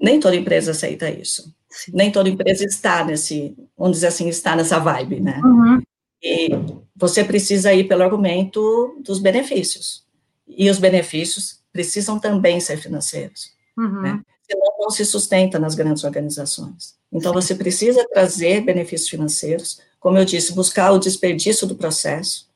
Nem 0.00 0.20
toda 0.20 0.36
empresa 0.36 0.72
aceita 0.72 1.10
isso. 1.10 1.54
Sim. 1.70 1.92
Nem 1.94 2.10
toda 2.10 2.28
empresa 2.28 2.64
está 2.64 3.04
nesse, 3.04 3.56
vamos 3.76 3.96
dizer 3.96 4.08
assim, 4.08 4.28
está 4.28 4.54
nessa 4.54 4.78
vibe, 4.78 5.20
né? 5.20 5.40
Uhum. 5.42 5.82
E 6.22 6.50
você 6.94 7.24
precisa 7.24 7.72
ir 7.72 7.88
pelo 7.88 8.02
argumento 8.02 9.00
dos 9.02 9.18
benefícios. 9.18 10.04
E 10.46 10.68
os 10.68 10.78
benefícios 10.78 11.60
precisam 11.72 12.18
também 12.18 12.60
ser 12.60 12.76
financeiros, 12.76 13.52
uhum. 13.76 14.02
né? 14.02 14.20
Senão 14.48 14.72
não 14.78 14.90
se 14.90 15.04
sustenta 15.04 15.58
nas 15.58 15.74
grandes 15.74 16.04
organizações. 16.04 16.94
Então, 17.10 17.32
você 17.32 17.54
precisa 17.54 18.06
trazer 18.08 18.62
benefícios 18.62 19.08
financeiros, 19.08 19.80
como 20.00 20.18
eu 20.18 20.24
disse, 20.24 20.52
buscar 20.52 20.92
o 20.92 20.98
desperdício 20.98 21.66
do 21.66 21.74
processo, 21.74 22.48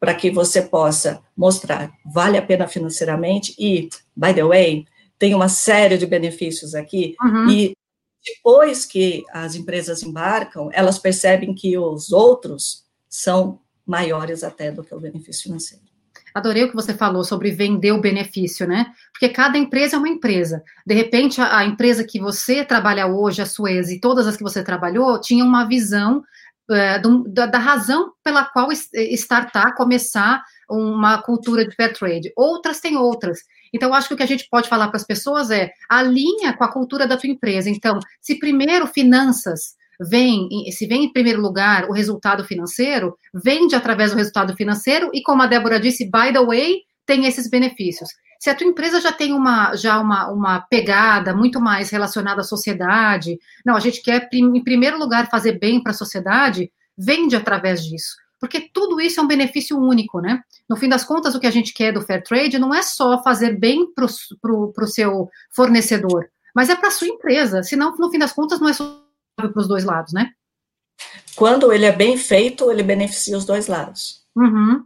para 0.00 0.14
que 0.14 0.30
você 0.30 0.62
possa 0.62 1.20
mostrar 1.36 1.92
vale 2.04 2.36
a 2.36 2.42
pena 2.42 2.68
financeiramente 2.68 3.54
e, 3.58 3.88
by 4.16 4.32
the 4.34 4.44
way, 4.44 4.86
tem 5.18 5.34
uma 5.34 5.48
série 5.48 5.98
de 5.98 6.06
benefícios 6.06 6.74
aqui, 6.74 7.16
uhum. 7.20 7.50
e 7.50 7.76
depois 8.24 8.84
que 8.84 9.24
as 9.32 9.54
empresas 9.54 10.02
embarcam, 10.02 10.70
elas 10.72 10.98
percebem 10.98 11.54
que 11.54 11.76
os 11.78 12.12
outros 12.12 12.84
são 13.08 13.60
maiores 13.86 14.44
até 14.44 14.70
do 14.70 14.84
que 14.84 14.94
o 14.94 15.00
benefício 15.00 15.44
financeiro. 15.44 15.82
Adorei 16.34 16.64
o 16.64 16.68
que 16.68 16.76
você 16.76 16.94
falou 16.94 17.24
sobre 17.24 17.50
vender 17.50 17.90
o 17.92 18.00
benefício, 18.00 18.66
né? 18.66 18.92
Porque 19.12 19.28
cada 19.30 19.56
empresa 19.56 19.96
é 19.96 19.98
uma 19.98 20.08
empresa. 20.08 20.62
De 20.86 20.94
repente, 20.94 21.40
a, 21.40 21.58
a 21.58 21.64
empresa 21.64 22.04
que 22.04 22.20
você 22.20 22.64
trabalha 22.64 23.06
hoje, 23.06 23.40
a 23.40 23.46
Suez, 23.46 23.90
e 23.90 23.98
todas 23.98 24.26
as 24.26 24.36
que 24.36 24.42
você 24.42 24.62
trabalhou, 24.62 25.20
tinha 25.20 25.44
uma 25.44 25.66
visão 25.66 26.22
é, 26.70 26.98
do, 26.98 27.24
da, 27.24 27.58
razão 27.58 28.12
pela 28.22 28.44
qual 28.44 28.70
startar, 28.72 29.74
começar 29.74 30.42
uma 30.68 31.22
cultura 31.22 31.66
de 31.66 31.74
fair 31.74 31.92
trade. 31.92 32.32
Outras 32.36 32.80
têm 32.80 32.96
outras. 32.96 33.38
Então, 33.72 33.92
acho 33.94 34.08
que 34.08 34.14
o 34.14 34.16
que 34.16 34.22
a 34.22 34.26
gente 34.26 34.46
pode 34.50 34.68
falar 34.68 34.88
para 34.88 34.96
as 34.96 35.06
pessoas 35.06 35.50
é 35.50 35.70
alinha 35.88 36.52
com 36.56 36.64
a 36.64 36.72
cultura 36.72 37.06
da 37.06 37.16
tua 37.16 37.30
empresa. 37.30 37.70
Então, 37.70 37.98
se 38.20 38.38
primeiro 38.38 38.86
finanças 38.86 39.74
vem, 40.08 40.48
se 40.70 40.86
vem 40.86 41.04
em 41.04 41.12
primeiro 41.12 41.40
lugar 41.40 41.88
o 41.88 41.92
resultado 41.92 42.44
financeiro, 42.44 43.16
vende 43.34 43.74
através 43.74 44.12
do 44.12 44.16
resultado 44.16 44.54
financeiro 44.54 45.10
e, 45.12 45.22
como 45.22 45.42
a 45.42 45.46
Débora 45.46 45.80
disse, 45.80 46.04
by 46.04 46.32
the 46.32 46.44
way, 46.44 46.82
tem 47.06 47.24
esses 47.24 47.48
benefícios. 47.48 48.10
Se 48.38 48.48
a 48.48 48.54
tua 48.54 48.66
empresa 48.66 49.00
já 49.00 49.12
tem 49.12 49.32
uma, 49.32 49.74
já 49.74 49.98
uma, 49.98 50.30
uma 50.30 50.60
pegada 50.60 51.34
muito 51.34 51.60
mais 51.60 51.90
relacionada 51.90 52.40
à 52.40 52.44
sociedade, 52.44 53.38
não, 53.66 53.74
a 53.74 53.80
gente 53.80 54.00
quer, 54.00 54.28
em 54.32 54.62
primeiro 54.62 54.98
lugar, 54.98 55.28
fazer 55.28 55.58
bem 55.58 55.82
para 55.82 55.90
a 55.90 55.94
sociedade, 55.94 56.70
vende 56.96 57.34
através 57.34 57.84
disso. 57.84 58.16
Porque 58.40 58.70
tudo 58.72 59.00
isso 59.00 59.18
é 59.18 59.22
um 59.22 59.26
benefício 59.26 59.76
único, 59.76 60.20
né? 60.20 60.40
No 60.68 60.76
fim 60.76 60.88
das 60.88 61.04
contas, 61.04 61.34
o 61.34 61.40
que 61.40 61.46
a 61.46 61.50
gente 61.50 61.74
quer 61.74 61.92
do 61.92 62.02
fair 62.02 62.22
trade 62.22 62.58
não 62.58 62.72
é 62.72 62.82
só 62.82 63.20
fazer 63.22 63.58
bem 63.58 63.92
para 63.92 64.04
o 64.04 64.86
seu 64.86 65.28
fornecedor, 65.50 66.28
mas 66.54 66.70
é 66.70 66.76
para 66.76 66.88
a 66.88 66.92
sua 66.92 67.08
empresa. 67.08 67.62
Senão, 67.64 67.96
no 67.96 68.10
fim 68.10 68.18
das 68.18 68.32
contas, 68.32 68.60
não 68.60 68.68
é 68.68 68.72
só 68.72 69.02
para 69.36 69.52
os 69.58 69.66
dois 69.66 69.84
lados, 69.84 70.12
né? 70.12 70.30
Quando 71.34 71.72
ele 71.72 71.84
é 71.84 71.92
bem 71.92 72.16
feito, 72.16 72.70
ele 72.70 72.82
beneficia 72.82 73.36
os 73.36 73.44
dois 73.44 73.66
lados. 73.66 74.24
Uhum. 74.36 74.84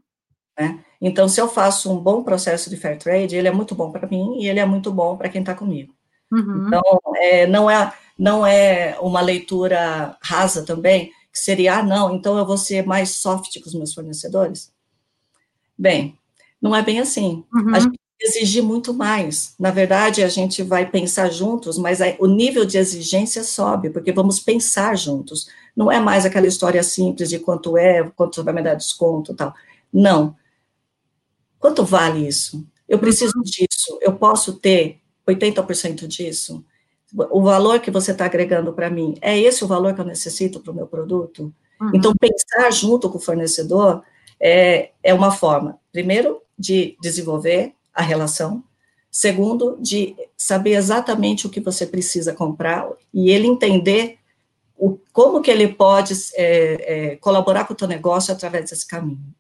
Né? 0.59 0.85
Então, 1.05 1.29
se 1.29 1.41
eu 1.41 1.49
faço 1.49 1.93
um 1.93 1.99
bom 1.99 2.23
processo 2.23 2.71
de 2.71 2.77
fair 2.77 2.97
trade, 2.97 3.35
ele 3.35 3.49
é 3.49 3.53
muito 3.53 3.75
bom 3.75 3.91
para 3.91 4.07
mim 4.07 4.39
e 4.39 4.49
ele 4.49 4.61
é 4.61 4.65
muito 4.65 4.93
bom 4.93 5.17
para 5.17 5.29
quem 5.29 5.41
está 5.41 5.53
comigo. 5.53 5.93
Uhum. 6.31 6.69
Então, 6.69 6.83
é, 7.17 7.47
não, 7.49 7.69
é, 7.69 7.93
não 8.17 8.47
é 8.47 8.97
uma 9.01 9.21
leitura 9.21 10.17
rasa 10.23 10.65
também, 10.65 11.11
que 11.33 11.39
seria, 11.41 11.79
ah, 11.79 11.83
não, 11.83 12.15
então 12.15 12.39
eu 12.39 12.47
vou 12.47 12.57
ser 12.57 12.87
mais 12.87 13.11
soft 13.11 13.59
com 13.61 13.69
os 13.69 13.75
meus 13.75 13.93
fornecedores. 13.93 14.73
Bem, 15.77 16.17
não 16.61 16.75
é 16.75 16.83
bem 16.83 17.01
assim. 17.01 17.45
Uhum. 17.53 17.75
A 17.75 17.81
gente 17.81 17.99
exigir 18.21 18.63
muito 18.63 18.95
mais. 18.95 19.55
Na 19.59 19.73
verdade, 19.73 20.23
a 20.23 20.29
gente 20.29 20.63
vai 20.63 20.89
pensar 20.89 21.31
juntos, 21.31 21.77
mas 21.77 21.99
o 22.21 22.29
nível 22.29 22.65
de 22.65 22.79
exigência 22.79 23.43
sobe, 23.43 23.91
porque 23.91 24.13
vamos 24.13 24.39
pensar 24.39 24.97
juntos. 24.97 25.49
Não 25.75 25.91
é 25.91 25.99
mais 25.99 26.25
aquela 26.25 26.47
história 26.47 26.83
simples 26.85 27.29
de 27.29 27.41
quanto 27.41 27.77
é, 27.77 28.09
quanto 28.15 28.45
vai 28.45 28.55
me 28.55 28.63
dar 28.63 28.75
desconto 28.75 29.35
tal. 29.35 29.53
Não. 29.93 30.37
Quanto 31.63 31.85
vale 31.85 32.27
isso? 32.27 32.67
Eu 32.89 32.99
preciso 32.99 33.35
uhum. 33.37 33.45
disso. 33.45 33.97
Eu 34.01 34.15
posso 34.15 34.55
ter 34.55 35.01
80% 35.27 36.09
disso? 36.09 36.65
O 37.31 37.41
valor 37.41 37.79
que 37.79 37.89
você 37.89 38.11
está 38.11 38.25
agregando 38.25 38.73
para 38.73 38.91
mim, 38.91 39.15
é 39.21 39.39
esse 39.39 39.63
o 39.63 39.69
valor 39.69 39.95
que 39.95 40.01
eu 40.01 40.05
necessito 40.05 40.59
para 40.59 40.73
o 40.73 40.75
meu 40.75 40.89
produto? 40.89 41.55
Uhum. 41.81 41.91
Então, 41.95 42.13
pensar 42.19 42.69
junto 42.73 43.09
com 43.09 43.19
o 43.19 43.21
fornecedor 43.21 44.03
é, 44.41 44.91
é 45.05 45.15
uma 45.15 45.31
forma, 45.31 45.79
primeiro, 45.93 46.43
de 46.59 46.97
desenvolver 47.01 47.75
a 47.95 48.03
relação. 48.03 48.65
Segundo, 49.09 49.79
de 49.81 50.17
saber 50.37 50.73
exatamente 50.73 51.47
o 51.47 51.51
que 51.51 51.61
você 51.61 51.87
precisa 51.87 52.33
comprar 52.33 52.91
e 53.15 53.31
ele 53.31 53.47
entender 53.47 54.19
o, 54.77 54.99
como 55.13 55.41
que 55.41 55.51
ele 55.51 55.69
pode 55.69 56.13
é, 56.35 57.13
é, 57.13 57.17
colaborar 57.19 57.67
com 57.67 57.73
o 57.73 57.77
teu 57.77 57.87
negócio 57.87 58.35
através 58.35 58.69
desse 58.69 58.85
caminho. 58.85 59.33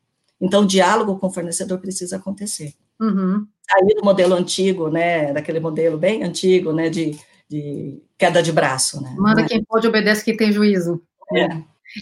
Então, 0.42 0.62
o 0.62 0.66
diálogo 0.66 1.16
com 1.18 1.28
o 1.28 1.32
fornecedor 1.32 1.78
precisa 1.78 2.16
acontecer. 2.16 2.74
Uhum. 3.00 3.46
Aí 3.70 3.94
do 3.94 4.04
modelo 4.04 4.34
antigo, 4.34 4.88
né, 4.88 5.32
daquele 5.32 5.60
modelo 5.60 5.96
bem 5.96 6.24
antigo, 6.24 6.72
né, 6.72 6.90
de, 6.90 7.16
de 7.48 8.02
queda 8.18 8.42
de 8.42 8.50
braço, 8.50 9.00
né. 9.00 9.14
Manda 9.16 9.42
né? 9.42 9.48
quem 9.48 9.62
pode, 9.62 9.86
obedece 9.86 10.24
quem 10.24 10.36
tem 10.36 10.52
juízo. 10.52 11.00
É. 11.32 11.46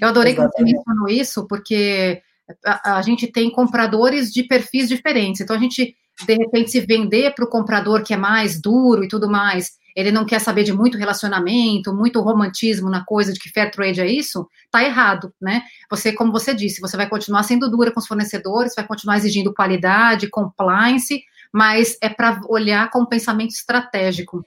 Eu 0.00 0.08
adorei 0.08 0.32
Exatamente. 0.32 0.54
que 0.54 0.62
você 0.62 0.76
mencionou 0.76 1.08
isso, 1.08 1.46
porque 1.46 2.22
a, 2.64 2.96
a, 2.96 3.02
gente 3.02 3.26
tem 3.26 3.50
compradores 3.50 4.32
de 4.32 4.44
perfis 4.44 4.88
diferentes. 4.88 5.40
Então, 5.40 5.54
a 5.54 5.58
gente 5.58 5.94
de 6.26 6.34
repente 6.34 6.70
se 6.70 6.80
vender 6.80 7.34
para 7.34 7.44
o 7.44 7.48
comprador 7.48 8.02
que 8.02 8.14
é 8.14 8.16
mais 8.16 8.60
duro 8.60 9.04
e 9.04 9.08
tudo 9.08 9.28
mais, 9.28 9.72
ele 10.00 10.10
não 10.10 10.24
quer 10.24 10.40
saber 10.40 10.64
de 10.64 10.72
muito 10.72 10.98
relacionamento, 10.98 11.94
muito 11.94 12.20
romantismo 12.20 12.88
na 12.88 13.04
coisa 13.04 13.32
de 13.32 13.38
que 13.38 13.50
fair 13.50 13.70
trade 13.70 14.00
é 14.00 14.06
isso, 14.06 14.48
tá 14.70 14.82
errado, 14.82 15.32
né? 15.40 15.62
Você, 15.90 16.12
como 16.12 16.32
você 16.32 16.54
disse, 16.54 16.80
você 16.80 16.96
vai 16.96 17.08
continuar 17.08 17.42
sendo 17.42 17.70
dura 17.70 17.92
com 17.92 18.00
os 18.00 18.06
fornecedores, 18.06 18.74
vai 18.74 18.86
continuar 18.86 19.16
exigindo 19.16 19.54
qualidade, 19.54 20.30
compliance, 20.30 21.22
mas 21.52 21.96
é 22.00 22.08
para 22.08 22.40
olhar 22.48 22.90
com 22.90 23.04
pensamento 23.06 23.50
estratégico. 23.50 24.42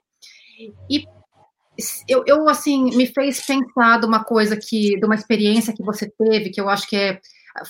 E 0.89 1.05
eu, 2.07 2.23
eu, 2.25 2.47
assim, 2.47 2.95
me 2.95 3.07
fez 3.07 3.45
pensar 3.45 3.99
de 3.99 4.05
uma 4.05 4.23
coisa 4.23 4.55
que, 4.55 4.97
de 4.99 5.05
uma 5.05 5.15
experiência 5.15 5.73
que 5.73 5.83
você 5.83 6.09
teve, 6.09 6.51
que 6.51 6.61
eu 6.61 6.69
acho 6.69 6.87
que 6.87 6.95
é 6.95 7.19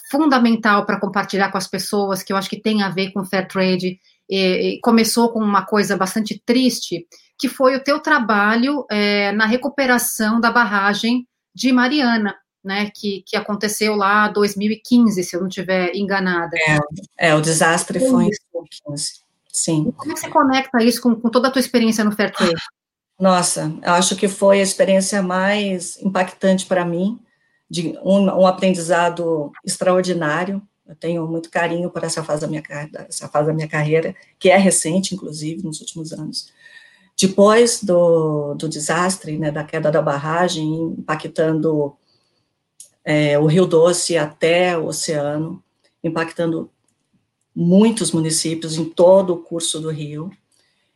fundamental 0.10 0.86
para 0.86 1.00
compartilhar 1.00 1.52
com 1.52 1.58
as 1.58 1.68
pessoas, 1.68 2.24
que 2.24 2.32
eu 2.32 2.38
acho 2.38 2.50
que 2.50 2.62
tem 2.62 2.82
a 2.82 2.90
ver 2.90 3.12
com 3.12 3.26
fair 3.26 3.48
trade. 3.48 4.00
E, 4.30 4.76
e 4.76 4.80
começou 4.82 5.32
com 5.32 5.40
uma 5.40 5.66
coisa 5.66 5.98
bastante 5.98 6.42
triste, 6.46 7.06
que 7.38 7.50
foi 7.50 7.76
o 7.76 7.84
teu 7.84 8.00
trabalho 8.00 8.86
é, 8.90 9.32
na 9.32 9.46
recuperação 9.46 10.40
da 10.40 10.52
barragem 10.52 11.28
de 11.54 11.72
Mariana, 11.72 12.36
né, 12.64 12.90
que, 12.96 13.24
que 13.28 13.36
aconteceu 13.36 13.96
lá 13.96 14.30
em 14.30 14.34
2015, 14.34 15.24
se 15.24 15.36
eu 15.36 15.42
não 15.42 15.48
estiver 15.48 15.94
enganada. 15.96 16.56
É, 17.18 17.30
é, 17.30 17.36
o 17.36 17.42
desastre 17.42 18.00
foi 18.00 18.26
em 18.26 18.30
2015, 18.30 19.12
sim. 19.52 19.88
E 19.90 19.92
como 19.92 20.18
você 20.18 20.30
conecta 20.30 20.84
isso 20.84 21.02
com, 21.02 21.16
com 21.16 21.30
toda 21.30 21.50
a 21.50 21.52
tua 21.52 21.60
experiência 21.60 22.04
no 22.04 22.12
Fair 22.12 22.32
Trade? 22.32 22.54
Nossa, 23.20 23.74
eu 23.82 23.94
acho 23.94 24.16
que 24.16 24.28
foi 24.28 24.60
a 24.60 24.64
experiência 24.64 25.22
mais 25.22 26.02
impactante 26.02 26.66
para 26.66 26.84
mim, 26.84 27.20
de 27.70 27.98
um, 28.04 28.26
um, 28.26 28.46
aprendizado 28.46 29.52
extraordinário. 29.66 30.62
Eu 30.86 30.96
tenho 30.96 31.28
muito 31.28 31.50
carinho 31.50 31.90
por 31.90 32.04
essa 32.04 32.24
fase 32.24 32.42
da 32.42 32.48
minha 32.48 32.62
essa 33.08 33.28
fase 33.28 33.48
da 33.48 33.54
minha 33.54 33.68
carreira, 33.68 34.16
que 34.38 34.50
é 34.50 34.58
recente, 34.58 35.16
inclusive, 35.16 35.64
nos 35.64 35.80
últimos 35.80 36.12
anos. 36.12 36.52
Depois 37.20 37.84
do, 37.84 38.56
do 38.56 38.68
desastre, 38.68 39.38
né, 39.38 39.52
da 39.52 39.64
queda 39.64 39.92
da 39.92 40.02
barragem, 40.02 40.96
impactando 40.98 41.96
é, 43.06 43.38
o 43.38 43.46
Rio 43.46 43.66
Doce 43.66 44.18
até 44.18 44.78
o 44.78 44.88
oceano, 44.88 45.64
impactando 46.04 46.70
muitos 47.56 48.12
municípios 48.12 48.78
em 48.78 48.86
todo 48.86 49.34
o 49.34 49.38
curso 49.38 49.80
do 49.80 49.90
rio, 49.90 50.32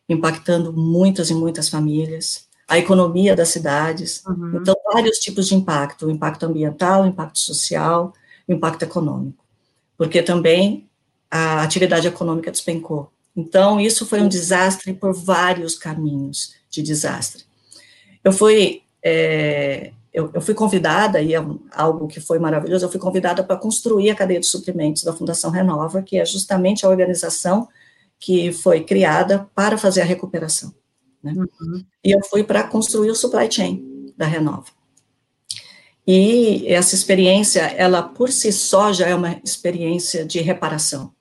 impactando 0.09 0.73
muitas 0.73 1.29
e 1.29 1.35
muitas 1.35 1.69
famílias 1.69 2.47
a 2.67 2.77
economia 2.77 3.35
das 3.35 3.49
cidades. 3.49 4.23
Uhum. 4.25 4.57
Então, 4.57 4.75
vários 4.91 5.19
tipos 5.19 5.47
de 5.47 5.55
impacto: 5.55 6.07
o 6.07 6.11
impacto 6.11 6.45
ambiental, 6.45 7.03
o 7.03 7.07
impacto 7.07 7.39
social, 7.39 8.13
o 8.47 8.51
impacto 8.51 8.83
econômico. 8.83 9.43
Porque 9.97 10.21
também 10.21 10.87
a 11.31 11.63
atividade 11.63 12.07
econômica 12.07 12.51
despencou. 12.51 13.11
Então, 13.37 13.79
isso 13.79 14.03
foi 14.03 14.19
um 14.19 14.27
desastre 14.27 14.91
por 14.93 15.13
vários 15.13 15.77
caminhos 15.77 16.55
de 16.71 16.81
desastre. 16.81 17.43
Eu 18.23 18.33
fui, 18.33 18.81
é, 19.03 19.91
eu, 20.11 20.31
eu, 20.33 20.41
fui 20.41 20.55
convidada, 20.55 21.21
e 21.21 21.35
é 21.35 21.45
algo 21.71 22.07
que 22.07 22.19
foi 22.19 22.39
maravilhoso, 22.39 22.83
eu 22.83 22.89
fui 22.89 22.99
convidada 22.99 23.43
para 23.43 23.55
construir 23.55 24.09
a 24.09 24.15
cadeia 24.15 24.39
de 24.39 24.47
suprimentos 24.47 25.03
da 25.03 25.13
Fundação 25.13 25.51
Renova, 25.51 26.01
que 26.01 26.17
é 26.17 26.25
justamente 26.25 26.83
a 26.83 26.89
organização 26.89 27.67
que 28.19 28.51
foi 28.51 28.83
criada 28.83 29.47
para 29.53 29.77
fazer 29.77 30.01
a 30.01 30.05
recuperação. 30.05 30.73
Né? 31.21 31.33
Uhum. 31.35 31.85
E 32.03 32.11
eu 32.11 32.23
fui 32.25 32.43
para 32.43 32.63
construir 32.63 33.11
o 33.11 33.15
supply 33.15 33.51
chain 33.51 34.11
da 34.17 34.25
Renova. 34.25 34.65
E 36.07 36.65
essa 36.67 36.95
experiência, 36.95 37.61
ela 37.61 38.01
por 38.01 38.31
si 38.31 38.51
só 38.51 38.91
já 38.91 39.07
é 39.07 39.13
uma 39.13 39.39
experiência 39.43 40.25
de 40.25 40.39
reparação, 40.39 41.13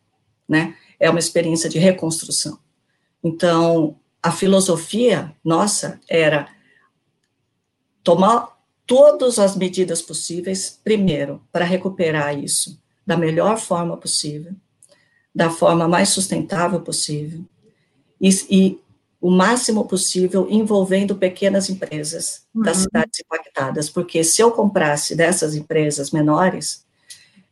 né? 0.49 0.77
É 0.99 1.11
uma 1.11 1.19
experiência 1.19 1.69
de 1.69 1.79
reconstrução. 1.79 2.59
Então, 3.23 3.99
a 4.23 4.31
filosofia 4.31 5.35
nossa 5.45 6.01
era 6.09 6.49
tomar 8.03 8.57
todas 8.87 9.39
as 9.39 9.57
medidas 9.57 10.01
possíveis, 10.01 10.81
primeiro, 10.83 11.43
para 11.51 11.65
recuperar 11.65 12.39
isso 12.39 12.81
da 13.05 13.17
melhor 13.17 13.59
forma 13.59 13.97
possível, 13.97 14.53
da 15.35 15.51
forma 15.51 15.89
mais 15.89 16.11
sustentável 16.11 16.81
possível, 16.81 17.45
e, 18.21 18.31
e 18.49 18.81
o 19.21 19.31
máximo 19.31 19.85
possível 19.87 20.47
envolvendo 20.49 21.17
pequenas 21.17 21.69
empresas 21.69 22.47
uhum. 22.55 22.63
das 22.63 22.79
cidades 22.79 23.21
impactadas, 23.21 23.91
porque 23.91 24.23
se 24.23 24.41
eu 24.41 24.53
comprasse 24.53 25.17
dessas 25.17 25.57
empresas 25.57 26.13
menores, 26.13 26.86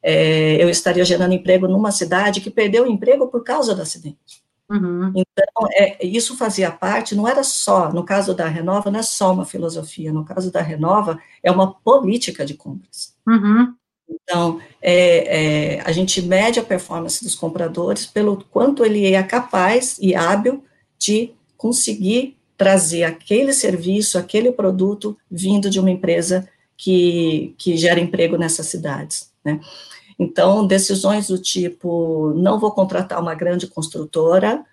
é, 0.07 0.63
eu 0.63 0.69
estaria 0.69 1.03
gerando 1.03 1.33
emprego 1.33 1.67
numa 1.67 1.91
cidade 1.91 2.43
que 2.43 2.51
perdeu 2.51 2.85
o 2.85 2.87
emprego 2.87 3.29
por 3.29 3.43
causa 3.43 3.75
do 3.75 3.81
acidente. 3.81 4.45
Uhum. 4.69 5.13
Então, 5.15 5.67
é, 5.73 6.07
isso 6.07 6.37
fazia 6.37 6.71
parte, 6.71 7.15
não 7.15 7.27
era 7.27 7.43
só, 7.43 7.91
no 7.91 8.05
caso 8.05 8.35
da 8.35 8.47
Renova, 8.47 8.91
não 8.91 9.01
é 9.01 9.03
só 9.03 9.33
uma 9.33 9.47
filosofia, 9.47 10.13
no 10.13 10.23
caso 10.23 10.51
da 10.51 10.61
Renova, 10.61 11.19
é 11.43 11.51
uma 11.51 11.73
política 11.73 12.45
de 12.45 12.53
compras. 12.53 13.15
Uhum. 13.27 13.75
Então, 14.09 14.61
é, 14.83 15.77
é, 15.77 15.81
a 15.81 15.91
gente 15.91 16.21
mede 16.21 16.61
a 16.61 16.63
performance 16.63 17.25
dos 17.25 17.35
compradores 17.35 18.05
pelo 18.05 18.45
quanto 18.51 18.85
ele 18.85 19.15
é 19.15 19.23
capaz 19.23 19.97
e 19.99 20.15
hábil 20.15 20.63
de 20.99 21.33
conseguir 21.57 22.37
trazer 22.59 23.05
aquele 23.05 23.55
serviço, 23.55 24.19
aquele 24.19 24.53
produto 24.53 25.17
vindo 25.31 25.71
de 25.71 25.81
uma 25.81 25.91
empresa 25.91 26.47
que, 26.77 27.55
que 27.57 27.75
gera 27.77 28.01
emprego 28.01 28.37
nessas 28.37 28.67
cidades, 28.67 29.33
né? 29.43 29.61
Então, 30.19 30.67
decisões 30.67 31.27
do 31.27 31.39
tipo, 31.39 32.33
não 32.35 32.59
vou 32.59 32.71
contratar 32.73 33.21
uma 33.21 33.35
grande 33.35 33.67
construtora, 33.67 34.65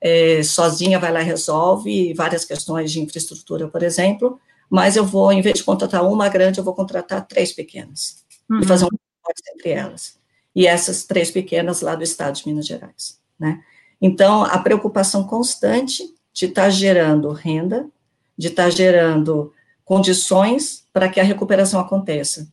é, 0.00 0.42
sozinha 0.42 0.98
vai 0.98 1.12
lá 1.12 1.20
e 1.20 1.24
resolve 1.24 2.14
várias 2.14 2.44
questões 2.44 2.92
de 2.92 3.00
infraestrutura, 3.00 3.68
por 3.68 3.82
exemplo, 3.82 4.38
mas 4.68 4.96
eu 4.96 5.04
vou, 5.04 5.32
em 5.32 5.40
vez 5.40 5.58
de 5.58 5.64
contratar 5.64 6.04
uma 6.04 6.28
grande, 6.28 6.58
eu 6.58 6.64
vou 6.64 6.74
contratar 6.74 7.26
três 7.26 7.52
pequenas 7.52 8.24
uhum. 8.48 8.60
e 8.60 8.66
fazer 8.66 8.84
um 8.84 8.88
corte 9.22 9.42
entre 9.54 9.70
elas. 9.70 10.16
E 10.54 10.66
essas 10.66 11.04
três 11.04 11.30
pequenas 11.30 11.80
lá 11.80 11.94
do 11.94 12.02
estado 12.02 12.36
de 12.36 12.46
Minas 12.48 12.66
Gerais, 12.66 13.18
né? 13.38 13.62
Então, 14.00 14.44
a 14.44 14.58
preocupação 14.58 15.24
constante 15.24 16.02
de 16.32 16.46
estar 16.46 16.64
tá 16.64 16.70
gerando 16.70 17.30
renda, 17.30 17.88
de 18.36 18.48
estar 18.48 18.64
tá 18.64 18.70
gerando 18.70 19.52
condições 19.84 20.84
para 20.92 21.08
que 21.08 21.20
a 21.20 21.24
recuperação 21.24 21.80
aconteça. 21.80 22.48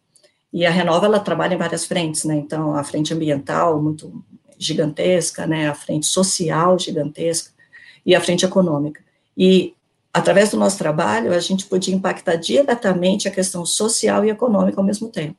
E 0.53 0.67
a 0.67 0.69
Renova, 0.69 1.07
ela 1.07 1.19
trabalha 1.19 1.55
em 1.55 1.57
várias 1.57 1.83
frentes, 1.83 2.25
né? 2.25 2.35
Então, 2.35 2.75
a 2.75 2.83
frente 2.83 3.11
ambiental, 3.11 3.81
muito 3.81 4.23
gigantesca, 4.57 5.47
né? 5.47 5.67
A 5.67 5.73
frente 5.73 6.05
social, 6.05 6.77
gigantesca, 6.77 7.51
e 8.05 8.13
a 8.13 8.21
frente 8.21 8.45
econômica. 8.45 9.01
E, 9.35 9.73
através 10.13 10.51
do 10.51 10.57
nosso 10.57 10.77
trabalho, 10.77 11.33
a 11.33 11.39
gente 11.39 11.65
podia 11.65 11.95
impactar 11.95 12.35
diretamente 12.35 13.27
a 13.27 13.31
questão 13.31 13.65
social 13.65 14.23
e 14.23 14.29
econômica 14.29 14.79
ao 14.79 14.85
mesmo 14.85 15.09
tempo. 15.09 15.37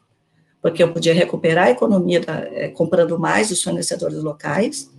Porque 0.61 0.83
eu 0.83 0.93
podia 0.93 1.15
recuperar 1.15 1.69
a 1.69 1.71
economia 1.71 2.21
da, 2.21 2.41
é, 2.41 2.69
comprando 2.69 3.17
mais 3.17 3.51
dos 3.51 3.63
fornecedores 3.63 4.21
locais 4.21 4.91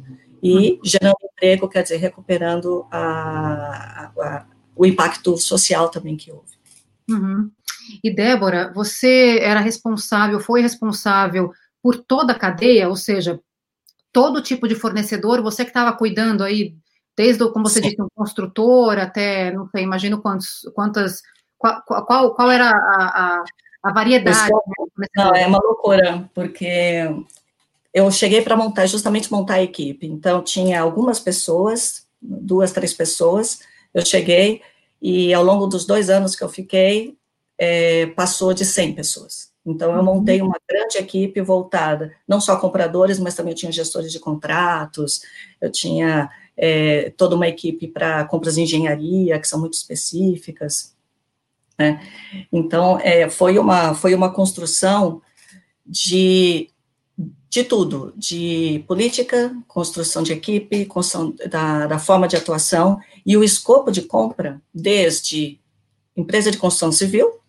e 0.41 0.79
gerando 0.83 1.17
emprego, 1.23 1.67
quer 1.67 1.83
dizer, 1.83 1.97
recuperando 1.97 2.85
a, 2.89 3.01
a, 3.01 4.11
a, 4.15 4.45
o 4.75 4.85
impacto 4.85 5.37
social 5.37 5.89
também 5.89 6.15
que 6.15 6.31
houve. 6.31 6.55
Uhum. 7.09 7.49
E 8.03 8.13
Débora, 8.13 8.71
você 8.73 9.39
era 9.41 9.59
responsável, 9.59 10.39
foi 10.39 10.61
responsável 10.61 11.51
por 11.81 11.97
toda 11.97 12.33
a 12.33 12.39
cadeia, 12.39 12.89
ou 12.89 12.95
seja, 12.95 13.39
todo 14.11 14.41
tipo 14.41 14.67
de 14.67 14.75
fornecedor, 14.75 15.41
você 15.41 15.63
que 15.63 15.71
estava 15.71 15.91
cuidando 15.91 16.43
aí, 16.43 16.73
desde, 17.17 17.47
como 17.51 17.67
você 17.67 17.81
Sim. 17.81 17.89
disse, 17.89 18.01
um 18.01 18.07
construtor 18.15 18.97
até, 18.97 19.51
não 19.51 19.67
sei, 19.69 19.83
imagino 19.83 20.21
quantos, 20.21 20.61
quantas, 20.73 21.21
qual, 21.57 21.83
qual, 21.83 22.33
qual 22.33 22.49
era 22.49 22.69
a, 22.69 22.73
a, 22.73 23.43
a 23.83 23.93
variedade? 23.93 24.51
Né, 24.97 25.07
não, 25.15 25.35
é 25.35 25.45
uma 25.45 25.59
loucura, 25.61 26.29
porque 26.33 27.07
eu 27.93 28.09
cheguei 28.09 28.41
para 28.41 28.55
montar, 28.55 28.85
justamente 28.87 29.31
montar 29.31 29.55
a 29.55 29.63
equipe, 29.63 30.07
então 30.07 30.41
tinha 30.41 30.81
algumas 30.81 31.19
pessoas, 31.19 32.07
duas, 32.21 32.71
três 32.71 32.93
pessoas, 32.93 33.59
eu 33.93 34.05
cheguei, 34.05 34.61
e 35.01 35.33
ao 35.33 35.43
longo 35.43 35.67
dos 35.67 35.85
dois 35.85 36.09
anos 36.09 36.35
que 36.35 36.43
eu 36.43 36.49
fiquei, 36.49 37.17
é, 37.57 38.07
passou 38.07 38.53
de 38.53 38.65
100 38.65 38.93
pessoas. 38.93 39.53
Então, 39.65 39.95
eu 39.95 40.03
montei 40.03 40.41
uma 40.41 40.59
grande 40.69 40.97
equipe 40.97 41.41
voltada, 41.41 42.13
não 42.27 42.39
só 42.39 42.55
compradores, 42.55 43.17
mas 43.17 43.33
também 43.33 43.51
eu 43.51 43.57
tinha 43.57 43.71
gestores 43.71 44.11
de 44.11 44.19
contratos, 44.19 45.21
eu 45.59 45.71
tinha 45.71 46.29
é, 46.55 47.09
toda 47.17 47.35
uma 47.35 47.47
equipe 47.47 47.87
para 47.87 48.25
compras 48.25 48.55
de 48.55 48.61
engenharia, 48.61 49.39
que 49.39 49.47
são 49.47 49.59
muito 49.59 49.73
específicas. 49.73 50.95
Né? 51.79 51.99
Então, 52.51 52.99
é, 52.99 53.27
foi, 53.27 53.57
uma, 53.57 53.95
foi 53.95 54.13
uma 54.13 54.31
construção 54.31 55.19
de, 55.83 56.69
de 57.49 57.63
tudo, 57.63 58.13
de 58.15 58.83
política, 58.87 59.55
construção 59.67 60.21
de 60.21 60.31
equipe, 60.31 60.85
construção 60.85 61.33
da, 61.49 61.87
da 61.87 61.97
forma 61.97 62.27
de 62.27 62.35
atuação, 62.35 62.99
e 63.25 63.35
o 63.35 63.43
escopo 63.43 63.91
de 63.91 64.03
compra, 64.03 64.61
desde 64.71 65.59
empresa 66.15 66.51
de 66.51 66.57
construção 66.59 66.91
civil, 66.91 67.39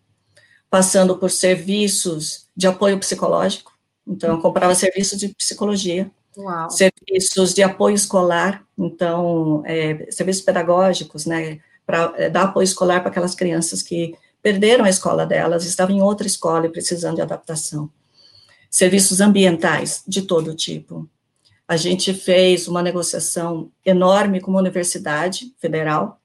passando 0.70 1.16
por 1.16 1.30
serviços 1.30 2.46
de 2.56 2.66
apoio 2.66 2.98
psicológico. 2.98 3.72
Então, 4.06 4.34
eu 4.34 4.40
comprava 4.40 4.74
serviços 4.74 5.18
de 5.18 5.28
psicologia, 5.28 6.10
Uau. 6.36 6.70
serviços 6.70 7.54
de 7.54 7.62
apoio 7.62 7.94
escolar, 7.94 8.64
então, 8.78 9.62
é, 9.64 10.06
serviços 10.10 10.42
pedagógicos, 10.42 11.26
né, 11.26 11.60
para 11.84 12.12
é, 12.16 12.30
dar 12.30 12.44
apoio 12.44 12.64
escolar 12.64 13.00
para 13.00 13.10
aquelas 13.10 13.34
crianças 13.34 13.82
que 13.82 14.14
perderam 14.42 14.84
a 14.84 14.90
escola 14.90 15.26
delas, 15.26 15.64
estavam 15.64 15.96
em 15.96 16.02
outra 16.02 16.26
escola 16.26 16.66
e 16.66 16.70
precisando 16.70 17.16
de 17.16 17.22
adaptação. 17.22 17.90
Serviços 18.70 19.20
ambientais 19.20 20.02
de 20.06 20.22
todo 20.22 20.54
tipo. 20.54 21.08
A 21.66 21.76
gente 21.76 22.14
fez 22.14 22.68
uma 22.68 22.82
negociação 22.82 23.70
enorme 23.84 24.40
com 24.40 24.52
uma 24.52 24.60
universidade 24.60 25.52
federal, 25.58 26.20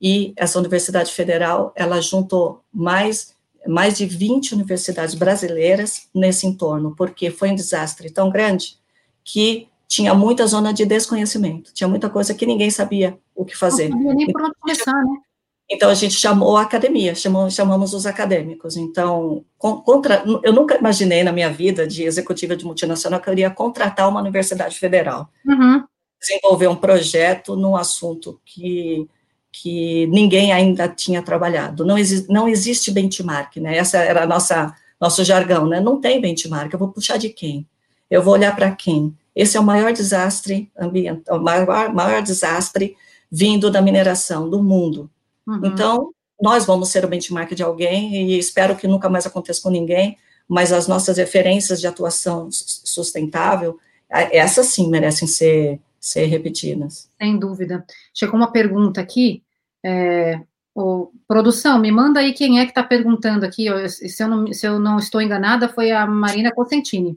e 0.00 0.32
essa 0.36 0.58
universidade 0.58 1.12
federal, 1.12 1.72
ela 1.74 2.00
juntou 2.00 2.62
mais 2.72 3.34
mais 3.66 3.96
de 3.96 4.06
20 4.06 4.54
universidades 4.54 5.14
brasileiras 5.14 6.08
nesse 6.14 6.46
entorno, 6.46 6.94
porque 6.96 7.30
foi 7.30 7.50
um 7.50 7.54
desastre 7.54 8.10
tão 8.10 8.30
grande 8.30 8.76
que 9.24 9.68
tinha 9.88 10.14
muita 10.14 10.46
zona 10.46 10.72
de 10.72 10.84
desconhecimento, 10.84 11.72
tinha 11.72 11.88
muita 11.88 12.10
coisa 12.10 12.34
que 12.34 12.46
ninguém 12.46 12.70
sabia 12.70 13.18
o 13.34 13.44
que 13.44 13.56
fazer. 13.56 13.88
Não 13.88 13.98
sabia 13.98 14.14
nem 14.14 14.32
por 14.32 14.42
onde 14.42 14.54
começar, 14.60 15.04
né? 15.04 15.16
Então, 15.68 15.90
a 15.90 15.94
gente 15.94 16.14
chamou 16.14 16.56
a 16.56 16.62
academia, 16.62 17.14
chamou, 17.14 17.50
chamamos 17.50 17.92
os 17.92 18.06
acadêmicos. 18.06 18.76
Então, 18.76 19.44
contra, 19.58 20.22
eu 20.44 20.52
nunca 20.52 20.76
imaginei 20.76 21.24
na 21.24 21.32
minha 21.32 21.50
vida 21.50 21.86
de 21.86 22.04
executiva 22.04 22.54
de 22.54 22.64
multinacional 22.64 23.20
que 23.20 23.28
eu 23.28 23.32
iria 23.32 23.50
contratar 23.50 24.08
uma 24.08 24.20
universidade 24.20 24.78
federal. 24.78 25.28
Uhum. 25.44 25.82
Desenvolver 26.20 26.68
um 26.68 26.76
projeto 26.76 27.56
num 27.56 27.76
assunto 27.76 28.40
que 28.44 29.08
que 29.58 30.06
ninguém 30.08 30.52
ainda 30.52 30.86
tinha 30.86 31.22
trabalhado. 31.22 31.84
Não, 31.84 31.96
exi 31.96 32.26
não 32.28 32.46
existe 32.46 32.90
benchmark, 32.90 33.56
né? 33.56 33.76
Essa 33.76 33.98
era 33.98 34.24
a 34.24 34.26
nossa 34.26 34.74
nosso 35.00 35.24
jargão, 35.24 35.66
né? 35.66 35.80
Não 35.80 36.00
tem 36.00 36.20
benchmark. 36.20 36.72
Eu 36.72 36.78
vou 36.78 36.88
puxar 36.88 37.16
de 37.16 37.30
quem? 37.30 37.66
Eu 38.10 38.22
vou 38.22 38.34
olhar 38.34 38.54
para 38.54 38.70
quem? 38.70 39.16
Esse 39.34 39.56
é 39.56 39.60
o 39.60 39.64
maior 39.64 39.92
desastre 39.92 40.70
ambiental, 40.78 41.38
o 41.38 41.42
maior, 41.42 41.92
maior 41.92 42.22
desastre 42.22 42.96
vindo 43.30 43.70
da 43.70 43.80
mineração 43.80 44.48
do 44.48 44.62
mundo. 44.62 45.10
Uhum. 45.46 45.60
Então, 45.64 46.10
nós 46.40 46.66
vamos 46.66 46.90
ser 46.90 47.04
o 47.04 47.08
benchmark 47.08 47.54
de 47.54 47.62
alguém 47.62 48.30
e 48.30 48.38
espero 48.38 48.76
que 48.76 48.86
nunca 48.86 49.08
mais 49.08 49.26
aconteça 49.26 49.62
com 49.62 49.70
ninguém, 49.70 50.18
mas 50.46 50.72
as 50.72 50.86
nossas 50.86 51.16
referências 51.16 51.80
de 51.80 51.86
atuação 51.86 52.48
sustentável, 52.50 53.78
essas 54.10 54.66
sim 54.66 54.88
merecem 54.88 55.26
ser, 55.26 55.80
ser 55.98 56.26
repetidas. 56.26 57.08
Sem 57.18 57.38
dúvida. 57.38 57.84
Chegou 58.14 58.36
uma 58.36 58.52
pergunta 58.52 59.00
aqui 59.00 59.42
é, 59.86 60.40
o, 60.74 61.12
produção, 61.28 61.78
me 61.78 61.92
manda 61.92 62.18
aí 62.18 62.32
quem 62.32 62.58
é 62.58 62.64
que 62.64 62.72
está 62.72 62.82
perguntando 62.82 63.46
aqui. 63.46 63.66
se, 63.88 64.20
eu 64.20 64.28
não, 64.28 64.52
se 64.52 64.66
eu 64.66 64.80
não 64.80 64.98
estou 64.98 65.22
enganada, 65.22 65.68
foi 65.68 65.92
a 65.92 66.04
Marina 66.06 66.52
Cosentini. 66.52 67.16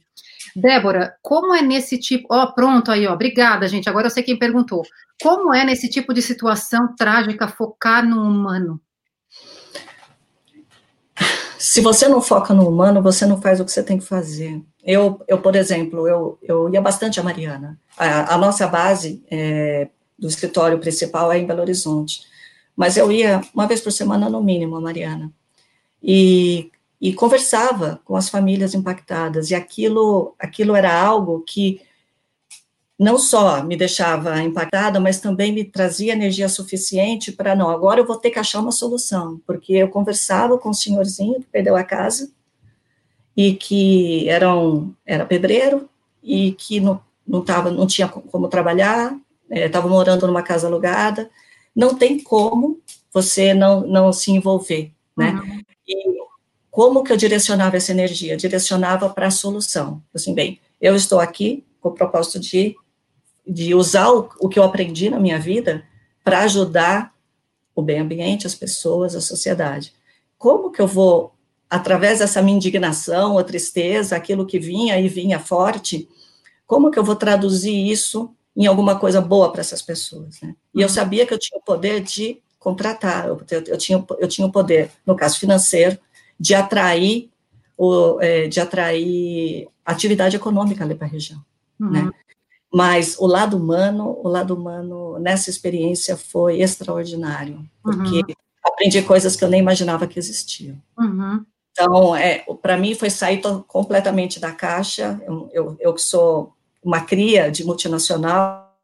Débora, 0.55 1.15
como 1.21 1.55
é 1.55 1.61
nesse 1.63 1.97
tipo. 1.97 2.27
Ó, 2.29 2.43
oh, 2.43 2.53
pronto 2.53 2.91
aí, 2.91 3.07
ó. 3.07 3.13
Obrigada, 3.13 3.67
gente. 3.67 3.89
Agora 3.89 4.05
eu 4.05 4.11
sei 4.11 4.21
quem 4.21 4.37
perguntou. 4.37 4.83
Como 5.21 5.53
é 5.53 5.65
nesse 5.65 5.89
tipo 5.89 6.13
de 6.13 6.21
situação 6.21 6.95
trágica 6.95 7.47
focar 7.47 8.07
no 8.07 8.21
humano? 8.21 8.79
Se 11.57 11.81
você 11.81 12.07
não 12.07 12.21
foca 12.21 12.53
no 12.53 12.67
humano, 12.67 13.01
você 13.01 13.25
não 13.25 13.41
faz 13.41 13.59
o 13.59 13.65
que 13.65 13.71
você 13.71 13.83
tem 13.83 13.97
que 13.97 14.05
fazer. 14.05 14.61
Eu, 14.83 15.21
eu 15.27 15.39
por 15.39 15.55
exemplo, 15.55 16.07
eu, 16.07 16.39
eu 16.41 16.69
ia 16.69 16.81
bastante 16.81 17.19
a 17.19 17.23
Mariana. 17.23 17.77
A, 17.97 18.35
a 18.35 18.37
nossa 18.37 18.65
base 18.67 19.21
é, 19.29 19.89
do 20.17 20.27
escritório 20.27 20.79
principal 20.79 21.31
é 21.31 21.37
em 21.37 21.45
Belo 21.45 21.61
Horizonte 21.61 22.29
mas 22.79 22.95
eu 22.95 23.11
ia 23.11 23.41
uma 23.53 23.67
vez 23.67 23.81
por 23.81 23.91
semana 23.91 24.29
no 24.29 24.41
mínimo, 24.41 24.79
Mariana, 24.79 25.29
e, 26.01 26.71
e 27.01 27.11
conversava 27.11 27.99
com 28.05 28.15
as 28.15 28.29
famílias 28.29 28.73
impactadas, 28.73 29.51
e 29.51 29.55
aquilo, 29.55 30.33
aquilo 30.39 30.73
era 30.73 30.97
algo 30.97 31.41
que 31.41 31.81
não 32.97 33.17
só 33.17 33.61
me 33.61 33.75
deixava 33.75 34.41
impactada, 34.41 34.97
mas 34.97 35.19
também 35.19 35.51
me 35.51 35.65
trazia 35.65 36.13
energia 36.13 36.47
suficiente 36.47 37.33
para, 37.33 37.53
não, 37.53 37.69
agora 37.69 37.99
eu 37.99 38.07
vou 38.07 38.15
ter 38.15 38.31
que 38.31 38.39
achar 38.39 38.61
uma 38.61 38.71
solução, 38.71 39.41
porque 39.45 39.73
eu 39.73 39.89
conversava 39.89 40.57
com 40.57 40.69
o 40.69 40.73
senhorzinho 40.73 41.41
que 41.41 41.47
perdeu 41.47 41.75
a 41.75 41.83
casa, 41.83 42.31
e 43.35 43.55
que 43.55 44.29
era, 44.29 44.55
um, 44.55 44.93
era 45.05 45.25
pedreiro, 45.25 45.89
e 46.23 46.53
que 46.53 46.79
não, 46.79 47.01
não, 47.27 47.43
tava, 47.43 47.71
não 47.71 47.85
tinha 47.85 48.07
como 48.07 48.47
trabalhar, 48.47 49.13
estava 49.49 49.87
é, 49.87 49.91
morando 49.91 50.25
numa 50.25 50.41
casa 50.41 50.67
alugada, 50.67 51.29
não 51.75 51.95
tem 51.95 52.19
como 52.19 52.79
você 53.13 53.53
não, 53.53 53.81
não 53.87 54.13
se 54.13 54.31
envolver, 54.31 54.91
né? 55.17 55.31
Uhum. 55.31 55.61
E 55.87 56.19
como 56.69 57.03
que 57.03 57.11
eu 57.11 57.17
direcionava 57.17 57.77
essa 57.77 57.91
energia? 57.91 58.37
direcionava 58.37 59.09
para 59.09 59.27
a 59.27 59.31
solução. 59.31 60.01
Assim, 60.13 60.33
bem, 60.33 60.59
eu 60.79 60.95
estou 60.95 61.19
aqui 61.19 61.65
com 61.81 61.89
o 61.89 61.93
propósito 61.93 62.39
de 62.39 62.75
de 63.49 63.73
usar 63.73 64.11
o, 64.11 64.29
o 64.39 64.47
que 64.47 64.59
eu 64.59 64.63
aprendi 64.63 65.09
na 65.09 65.19
minha 65.19 65.39
vida 65.39 65.83
para 66.23 66.41
ajudar 66.41 67.11
o 67.75 67.81
meio 67.81 68.03
ambiente, 68.03 68.45
as 68.45 68.53
pessoas, 68.53 69.15
a 69.15 69.21
sociedade. 69.21 69.91
Como 70.37 70.71
que 70.71 70.79
eu 70.79 70.85
vou, 70.85 71.33
através 71.67 72.19
dessa 72.19 72.41
minha 72.43 72.57
indignação, 72.57 73.39
a 73.39 73.43
tristeza, 73.43 74.15
aquilo 74.15 74.45
que 74.45 74.59
vinha 74.59 74.99
e 74.99 75.07
vinha 75.07 75.39
forte, 75.39 76.07
como 76.67 76.91
que 76.91 76.99
eu 76.99 77.03
vou 77.03 77.15
traduzir 77.15 77.73
isso 77.73 78.31
em 78.59 78.67
alguma 78.67 78.99
coisa 78.99 79.21
boa 79.21 79.53
para 79.53 79.61
essas 79.61 79.81
pessoas, 79.81 80.41
né? 80.41 80.53
E 80.75 80.81
eu 80.81 80.87
uhum. 80.87 80.93
sabia 80.93 81.25
que 81.25 81.33
eu 81.33 81.39
tinha 81.39 81.57
o 81.57 81.63
poder 81.63 82.01
de 82.01 82.41
contratar, 82.59 83.25
eu, 83.25 83.41
eu, 83.49 83.63
eu 83.67 83.77
tinha, 83.77 84.05
eu 84.19 84.27
tinha 84.27 84.45
o 84.45 84.51
poder, 84.51 84.91
no 85.05 85.15
caso 85.15 85.39
financeiro, 85.39 85.97
de 86.37 86.53
atrair, 86.53 87.29
o, 87.77 88.19
é, 88.19 88.49
de 88.49 88.59
atrair 88.59 89.69
atividade 89.85 90.35
econômica 90.35 90.83
ali 90.83 90.93
para 90.93 91.07
a 91.07 91.09
região, 91.09 91.41
uhum. 91.79 91.89
né? 91.89 92.11
Mas 92.71 93.17
o 93.17 93.25
lado 93.25 93.55
humano, 93.55 94.19
o 94.21 94.27
lado 94.27 94.53
humano 94.53 95.17
nessa 95.19 95.49
experiência 95.49 96.17
foi 96.17 96.61
extraordinário, 96.61 97.65
porque 97.81 98.17
uhum. 98.17 98.33
aprendi 98.61 99.01
coisas 99.01 99.37
que 99.37 99.43
eu 99.43 99.49
nem 99.49 99.61
imaginava 99.61 100.05
que 100.05 100.19
existiam. 100.19 100.75
Uhum. 100.97 101.45
Então, 101.71 102.13
é, 102.13 102.43
para 102.61 102.75
mim 102.75 102.93
foi 102.93 103.09
sair 103.09 103.41
completamente 103.67 104.37
da 104.37 104.51
caixa. 104.51 105.19
Eu, 105.25 105.49
eu, 105.53 105.77
eu 105.79 105.97
sou 105.97 106.53
uma 106.83 107.01
cria 107.01 107.51
de 107.51 107.63
multinacional. 107.63 108.77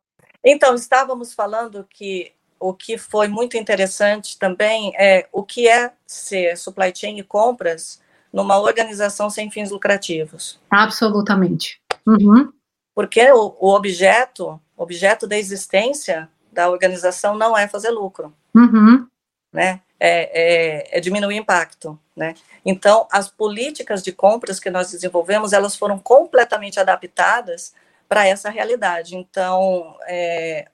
Então, 0.44 0.76
estávamos 0.76 1.34
falando 1.34 1.86
que 1.90 2.32
o 2.60 2.74
que 2.74 2.98
foi 2.98 3.28
muito 3.28 3.58
interessante 3.58 4.38
também 4.38 4.94
é 4.98 5.28
o 5.32 5.44
que 5.44 5.68
é 5.68 5.92
ser 6.06 6.58
supply 6.58 6.92
chain 6.96 7.20
e 7.20 7.24
compras 7.24 8.02
numa 8.32 8.60
organização 8.60 9.30
sem 9.30 9.50
fins 9.50 9.72
lucrativos. 9.72 10.60
Absolutamente. 10.70 11.80
Uhum. 12.06 12.52
Porque 12.94 13.32
o, 13.32 13.56
o 13.60 13.74
objeto, 13.74 14.60
objeto 14.76 15.28
da 15.28 15.38
existência 15.38 16.30
da 16.52 16.70
organização 16.70 17.36
não 17.36 17.58
é 17.58 17.68
fazer 17.68 17.90
lucro, 17.90 18.34
uhum. 18.54 19.08
né? 19.52 19.82
É, 19.98 20.90
é, 20.90 20.98
é, 20.98 21.00
diminuir 21.00 21.36
o 21.36 21.40
impacto, 21.40 21.98
né? 22.16 22.34
Então, 22.66 23.08
as 23.10 23.30
políticas 23.30 24.04
de 24.04 24.12
compras 24.12 24.60
que 24.60 24.70
nós 24.70 24.92
desenvolvemos, 24.92 25.54
elas 25.54 25.76
foram 25.76 25.98
completamente 25.98 26.80
adaptadas 26.80 27.74
para 28.08 28.28
essa 28.28 28.50
realidade. 28.50 29.16
Então, 29.16 29.96
é, 30.08 30.68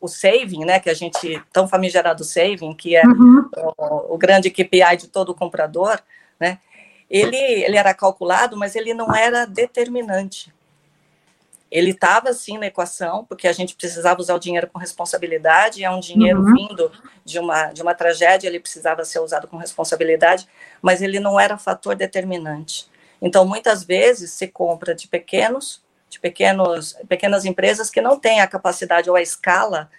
o 0.00 0.08
saving, 0.08 0.64
né, 0.64 0.80
que 0.80 0.90
a 0.90 0.94
gente 0.94 1.42
tão 1.52 1.66
famigerado 1.66 2.24
saving, 2.24 2.74
que 2.74 2.96
é 2.96 3.04
uhum. 3.04 3.48
o, 3.76 4.14
o, 4.14 4.18
grande 4.18 4.50
KPI 4.50 4.96
de 4.98 5.08
todo 5.08 5.34
comprador, 5.34 6.00
né? 6.38 6.58
Ele 7.08 7.36
ele 7.36 7.76
era 7.76 7.94
calculado, 7.94 8.56
mas 8.56 8.74
ele 8.74 8.92
não 8.92 9.14
era 9.14 9.46
determinante. 9.46 10.52
Ele 11.70 11.90
estava 11.90 12.30
assim 12.30 12.58
na 12.58 12.66
equação, 12.66 13.24
porque 13.24 13.48
a 13.48 13.52
gente 13.52 13.74
precisava 13.74 14.20
usar 14.20 14.34
o 14.34 14.38
dinheiro 14.38 14.68
com 14.68 14.78
responsabilidade, 14.78 15.82
é 15.82 15.90
um 15.90 16.00
dinheiro 16.00 16.40
uhum. 16.40 16.54
vindo 16.54 16.92
de 17.24 17.38
uma, 17.38 17.72
de 17.72 17.82
uma 17.82 17.94
tragédia, 17.94 18.48
ele 18.48 18.60
precisava 18.60 19.04
ser 19.04 19.18
usado 19.18 19.48
com 19.48 19.56
responsabilidade, 19.56 20.46
mas 20.80 21.02
ele 21.02 21.18
não 21.18 21.38
era 21.38 21.58
fator 21.58 21.96
determinante. 21.96 22.88
Então, 23.20 23.44
muitas 23.44 23.82
vezes 23.82 24.30
se 24.30 24.46
compra 24.46 24.94
de 24.94 25.08
pequenos, 25.08 25.82
de 26.08 26.20
pequenos, 26.20 26.96
pequenas 27.08 27.44
empresas 27.44 27.90
que 27.90 28.00
não 28.00 28.18
têm 28.18 28.40
a 28.40 28.46
capacidade 28.46 29.10
ou 29.10 29.16
a 29.16 29.22
escala 29.22 29.90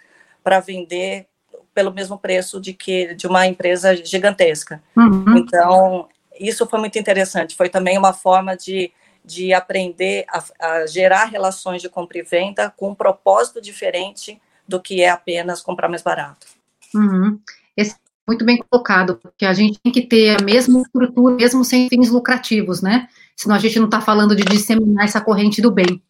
para 0.42 0.60
vender 0.60 1.26
pelo 1.74 1.92
mesmo 1.92 2.18
preço 2.18 2.60
de 2.60 2.72
que 2.72 3.14
de 3.14 3.26
uma 3.26 3.46
empresa 3.46 3.94
gigantesca. 3.96 4.82
Uhum. 4.96 5.36
Então, 5.36 6.08
isso 6.38 6.66
foi 6.66 6.80
muito 6.80 6.98
interessante. 6.98 7.54
Foi 7.54 7.68
também 7.68 7.96
uma 7.96 8.12
forma 8.12 8.56
de 8.56 8.92
de 9.28 9.52
aprender 9.52 10.24
a, 10.26 10.42
a, 10.58 10.86
gerar 10.86 11.26
relações 11.26 11.82
de 11.82 11.88
compra 11.88 12.18
e 12.18 12.22
venda 12.22 12.72
com 12.74 12.90
um 12.90 12.94
propósito 12.94 13.60
diferente 13.60 14.40
do 14.66 14.80
que 14.80 15.02
é 15.02 15.10
apenas 15.10 15.60
comprar 15.60 15.86
mais 15.86 16.00
barato. 16.00 16.46
Uhum. 16.94 17.38
Esse, 17.76 17.94
muito 18.28 18.44
bem 18.44 18.62
colocado, 18.68 19.16
porque 19.16 19.46
a 19.46 19.54
gente 19.54 19.80
tem 19.82 19.90
que 19.90 20.02
ter 20.02 20.36
a 20.38 20.44
mesma 20.44 20.82
estrutura, 20.82 21.34
mesmo 21.34 21.64
sem 21.64 21.88
fins 21.88 22.10
lucrativos, 22.10 22.82
né? 22.82 23.08
Senão 23.34 23.56
a 23.56 23.58
gente 23.58 23.78
não 23.78 23.86
está 23.86 24.00
falando 24.00 24.36
de 24.36 24.44
disseminar 24.44 25.06
essa 25.06 25.20
corrente 25.20 25.62
do 25.62 25.70
bem. 25.70 26.02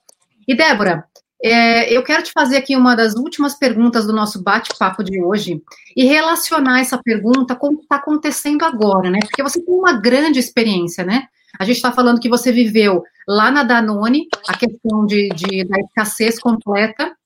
E 0.47 0.55
Débora, 0.55 1.05
é, 1.43 1.93
eu 1.95 2.03
quero 2.03 2.23
te 2.23 2.33
fazer 2.33 2.57
aqui 2.57 2.75
uma 2.75 2.97
das 2.97 3.15
últimas 3.15 3.55
perguntas 3.55 4.07
do 4.07 4.13
nosso 4.13 4.43
bate-papo 4.43 5.05
de 5.05 5.23
hoje 5.23 5.63
e 5.97 6.05
relacionar 6.05 6.81
essa 6.81 6.99
pergunta 6.99 7.55
com 7.55 7.69
o 7.69 7.77
que 7.77 7.83
está 7.83 7.97
acontecendo 7.97 8.65
agora, 8.65 9.09
né? 9.11 9.21
Porque 9.21 9.43
você 9.43 9.63
tem 9.63 9.75
uma 9.75 9.93
grande 9.93 10.41
experiência, 10.41 11.05
né? 11.05 11.29
A 11.59 11.65
gente 11.65 11.77
está 11.77 11.93
falando 11.93 12.21
que 12.21 12.29
você 12.29 12.51
viveu 12.51 13.05
lá 13.27 13.51
na 13.51 13.63
Danone 13.63 14.27
a 14.49 14.57
questão 14.57 15.07
de, 15.07 15.29
de 15.29 15.65
da 15.65 15.79
escassez 15.81 16.41
completa 16.41 17.17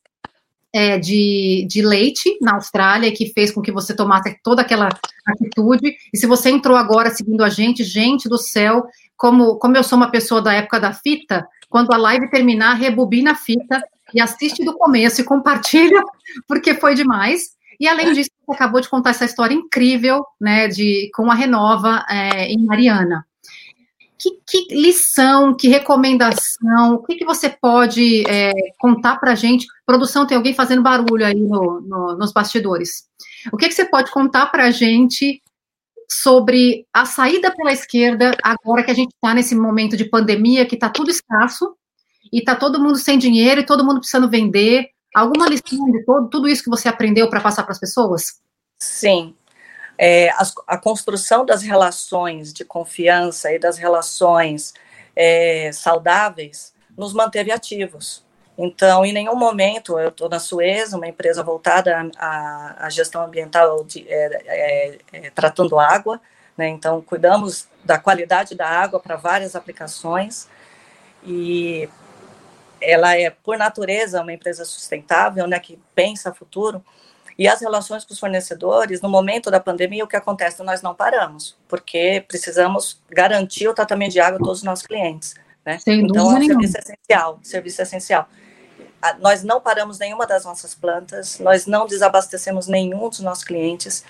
é, 0.73 0.99
de, 0.99 1.67
de 1.69 1.83
leite 1.83 2.39
na 2.41 2.55
Austrália, 2.55 3.13
que 3.13 3.33
fez 3.33 3.51
com 3.51 3.61
que 3.61 3.71
você 3.71 3.95
tomasse 3.95 4.37
toda 4.43 4.63
aquela 4.63 4.89
atitude. 5.27 5.97
E 6.13 6.19
se 6.19 6.27
você 6.27 6.51
entrou 6.51 6.77
agora 6.77 7.11
seguindo 7.11 7.45
a 7.45 7.49
gente, 7.49 7.85
gente 7.85 8.29
do 8.29 8.39
céu, 8.39 8.85
como, 9.17 9.59
como 9.59 9.77
eu 9.77 9.85
sou 9.85 9.97
uma 9.97 10.11
pessoa 10.11 10.41
da 10.41 10.55
época 10.55 10.81
da 10.81 10.93
fita, 10.93 11.47
quando 11.69 11.93
a 11.93 11.97
live 11.97 12.31
terminar, 12.31 12.75
rebobina 12.75 13.33
a 13.33 13.37
fita 13.37 13.83
e 14.15 14.21
assiste 14.21 14.65
do 14.65 14.77
começo 14.77 15.21
e 15.21 15.25
compartilha, 15.25 16.01
porque 16.49 16.75
foi 16.75 16.95
demais. 16.95 17.51
E 17.79 17.87
além 17.87 18.13
disso, 18.13 18.31
você 18.47 18.55
acabou 18.55 18.81
de 18.81 18.89
contar 18.89 19.11
essa 19.11 19.25
história 19.25 19.55
incrível, 19.55 20.25
né, 20.41 20.69
de 20.69 21.11
com 21.15 21.31
a 21.31 21.35
Renova 21.35 22.05
é, 22.09 22.47
em 22.47 22.65
Mariana 22.65 23.25
que, 24.23 24.39
que, 24.47 24.75
lição, 24.75 25.55
que 25.55 25.69
recomendação, 25.69 26.95
o 26.95 27.03
que, 27.03 27.17
que 27.17 27.25
você 27.25 27.51
pode 27.51 28.23
é, 28.29 28.53
contar 28.79 29.17
para 29.17 29.33
a 29.33 29.35
gente? 29.35 29.67
Produção, 29.85 30.27
tem 30.27 30.37
alguém 30.37 30.55
fazendo 30.55 30.83
barulho 30.83 31.27
aí 31.27 31.41
no, 31.41 31.81
no, 31.81 32.17
nos 32.17 32.33
bastidores. 32.33 33.09
O 33.53 33.57
que, 33.57 33.67
que 33.67 33.75
você 33.75 33.85
pode 33.85 34.13
contar 34.13 34.47
para 34.47 34.67
a 34.67 34.71
gente 34.71 35.43
sobre 36.09 36.87
a 36.93 37.05
saída 37.05 37.51
pela 37.51 37.73
esquerda, 37.73 38.37
agora 38.45 38.85
que 38.85 38.91
a 38.91 38.95
gente 38.95 39.13
está 39.13 39.35
nesse 39.35 39.55
momento 39.57 39.97
de 39.97 40.05
pandemia, 40.05 40.67
que 40.67 40.77
está 40.77 40.89
tudo 40.89 41.11
escasso, 41.11 41.75
e 42.33 42.39
está 42.39 42.55
todo 42.55 42.81
mundo 42.81 42.99
sem 42.99 43.19
dinheiro, 43.19 43.61
e 43.61 43.67
todo 43.67 43.85
mundo 43.85 43.99
precisando 43.99 44.31
vender? 44.31 44.91
Alguma 45.15 45.49
lição 45.49 45.91
de 45.91 46.05
todo, 46.05 46.29
tudo 46.29 46.49
isso 46.49 46.63
que 46.63 46.71
você 46.71 46.89
aprendeu 46.89 47.29
para 47.29 47.41
passar 47.41 47.65
para 47.65 47.73
as 47.73 47.81
pessoas? 47.81 48.41
Sim, 48.79 49.35
é, 49.99 50.31
a, 50.31 50.43
a, 50.67 50.79
construção 50.79 51.45
das 51.45 51.63
relações 51.63 52.53
de 52.53 52.65
confiança 52.65 53.53
e 53.53 53.59
das 53.59 53.79
relações 53.79 54.75
é, 55.15 55.71
saudáveis 55.73 56.75
nos 56.97 57.13
manteve 57.13 57.51
ativos. 57.51 58.25
Então, 58.57 59.05
em 59.05 59.13
nenhum 59.13 59.35
momento, 59.35 59.99
eu 59.99 60.09
estou 60.09 60.29
na 60.29 60.39
Suez, 60.39 60.93
uma 60.93 61.09
empresa 61.09 61.43
voltada 61.43 62.11
à, 62.17 62.87
à 62.87 62.91
gestão 62.91 63.23
ambiental, 63.23 63.83
de, 63.85 64.07
é, 64.09 64.43
é, 64.47 64.99
é 65.13 65.31
tratando 65.31 65.79
água, 65.79 66.21
né, 66.57 66.69
então 66.69 67.01
cuidamos 67.01 67.67
da 67.83 67.99
qualidade 67.99 68.55
da 68.55 68.69
água 68.69 69.01
para 69.01 69.17
várias 69.17 69.57
aplicações, 69.57 70.49
e 71.25 71.89
ela 72.81 73.17
é, 73.17 73.31
por 73.31 73.57
natureza, 73.57 74.21
uma 74.21 74.33
empresa 74.33 74.65
sustentável, 74.65 75.47
né, 75.47 75.59
que 75.59 75.79
pensa 75.95 76.35
futuro, 76.35 76.85
e 77.39 77.49
as 77.49 77.61
relações 77.61 78.05
com 78.05 78.13
os 78.13 78.21
fornecedores, 78.21 79.01
no 79.01 79.09
momento 79.09 79.51
da 79.51 79.61
pandemia, 79.61 80.05
o 80.05 80.09
que 80.09 80.17
acontece? 80.17 80.63
Nós 80.63 80.83
não 80.83 80.95
paramos, 80.95 81.57
porque 81.69 82.25
precisamos 82.27 83.01
garantir 83.11 83.69
o 83.69 83.75
tratamento 83.75 84.13
de 84.13 84.21
água 84.21 84.39
a 84.39 84.43
todos 84.43 84.59
os 84.59 84.65
nossos 84.65 84.87
clientes. 84.87 85.35
Né? 85.65 85.79
então, 85.87 86.33
é 86.33 86.35
um 86.35 86.47
serviço 86.47 86.79
essencial, 86.79 87.39
serviço 87.43 87.83
essencial. 87.83 88.29
Nós 89.21 89.43
não 89.43 89.61
paramos 89.61 89.99
nenhuma 89.99 90.27
das 90.27 90.45
nossas 90.45 90.75
plantas, 90.75 91.39
nós 91.39 91.67
não 91.67 91.87
desabastecemos 91.87 92.69
nenhum 92.69 93.09
dos 93.09 93.21
nossos 93.21 93.45
clientes, 93.45 94.05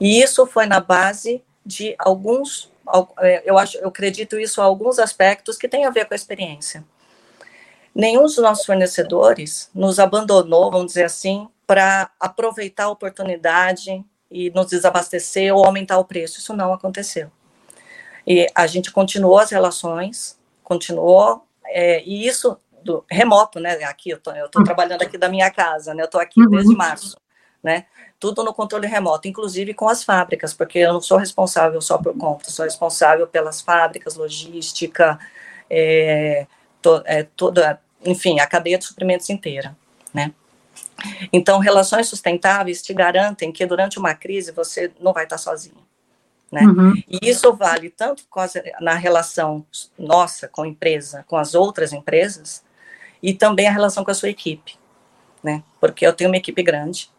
e 0.00 0.20
isso 0.20 0.46
foi 0.46 0.66
na 0.66 0.80
base 0.80 1.42
de 1.64 1.94
alguns, 1.98 2.72
é, 3.20 3.42
eu 3.48 3.56
acho, 3.56 3.78
eu 3.78 3.88
acredito 3.88 4.38
isso 4.38 4.60
a 4.60 4.64
alguns 4.64 4.98
aspectos 4.98 5.56
que 5.56 5.68
têm 5.68 5.86
a 5.86 5.90
ver 5.90 6.06
com 6.06 6.14
a 6.14 6.16
experiência. 6.16 6.84
Nenhum 7.94 8.22
dos 8.22 8.38
nossos 8.38 8.64
fornecedores 8.64 9.70
nos 9.74 9.98
abandonou, 9.98 10.70
vamos 10.70 10.86
dizer 10.88 11.04
assim, 11.04 11.48
para 11.66 12.10
aproveitar 12.18 12.84
a 12.84 12.90
oportunidade 12.90 14.04
e 14.30 14.50
nos 14.50 14.66
desabastecer 14.66 15.54
ou 15.54 15.64
aumentar 15.64 15.98
o 15.98 16.04
preço. 16.04 16.38
Isso 16.38 16.54
não 16.54 16.72
aconteceu. 16.72 17.30
E 18.26 18.46
a 18.54 18.66
gente 18.66 18.90
continuou 18.90 19.38
as 19.38 19.50
relações, 19.50 20.38
continuou, 20.62 21.46
é, 21.66 22.02
e 22.04 22.26
isso 22.26 22.56
do 22.82 23.04
remoto, 23.10 23.60
né? 23.60 23.74
Aqui 23.84 24.10
eu 24.10 24.18
tô 24.18 24.32
trabalhando 24.64 25.02
aqui 25.02 25.18
da 25.18 25.28
minha 25.28 25.50
casa, 25.50 25.94
né? 25.94 26.02
Eu 26.02 26.08
tô 26.08 26.18
aqui 26.18 26.40
uhum. 26.40 26.50
desde 26.50 26.74
março, 26.74 27.16
né? 27.62 27.86
Tudo 28.18 28.42
no 28.42 28.54
controle 28.54 28.86
remoto, 28.86 29.28
inclusive 29.28 29.74
com 29.74 29.88
as 29.88 30.02
fábricas, 30.02 30.54
porque 30.54 30.78
eu 30.78 30.92
não 30.92 31.00
sou 31.00 31.18
responsável 31.18 31.80
só 31.80 31.98
por 31.98 32.16
compra, 32.16 32.48
sou 32.50 32.64
responsável 32.64 33.26
pelas 33.26 33.60
fábricas, 33.60 34.14
logística, 34.14 35.18
é, 35.68 36.46
to, 36.82 37.02
é, 37.06 37.22
toda, 37.22 37.80
enfim, 38.04 38.40
a 38.40 38.46
cadeia 38.46 38.76
de 38.76 38.84
suprimentos 38.84 39.30
inteira, 39.30 39.76
né? 40.12 40.32
Então, 41.32 41.58
relações 41.58 42.08
sustentáveis 42.08 42.82
te 42.82 42.92
garantem 42.92 43.50
que 43.52 43.64
durante 43.66 43.98
uma 43.98 44.14
crise 44.14 44.52
você 44.52 44.92
não 45.00 45.12
vai 45.12 45.24
estar 45.24 45.38
sozinho. 45.38 45.82
Né? 46.50 46.62
Uhum. 46.62 46.92
E 47.08 47.18
isso 47.22 47.52
vale 47.54 47.88
tanto 47.88 48.24
na 48.80 48.94
relação 48.94 49.64
nossa 49.98 50.48
com 50.48 50.62
a 50.62 50.68
empresa, 50.68 51.24
com 51.26 51.36
as 51.36 51.54
outras 51.54 51.92
empresas, 51.92 52.62
e 53.22 53.32
também 53.32 53.66
a 53.66 53.72
relação 53.72 54.04
com 54.04 54.10
a 54.10 54.14
sua 54.14 54.28
equipe. 54.28 54.76
né? 55.42 55.62
Porque 55.80 56.06
eu 56.06 56.12
tenho 56.12 56.30
uma 56.30 56.36
equipe 56.36 56.62
grande 56.62 57.10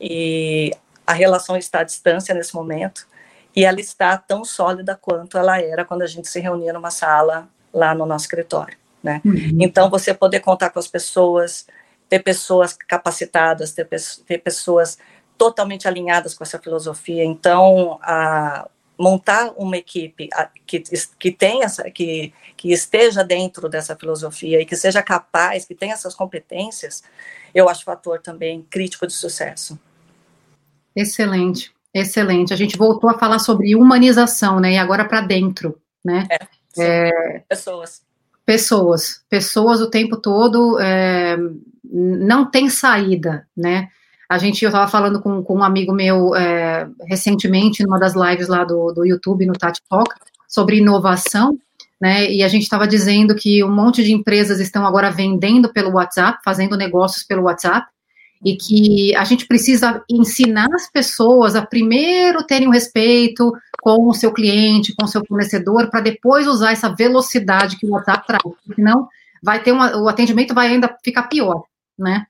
e 0.00 0.72
a 1.06 1.12
relação 1.12 1.56
está 1.56 1.80
à 1.80 1.84
distância 1.84 2.34
nesse 2.34 2.54
momento 2.54 3.06
e 3.54 3.64
ela 3.64 3.80
está 3.80 4.16
tão 4.16 4.44
sólida 4.44 4.96
quanto 5.00 5.36
ela 5.36 5.60
era 5.60 5.84
quando 5.84 6.02
a 6.02 6.06
gente 6.06 6.28
se 6.28 6.40
reunia 6.40 6.72
numa 6.72 6.90
sala 6.90 7.48
lá 7.72 7.94
no 7.94 8.06
nosso 8.06 8.24
escritório, 8.24 8.76
né? 9.06 9.22
Uhum. 9.24 9.58
Então 9.60 9.88
você 9.88 10.12
poder 10.12 10.40
contar 10.40 10.70
com 10.70 10.80
as 10.80 10.88
pessoas, 10.88 11.66
ter 12.08 12.18
pessoas 12.18 12.72
capacitadas, 12.72 13.72
ter, 13.72 13.86
ter 14.26 14.38
pessoas 14.38 14.98
totalmente 15.38 15.86
alinhadas 15.86 16.34
com 16.34 16.42
essa 16.42 16.58
filosofia. 16.58 17.24
Então, 17.24 18.00
a, 18.02 18.68
montar 18.98 19.52
uma 19.56 19.76
equipe 19.76 20.28
que, 20.66 20.82
que 21.18 21.30
tenha 21.30 21.66
essa, 21.66 21.88
que, 21.90 22.32
que 22.56 22.72
esteja 22.72 23.22
dentro 23.22 23.68
dessa 23.68 23.94
filosofia 23.94 24.60
e 24.60 24.66
que 24.66 24.74
seja 24.74 25.02
capaz, 25.02 25.64
que 25.64 25.74
tenha 25.74 25.92
essas 25.92 26.14
competências, 26.14 27.04
eu 27.54 27.68
acho 27.68 27.84
fator 27.84 28.20
também 28.20 28.66
crítico 28.68 29.06
de 29.06 29.12
sucesso. 29.12 29.78
Excelente, 30.96 31.72
excelente. 31.94 32.52
A 32.52 32.56
gente 32.56 32.76
voltou 32.76 33.08
a 33.08 33.18
falar 33.18 33.38
sobre 33.38 33.76
humanização, 33.76 34.58
né? 34.58 34.72
E 34.72 34.78
agora 34.78 35.04
para 35.04 35.20
dentro, 35.20 35.78
né? 36.04 36.26
É, 36.30 36.38
é, 36.78 37.38
pessoas. 37.48 38.05
Pessoas, 38.46 39.22
pessoas 39.28 39.80
o 39.80 39.90
tempo 39.90 40.16
todo 40.16 40.78
é, 40.78 41.36
não 41.84 42.48
tem 42.48 42.70
saída, 42.70 43.46
né? 43.56 43.88
A 44.28 44.38
gente, 44.38 44.64
eu 44.64 44.68
estava 44.68 44.88
falando 44.88 45.20
com, 45.20 45.42
com, 45.42 45.56
um 45.56 45.64
amigo 45.64 45.92
meu 45.92 46.34
é, 46.34 46.88
recentemente, 47.08 47.82
numa 47.82 47.98
das 47.98 48.14
lives 48.14 48.48
lá 48.48 48.64
do, 48.64 48.92
do 48.92 49.04
YouTube, 49.04 49.46
no 49.46 49.52
Tati 49.52 49.80
Talk, 49.88 50.14
sobre 50.48 50.78
inovação, 50.78 51.58
né? 52.00 52.30
E 52.30 52.42
a 52.42 52.48
gente 52.48 52.62
estava 52.62 52.86
dizendo 52.86 53.34
que 53.34 53.62
um 53.62 53.70
monte 53.70 54.02
de 54.02 54.12
empresas 54.12 54.60
estão 54.60 54.86
agora 54.86 55.10
vendendo 55.10 55.72
pelo 55.72 55.92
WhatsApp, 55.92 56.38
fazendo 56.44 56.76
negócios 56.76 57.24
pelo 57.24 57.42
WhatsApp, 57.42 57.86
e 58.44 58.56
que 58.56 59.14
a 59.16 59.24
gente 59.24 59.46
precisa 59.46 60.04
ensinar 60.08 60.68
as 60.74 60.90
pessoas 60.90 61.56
a 61.56 61.64
primeiro 61.64 62.44
terem 62.44 62.66
o 62.66 62.70
um 62.70 62.72
respeito 62.72 63.52
com 63.80 64.08
o 64.08 64.14
seu 64.14 64.32
cliente, 64.32 64.94
com 64.94 65.04
o 65.04 65.08
seu 65.08 65.24
fornecedor, 65.26 65.90
para 65.90 66.00
depois 66.00 66.46
usar 66.46 66.72
essa 66.72 66.88
velocidade 66.94 67.76
que 67.78 67.86
o 67.86 67.90
WhatsApp 67.90 68.26
traz, 68.26 68.42
senão 68.74 69.08
vai 69.42 69.62
ter 69.62 69.72
uma, 69.72 69.96
o 69.96 70.08
atendimento 70.08 70.54
vai 70.54 70.68
ainda 70.68 70.96
ficar 71.02 71.24
pior, 71.24 71.64
né? 71.98 72.26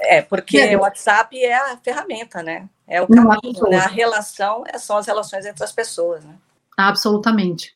É, 0.00 0.20
porque 0.20 0.58
é. 0.58 0.76
o 0.76 0.80
WhatsApp 0.80 1.38
é 1.38 1.54
a 1.54 1.76
ferramenta, 1.78 2.42
né? 2.42 2.68
É 2.86 3.00
o 3.00 3.08
caminho, 3.08 3.62
né? 3.68 3.78
A 3.78 3.88
relação 3.88 4.64
é, 4.66 4.78
são 4.78 4.98
as 4.98 5.06
relações 5.06 5.46
entre 5.46 5.64
as 5.64 5.72
pessoas, 5.72 6.24
né? 6.24 6.34
Absolutamente. 6.76 7.74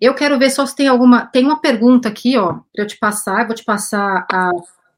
Eu 0.00 0.14
quero 0.14 0.38
ver 0.38 0.50
só 0.50 0.64
se 0.66 0.76
tem 0.76 0.88
alguma. 0.88 1.26
Tem 1.26 1.44
uma 1.44 1.60
pergunta 1.60 2.08
aqui, 2.08 2.36
ó, 2.36 2.58
para 2.72 2.84
eu 2.84 2.86
te 2.86 2.96
passar. 2.98 3.40
Eu 3.40 3.46
vou 3.46 3.56
te 3.56 3.64
passar 3.64 4.26
a 4.30 4.50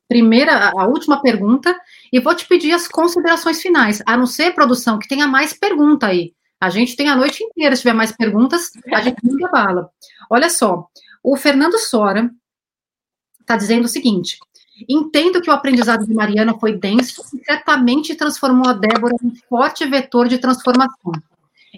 primeira, 0.08 0.70
a 0.70 0.86
última 0.86 1.20
pergunta, 1.22 1.74
e 2.14 2.20
vou 2.20 2.32
te 2.32 2.46
pedir 2.46 2.70
as 2.70 2.86
considerações 2.86 3.60
finais. 3.60 4.00
A 4.06 4.16
não 4.16 4.24
ser, 4.24 4.54
produção, 4.54 5.00
que 5.00 5.08
tenha 5.08 5.26
mais 5.26 5.52
pergunta 5.52 6.06
aí. 6.06 6.32
A 6.60 6.70
gente 6.70 6.94
tem 6.94 7.08
a 7.08 7.16
noite 7.16 7.42
inteira. 7.42 7.74
Se 7.74 7.82
tiver 7.82 7.92
mais 7.92 8.12
perguntas, 8.12 8.70
a 8.92 9.00
gente 9.00 9.18
manda 9.26 9.48
bala. 9.48 9.90
Olha 10.30 10.48
só, 10.48 10.86
o 11.24 11.36
Fernando 11.36 11.76
Sora 11.76 12.30
está 13.40 13.56
dizendo 13.56 13.86
o 13.86 13.88
seguinte: 13.88 14.38
Entendo 14.88 15.42
que 15.42 15.50
o 15.50 15.52
aprendizado 15.52 16.06
de 16.06 16.14
Mariana 16.14 16.54
foi 16.54 16.78
denso 16.78 17.20
e 17.34 17.44
certamente 17.44 18.14
transformou 18.14 18.68
a 18.68 18.74
Débora 18.74 19.16
em 19.20 19.34
forte 19.48 19.84
vetor 19.84 20.28
de 20.28 20.38
transformação. 20.38 21.10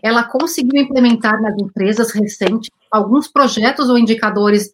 Ela 0.02 0.22
conseguiu 0.22 0.82
implementar 0.82 1.40
nas 1.40 1.56
empresas 1.58 2.10
recentes 2.12 2.68
alguns 2.92 3.26
projetos 3.26 3.88
ou 3.88 3.96
indicadores 3.96 4.70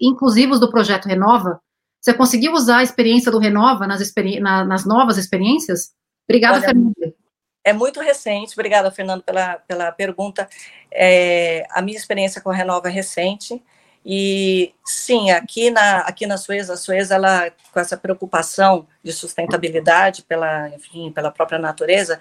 inclusivos 0.00 0.60
do 0.60 0.70
projeto 0.70 1.06
Renova. 1.06 1.60
Você 2.02 2.12
conseguiu 2.12 2.52
usar 2.52 2.78
a 2.78 2.82
experiência 2.82 3.30
do 3.30 3.38
Renova 3.38 3.86
nas, 3.86 4.00
experi 4.00 4.40
na, 4.40 4.64
nas 4.64 4.84
novas 4.84 5.16
experiências? 5.16 5.92
Obrigada, 6.28 6.56
Olha, 6.56 6.66
Fernanda. 6.66 7.14
É 7.64 7.72
muito 7.72 8.00
recente, 8.00 8.54
obrigada, 8.54 8.90
Fernando, 8.90 9.22
pela, 9.22 9.54
pela 9.58 9.92
pergunta. 9.92 10.48
É, 10.90 11.64
a 11.70 11.80
minha 11.80 11.96
experiência 11.96 12.40
com 12.40 12.50
a 12.50 12.54
Renova 12.54 12.88
é 12.88 12.90
recente. 12.90 13.62
E 14.04 14.74
sim, 14.84 15.30
aqui 15.30 15.70
na, 15.70 15.98
aqui 16.00 16.26
na 16.26 16.36
Suez, 16.36 16.68
a 16.68 16.76
Suez, 16.76 17.12
ela, 17.12 17.52
com 17.72 17.78
essa 17.78 17.96
preocupação 17.96 18.88
de 19.00 19.12
sustentabilidade 19.12 20.24
pela, 20.24 20.70
enfim, 20.70 21.12
pela 21.12 21.30
própria 21.30 21.60
natureza, 21.60 22.18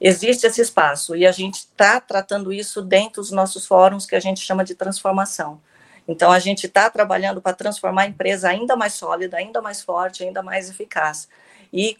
existe 0.00 0.46
esse 0.46 0.60
espaço 0.60 1.16
e 1.16 1.26
a 1.26 1.32
gente 1.32 1.56
está 1.56 2.00
tratando 2.00 2.52
isso 2.52 2.80
dentro 2.80 3.20
dos 3.22 3.32
nossos 3.32 3.66
fóruns 3.66 4.06
que 4.06 4.14
a 4.14 4.20
gente 4.20 4.38
chama 4.38 4.64
de 4.64 4.76
transformação. 4.76 5.60
Então, 6.08 6.30
a 6.30 6.38
gente 6.38 6.66
está 6.66 6.88
trabalhando 6.88 7.42
para 7.42 7.54
transformar 7.54 8.02
a 8.02 8.06
empresa 8.06 8.48
ainda 8.48 8.76
mais 8.76 8.92
sólida, 8.92 9.36
ainda 9.36 9.60
mais 9.60 9.82
forte, 9.82 10.22
ainda 10.22 10.42
mais 10.42 10.70
eficaz. 10.70 11.28
E, 11.72 11.96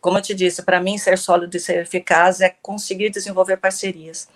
como 0.00 0.18
eu 0.18 0.22
te 0.22 0.34
disse, 0.34 0.62
para 0.62 0.80
mim, 0.80 0.96
ser 0.96 1.18
sólido 1.18 1.56
e 1.56 1.60
ser 1.60 1.78
eficaz 1.78 2.40
é 2.40 2.54
conseguir 2.62 3.10
desenvolver 3.10 3.56
parcerias. 3.56 4.28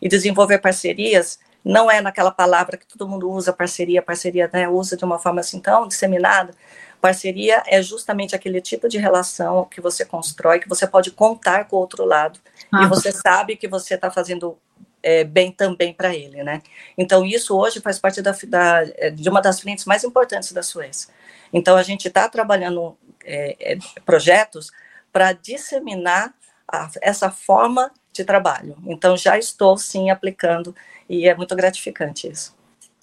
E 0.00 0.08
desenvolver 0.08 0.58
parcerias 0.58 1.38
não 1.64 1.90
é 1.90 2.00
naquela 2.00 2.30
palavra 2.30 2.76
que 2.76 2.86
todo 2.86 3.08
mundo 3.08 3.30
usa, 3.30 3.52
parceria, 3.52 4.02
parceria, 4.02 4.50
né, 4.52 4.68
usa 4.68 4.96
de 4.96 5.04
uma 5.04 5.18
forma 5.18 5.40
assim 5.40 5.60
tão 5.60 5.86
disseminada. 5.86 6.52
Parceria 7.00 7.62
é 7.66 7.82
justamente 7.82 8.34
aquele 8.34 8.60
tipo 8.60 8.88
de 8.88 8.98
relação 8.98 9.64
que 9.64 9.80
você 9.80 10.04
constrói, 10.04 10.60
que 10.60 10.68
você 10.68 10.86
pode 10.86 11.10
contar 11.10 11.66
com 11.66 11.76
o 11.76 11.80
outro 11.80 12.04
lado, 12.04 12.38
ah. 12.72 12.84
e 12.84 12.86
você 12.86 13.10
sabe 13.12 13.56
que 13.56 13.66
você 13.68 13.94
está 13.94 14.10
fazendo 14.10 14.56
é, 15.02 15.24
bem 15.24 15.50
também 15.50 15.92
para 15.92 16.14
ele, 16.14 16.42
né? 16.42 16.62
Então, 16.96 17.24
isso 17.24 17.56
hoje 17.56 17.80
faz 17.80 17.98
parte 17.98 18.22
da, 18.22 18.32
da, 18.46 18.82
é, 18.96 19.10
de 19.10 19.28
uma 19.28 19.40
das 19.40 19.60
frentes 19.60 19.84
mais 19.84 20.04
importantes 20.04 20.52
da 20.52 20.62
Suécia. 20.62 21.12
Então, 21.52 21.76
a 21.76 21.82
gente 21.82 22.08
está 22.08 22.28
trabalhando 22.28 22.96
é, 23.24 23.72
é, 23.72 23.78
projetos 24.04 24.70
para 25.12 25.32
disseminar 25.32 26.34
a, 26.66 26.90
essa 27.00 27.30
forma 27.30 27.90
de 28.12 28.24
trabalho. 28.24 28.76
Então, 28.86 29.16
já 29.16 29.38
estou, 29.38 29.76
sim, 29.76 30.10
aplicando 30.10 30.74
e 31.08 31.28
é 31.28 31.34
muito 31.34 31.54
gratificante 31.56 32.30
isso. 32.30 32.54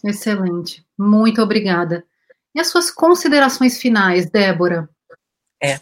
Excelente. 0.03 0.85
Muito 0.97 1.41
obrigada. 1.41 2.05
E 2.55 2.59
as 2.59 2.67
suas 2.67 2.89
considerações 2.89 3.77
finais, 3.77 4.29
Débora? 4.29 4.89
É. 5.61 5.79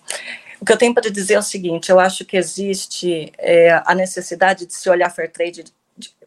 O 0.59 0.65
que 0.65 0.73
eu 0.73 0.77
tenho 0.77 0.93
para 0.93 1.09
dizer 1.09 1.35
é 1.35 1.39
o 1.39 1.43
seguinte: 1.43 1.89
eu 1.89 1.99
acho 1.99 2.25
que 2.25 2.35
existe 2.35 3.31
é, 3.37 3.81
a 3.85 3.93
necessidade 3.93 4.65
de 4.65 4.73
se 4.73 4.89
olhar 4.89 5.09
fair 5.09 5.31
trade 5.31 5.63
de, 5.63 5.71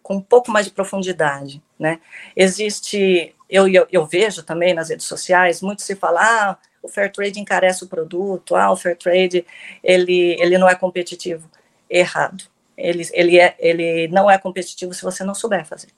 com 0.03 0.17
um 0.17 0.21
pouco 0.21 0.51
mais 0.51 0.67
de 0.67 0.73
profundidade, 0.73 1.63
né? 1.79 2.01
Existe, 2.35 3.35
eu, 3.49 3.69
eu, 3.69 3.87
eu, 3.91 4.07
vejo 4.07 4.43
também 4.43 4.75
nas 4.75 4.89
redes 4.89 5.07
sociais, 5.07 5.63
muito 5.63 5.83
se 5.83 5.95
fala, 5.95 6.21
ah, 6.23 6.59
o 6.83 6.89
fair 6.89 7.13
trade 7.13 7.39
encarece 7.39 7.85
o 7.85 7.89
produto, 7.89 8.57
ah, 8.57 8.73
o 8.73 8.77
fair 8.77 8.97
trade 8.97 9.45
ele, 9.83 10.37
ele 10.41 10.59
não 10.59 10.69
é 10.69 10.75
competitivo. 10.75 11.49
Errado. 11.89 12.45
Ele, 12.77 13.07
ele, 13.13 13.39
é, 13.39 13.55
ele 13.59 14.09
não 14.09 14.31
é 14.31 14.39
competitivo 14.39 14.95
se 14.95 15.03
você 15.03 15.23
não 15.23 15.35
souber 15.35 15.67
fazer. 15.67 15.89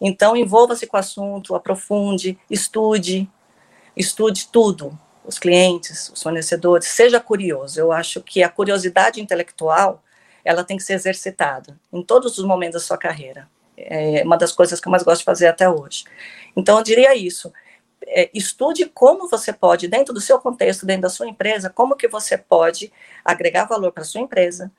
Então, 0.00 0.36
envolva-se 0.36 0.86
com 0.86 0.96
o 0.96 1.00
assunto, 1.00 1.54
aprofunde, 1.54 2.38
estude, 2.50 3.28
estude 3.96 4.48
tudo, 4.48 4.98
os 5.24 5.38
clientes, 5.38 6.10
os 6.14 6.22
fornecedores, 6.22 6.86
seja 6.88 7.20
curioso. 7.20 7.80
Eu 7.80 7.92
acho 7.92 8.20
que 8.20 8.42
a 8.42 8.48
curiosidade 8.48 9.20
intelectual, 9.20 10.02
ela 10.46 10.64
tem 10.64 10.76
que 10.76 10.82
ser 10.82 10.94
exercitada 10.94 11.78
em 11.92 12.02
todos 12.02 12.38
os 12.38 12.44
momentos 12.44 12.74
da 12.74 12.80
sua 12.80 12.96
carreira. 12.96 13.48
É 13.76 14.22
uma 14.24 14.38
das 14.38 14.52
coisas 14.52 14.80
que 14.80 14.88
eu 14.88 14.90
mais 14.90 15.02
gosto 15.02 15.18
de 15.18 15.24
fazer 15.24 15.48
até 15.48 15.68
hoje. 15.68 16.04
Então, 16.56 16.78
eu 16.78 16.84
diria 16.84 17.14
isso. 17.14 17.52
É, 18.06 18.30
estude 18.32 18.86
como 18.86 19.28
você 19.28 19.52
pode, 19.52 19.88
dentro 19.88 20.14
do 20.14 20.20
seu 20.20 20.38
contexto, 20.38 20.86
dentro 20.86 21.02
da 21.02 21.10
sua 21.10 21.28
empresa, 21.28 21.68
como 21.68 21.96
que 21.96 22.08
você 22.08 22.38
pode 22.38 22.92
agregar 23.24 23.64
valor 23.64 23.92
para 23.92 24.02
a 24.02 24.06
sua 24.06 24.20
empresa, 24.20 24.70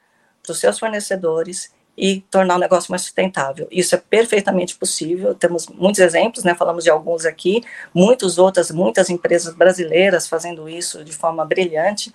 para 0.41 0.51
os 0.51 0.59
seus 0.59 0.79
fornecedores 0.79 1.71
e 1.97 2.21
tornar 2.21 2.55
o 2.55 2.59
negócio 2.59 2.91
mais 2.91 3.01
sustentável. 3.01 3.67
Isso 3.71 3.95
é 3.95 3.97
perfeitamente 3.97 4.77
possível, 4.77 5.33
temos 5.33 5.67
muitos 5.67 5.99
exemplos, 5.99 6.43
né, 6.43 6.53
falamos 6.55 6.83
de 6.83 6.89
alguns 6.89 7.25
aqui, 7.25 7.63
muitas 7.93 8.37
outras, 8.37 8.71
muitas 8.71 9.09
empresas 9.09 9.53
brasileiras 9.53 10.27
fazendo 10.27 10.69
isso 10.69 11.03
de 11.03 11.11
forma 11.11 11.43
brilhante. 11.43 12.13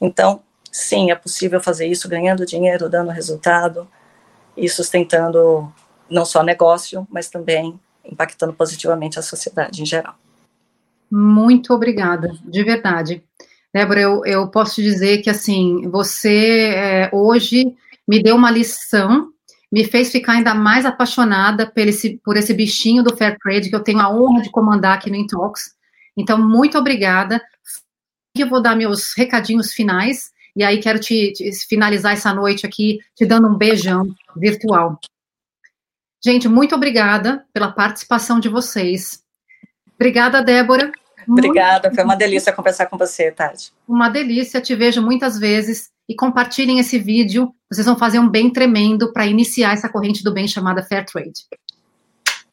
Então, 0.00 0.42
sim, 0.72 1.10
é 1.10 1.14
possível 1.14 1.60
fazer 1.60 1.86
isso 1.86 2.08
ganhando 2.08 2.46
dinheiro, 2.46 2.88
dando 2.88 3.10
resultado 3.10 3.86
e 4.56 4.66
sustentando 4.68 5.70
não 6.10 6.24
só 6.24 6.42
negócio, 6.42 7.06
mas 7.10 7.28
também 7.28 7.78
impactando 8.04 8.54
positivamente 8.54 9.18
a 9.18 9.22
sociedade 9.22 9.82
em 9.82 9.86
geral. 9.86 10.14
Muito 11.10 11.74
obrigada, 11.74 12.32
de 12.42 12.64
verdade. 12.64 13.22
Débora, 13.72 14.00
eu, 14.00 14.24
eu 14.24 14.48
posso 14.48 14.82
dizer 14.82 15.18
que, 15.18 15.28
assim, 15.28 15.88
você 15.88 16.72
é, 16.74 17.10
hoje 17.12 17.76
me 18.08 18.22
deu 18.22 18.34
uma 18.34 18.50
lição, 18.50 19.30
me 19.70 19.84
fez 19.84 20.10
ficar 20.10 20.32
ainda 20.32 20.54
mais 20.54 20.84
apaixonada 20.84 21.66
por 21.66 21.80
esse, 21.80 22.20
por 22.24 22.36
esse 22.36 22.52
bichinho 22.52 23.02
do 23.02 23.16
Fair 23.16 23.36
Trade 23.38 23.68
que 23.68 23.76
eu 23.76 23.84
tenho 23.84 24.00
a 24.00 24.10
honra 24.10 24.42
de 24.42 24.50
comandar 24.50 24.96
aqui 24.96 25.10
no 25.10 25.16
Intox. 25.16 25.74
Então, 26.16 26.38
muito 26.38 26.78
obrigada. 26.78 27.40
Eu 28.36 28.48
vou 28.48 28.62
dar 28.62 28.74
meus 28.74 29.14
recadinhos 29.16 29.72
finais 29.72 30.31
e 30.54 30.62
aí 30.62 30.80
quero 30.80 30.98
te, 30.98 31.32
te 31.32 31.52
finalizar 31.66 32.12
essa 32.12 32.32
noite 32.34 32.66
aqui 32.66 33.00
te 33.14 33.24
dando 33.24 33.48
um 33.48 33.56
beijão 33.56 34.14
virtual. 34.36 34.98
Gente, 36.24 36.48
muito 36.48 36.74
obrigada 36.74 37.44
pela 37.52 37.72
participação 37.72 38.38
de 38.38 38.48
vocês. 38.48 39.22
Obrigada, 39.94 40.42
Débora. 40.42 40.92
Obrigada, 41.26 41.92
foi 41.92 42.04
uma 42.04 42.16
delícia 42.16 42.52
conversar 42.52 42.86
com 42.86 42.98
você, 42.98 43.30
Tati. 43.30 43.72
Uma 43.86 44.08
delícia, 44.08 44.60
te 44.60 44.74
vejo 44.74 45.00
muitas 45.00 45.38
vezes 45.38 45.90
e 46.08 46.14
compartilhem 46.14 46.78
esse 46.78 46.98
vídeo, 46.98 47.54
vocês 47.70 47.86
vão 47.86 47.96
fazer 47.96 48.18
um 48.18 48.28
bem 48.28 48.50
tremendo 48.50 49.12
para 49.12 49.26
iniciar 49.26 49.72
essa 49.72 49.88
corrente 49.88 50.22
do 50.22 50.32
bem 50.32 50.48
chamada 50.48 50.82
Fair 50.82 51.06
Trade. 51.06 51.46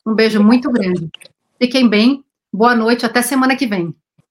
Um 0.05 0.13
beijo 0.13 0.41
muito 0.41 0.71
grande. 0.71 1.09
Fiquem 1.59 1.89
bem, 1.89 2.23
boa 2.53 2.75
noite, 2.75 3.05
até 3.05 3.21
semana 3.21 3.55
que 3.55 3.67
vem. 3.67 3.93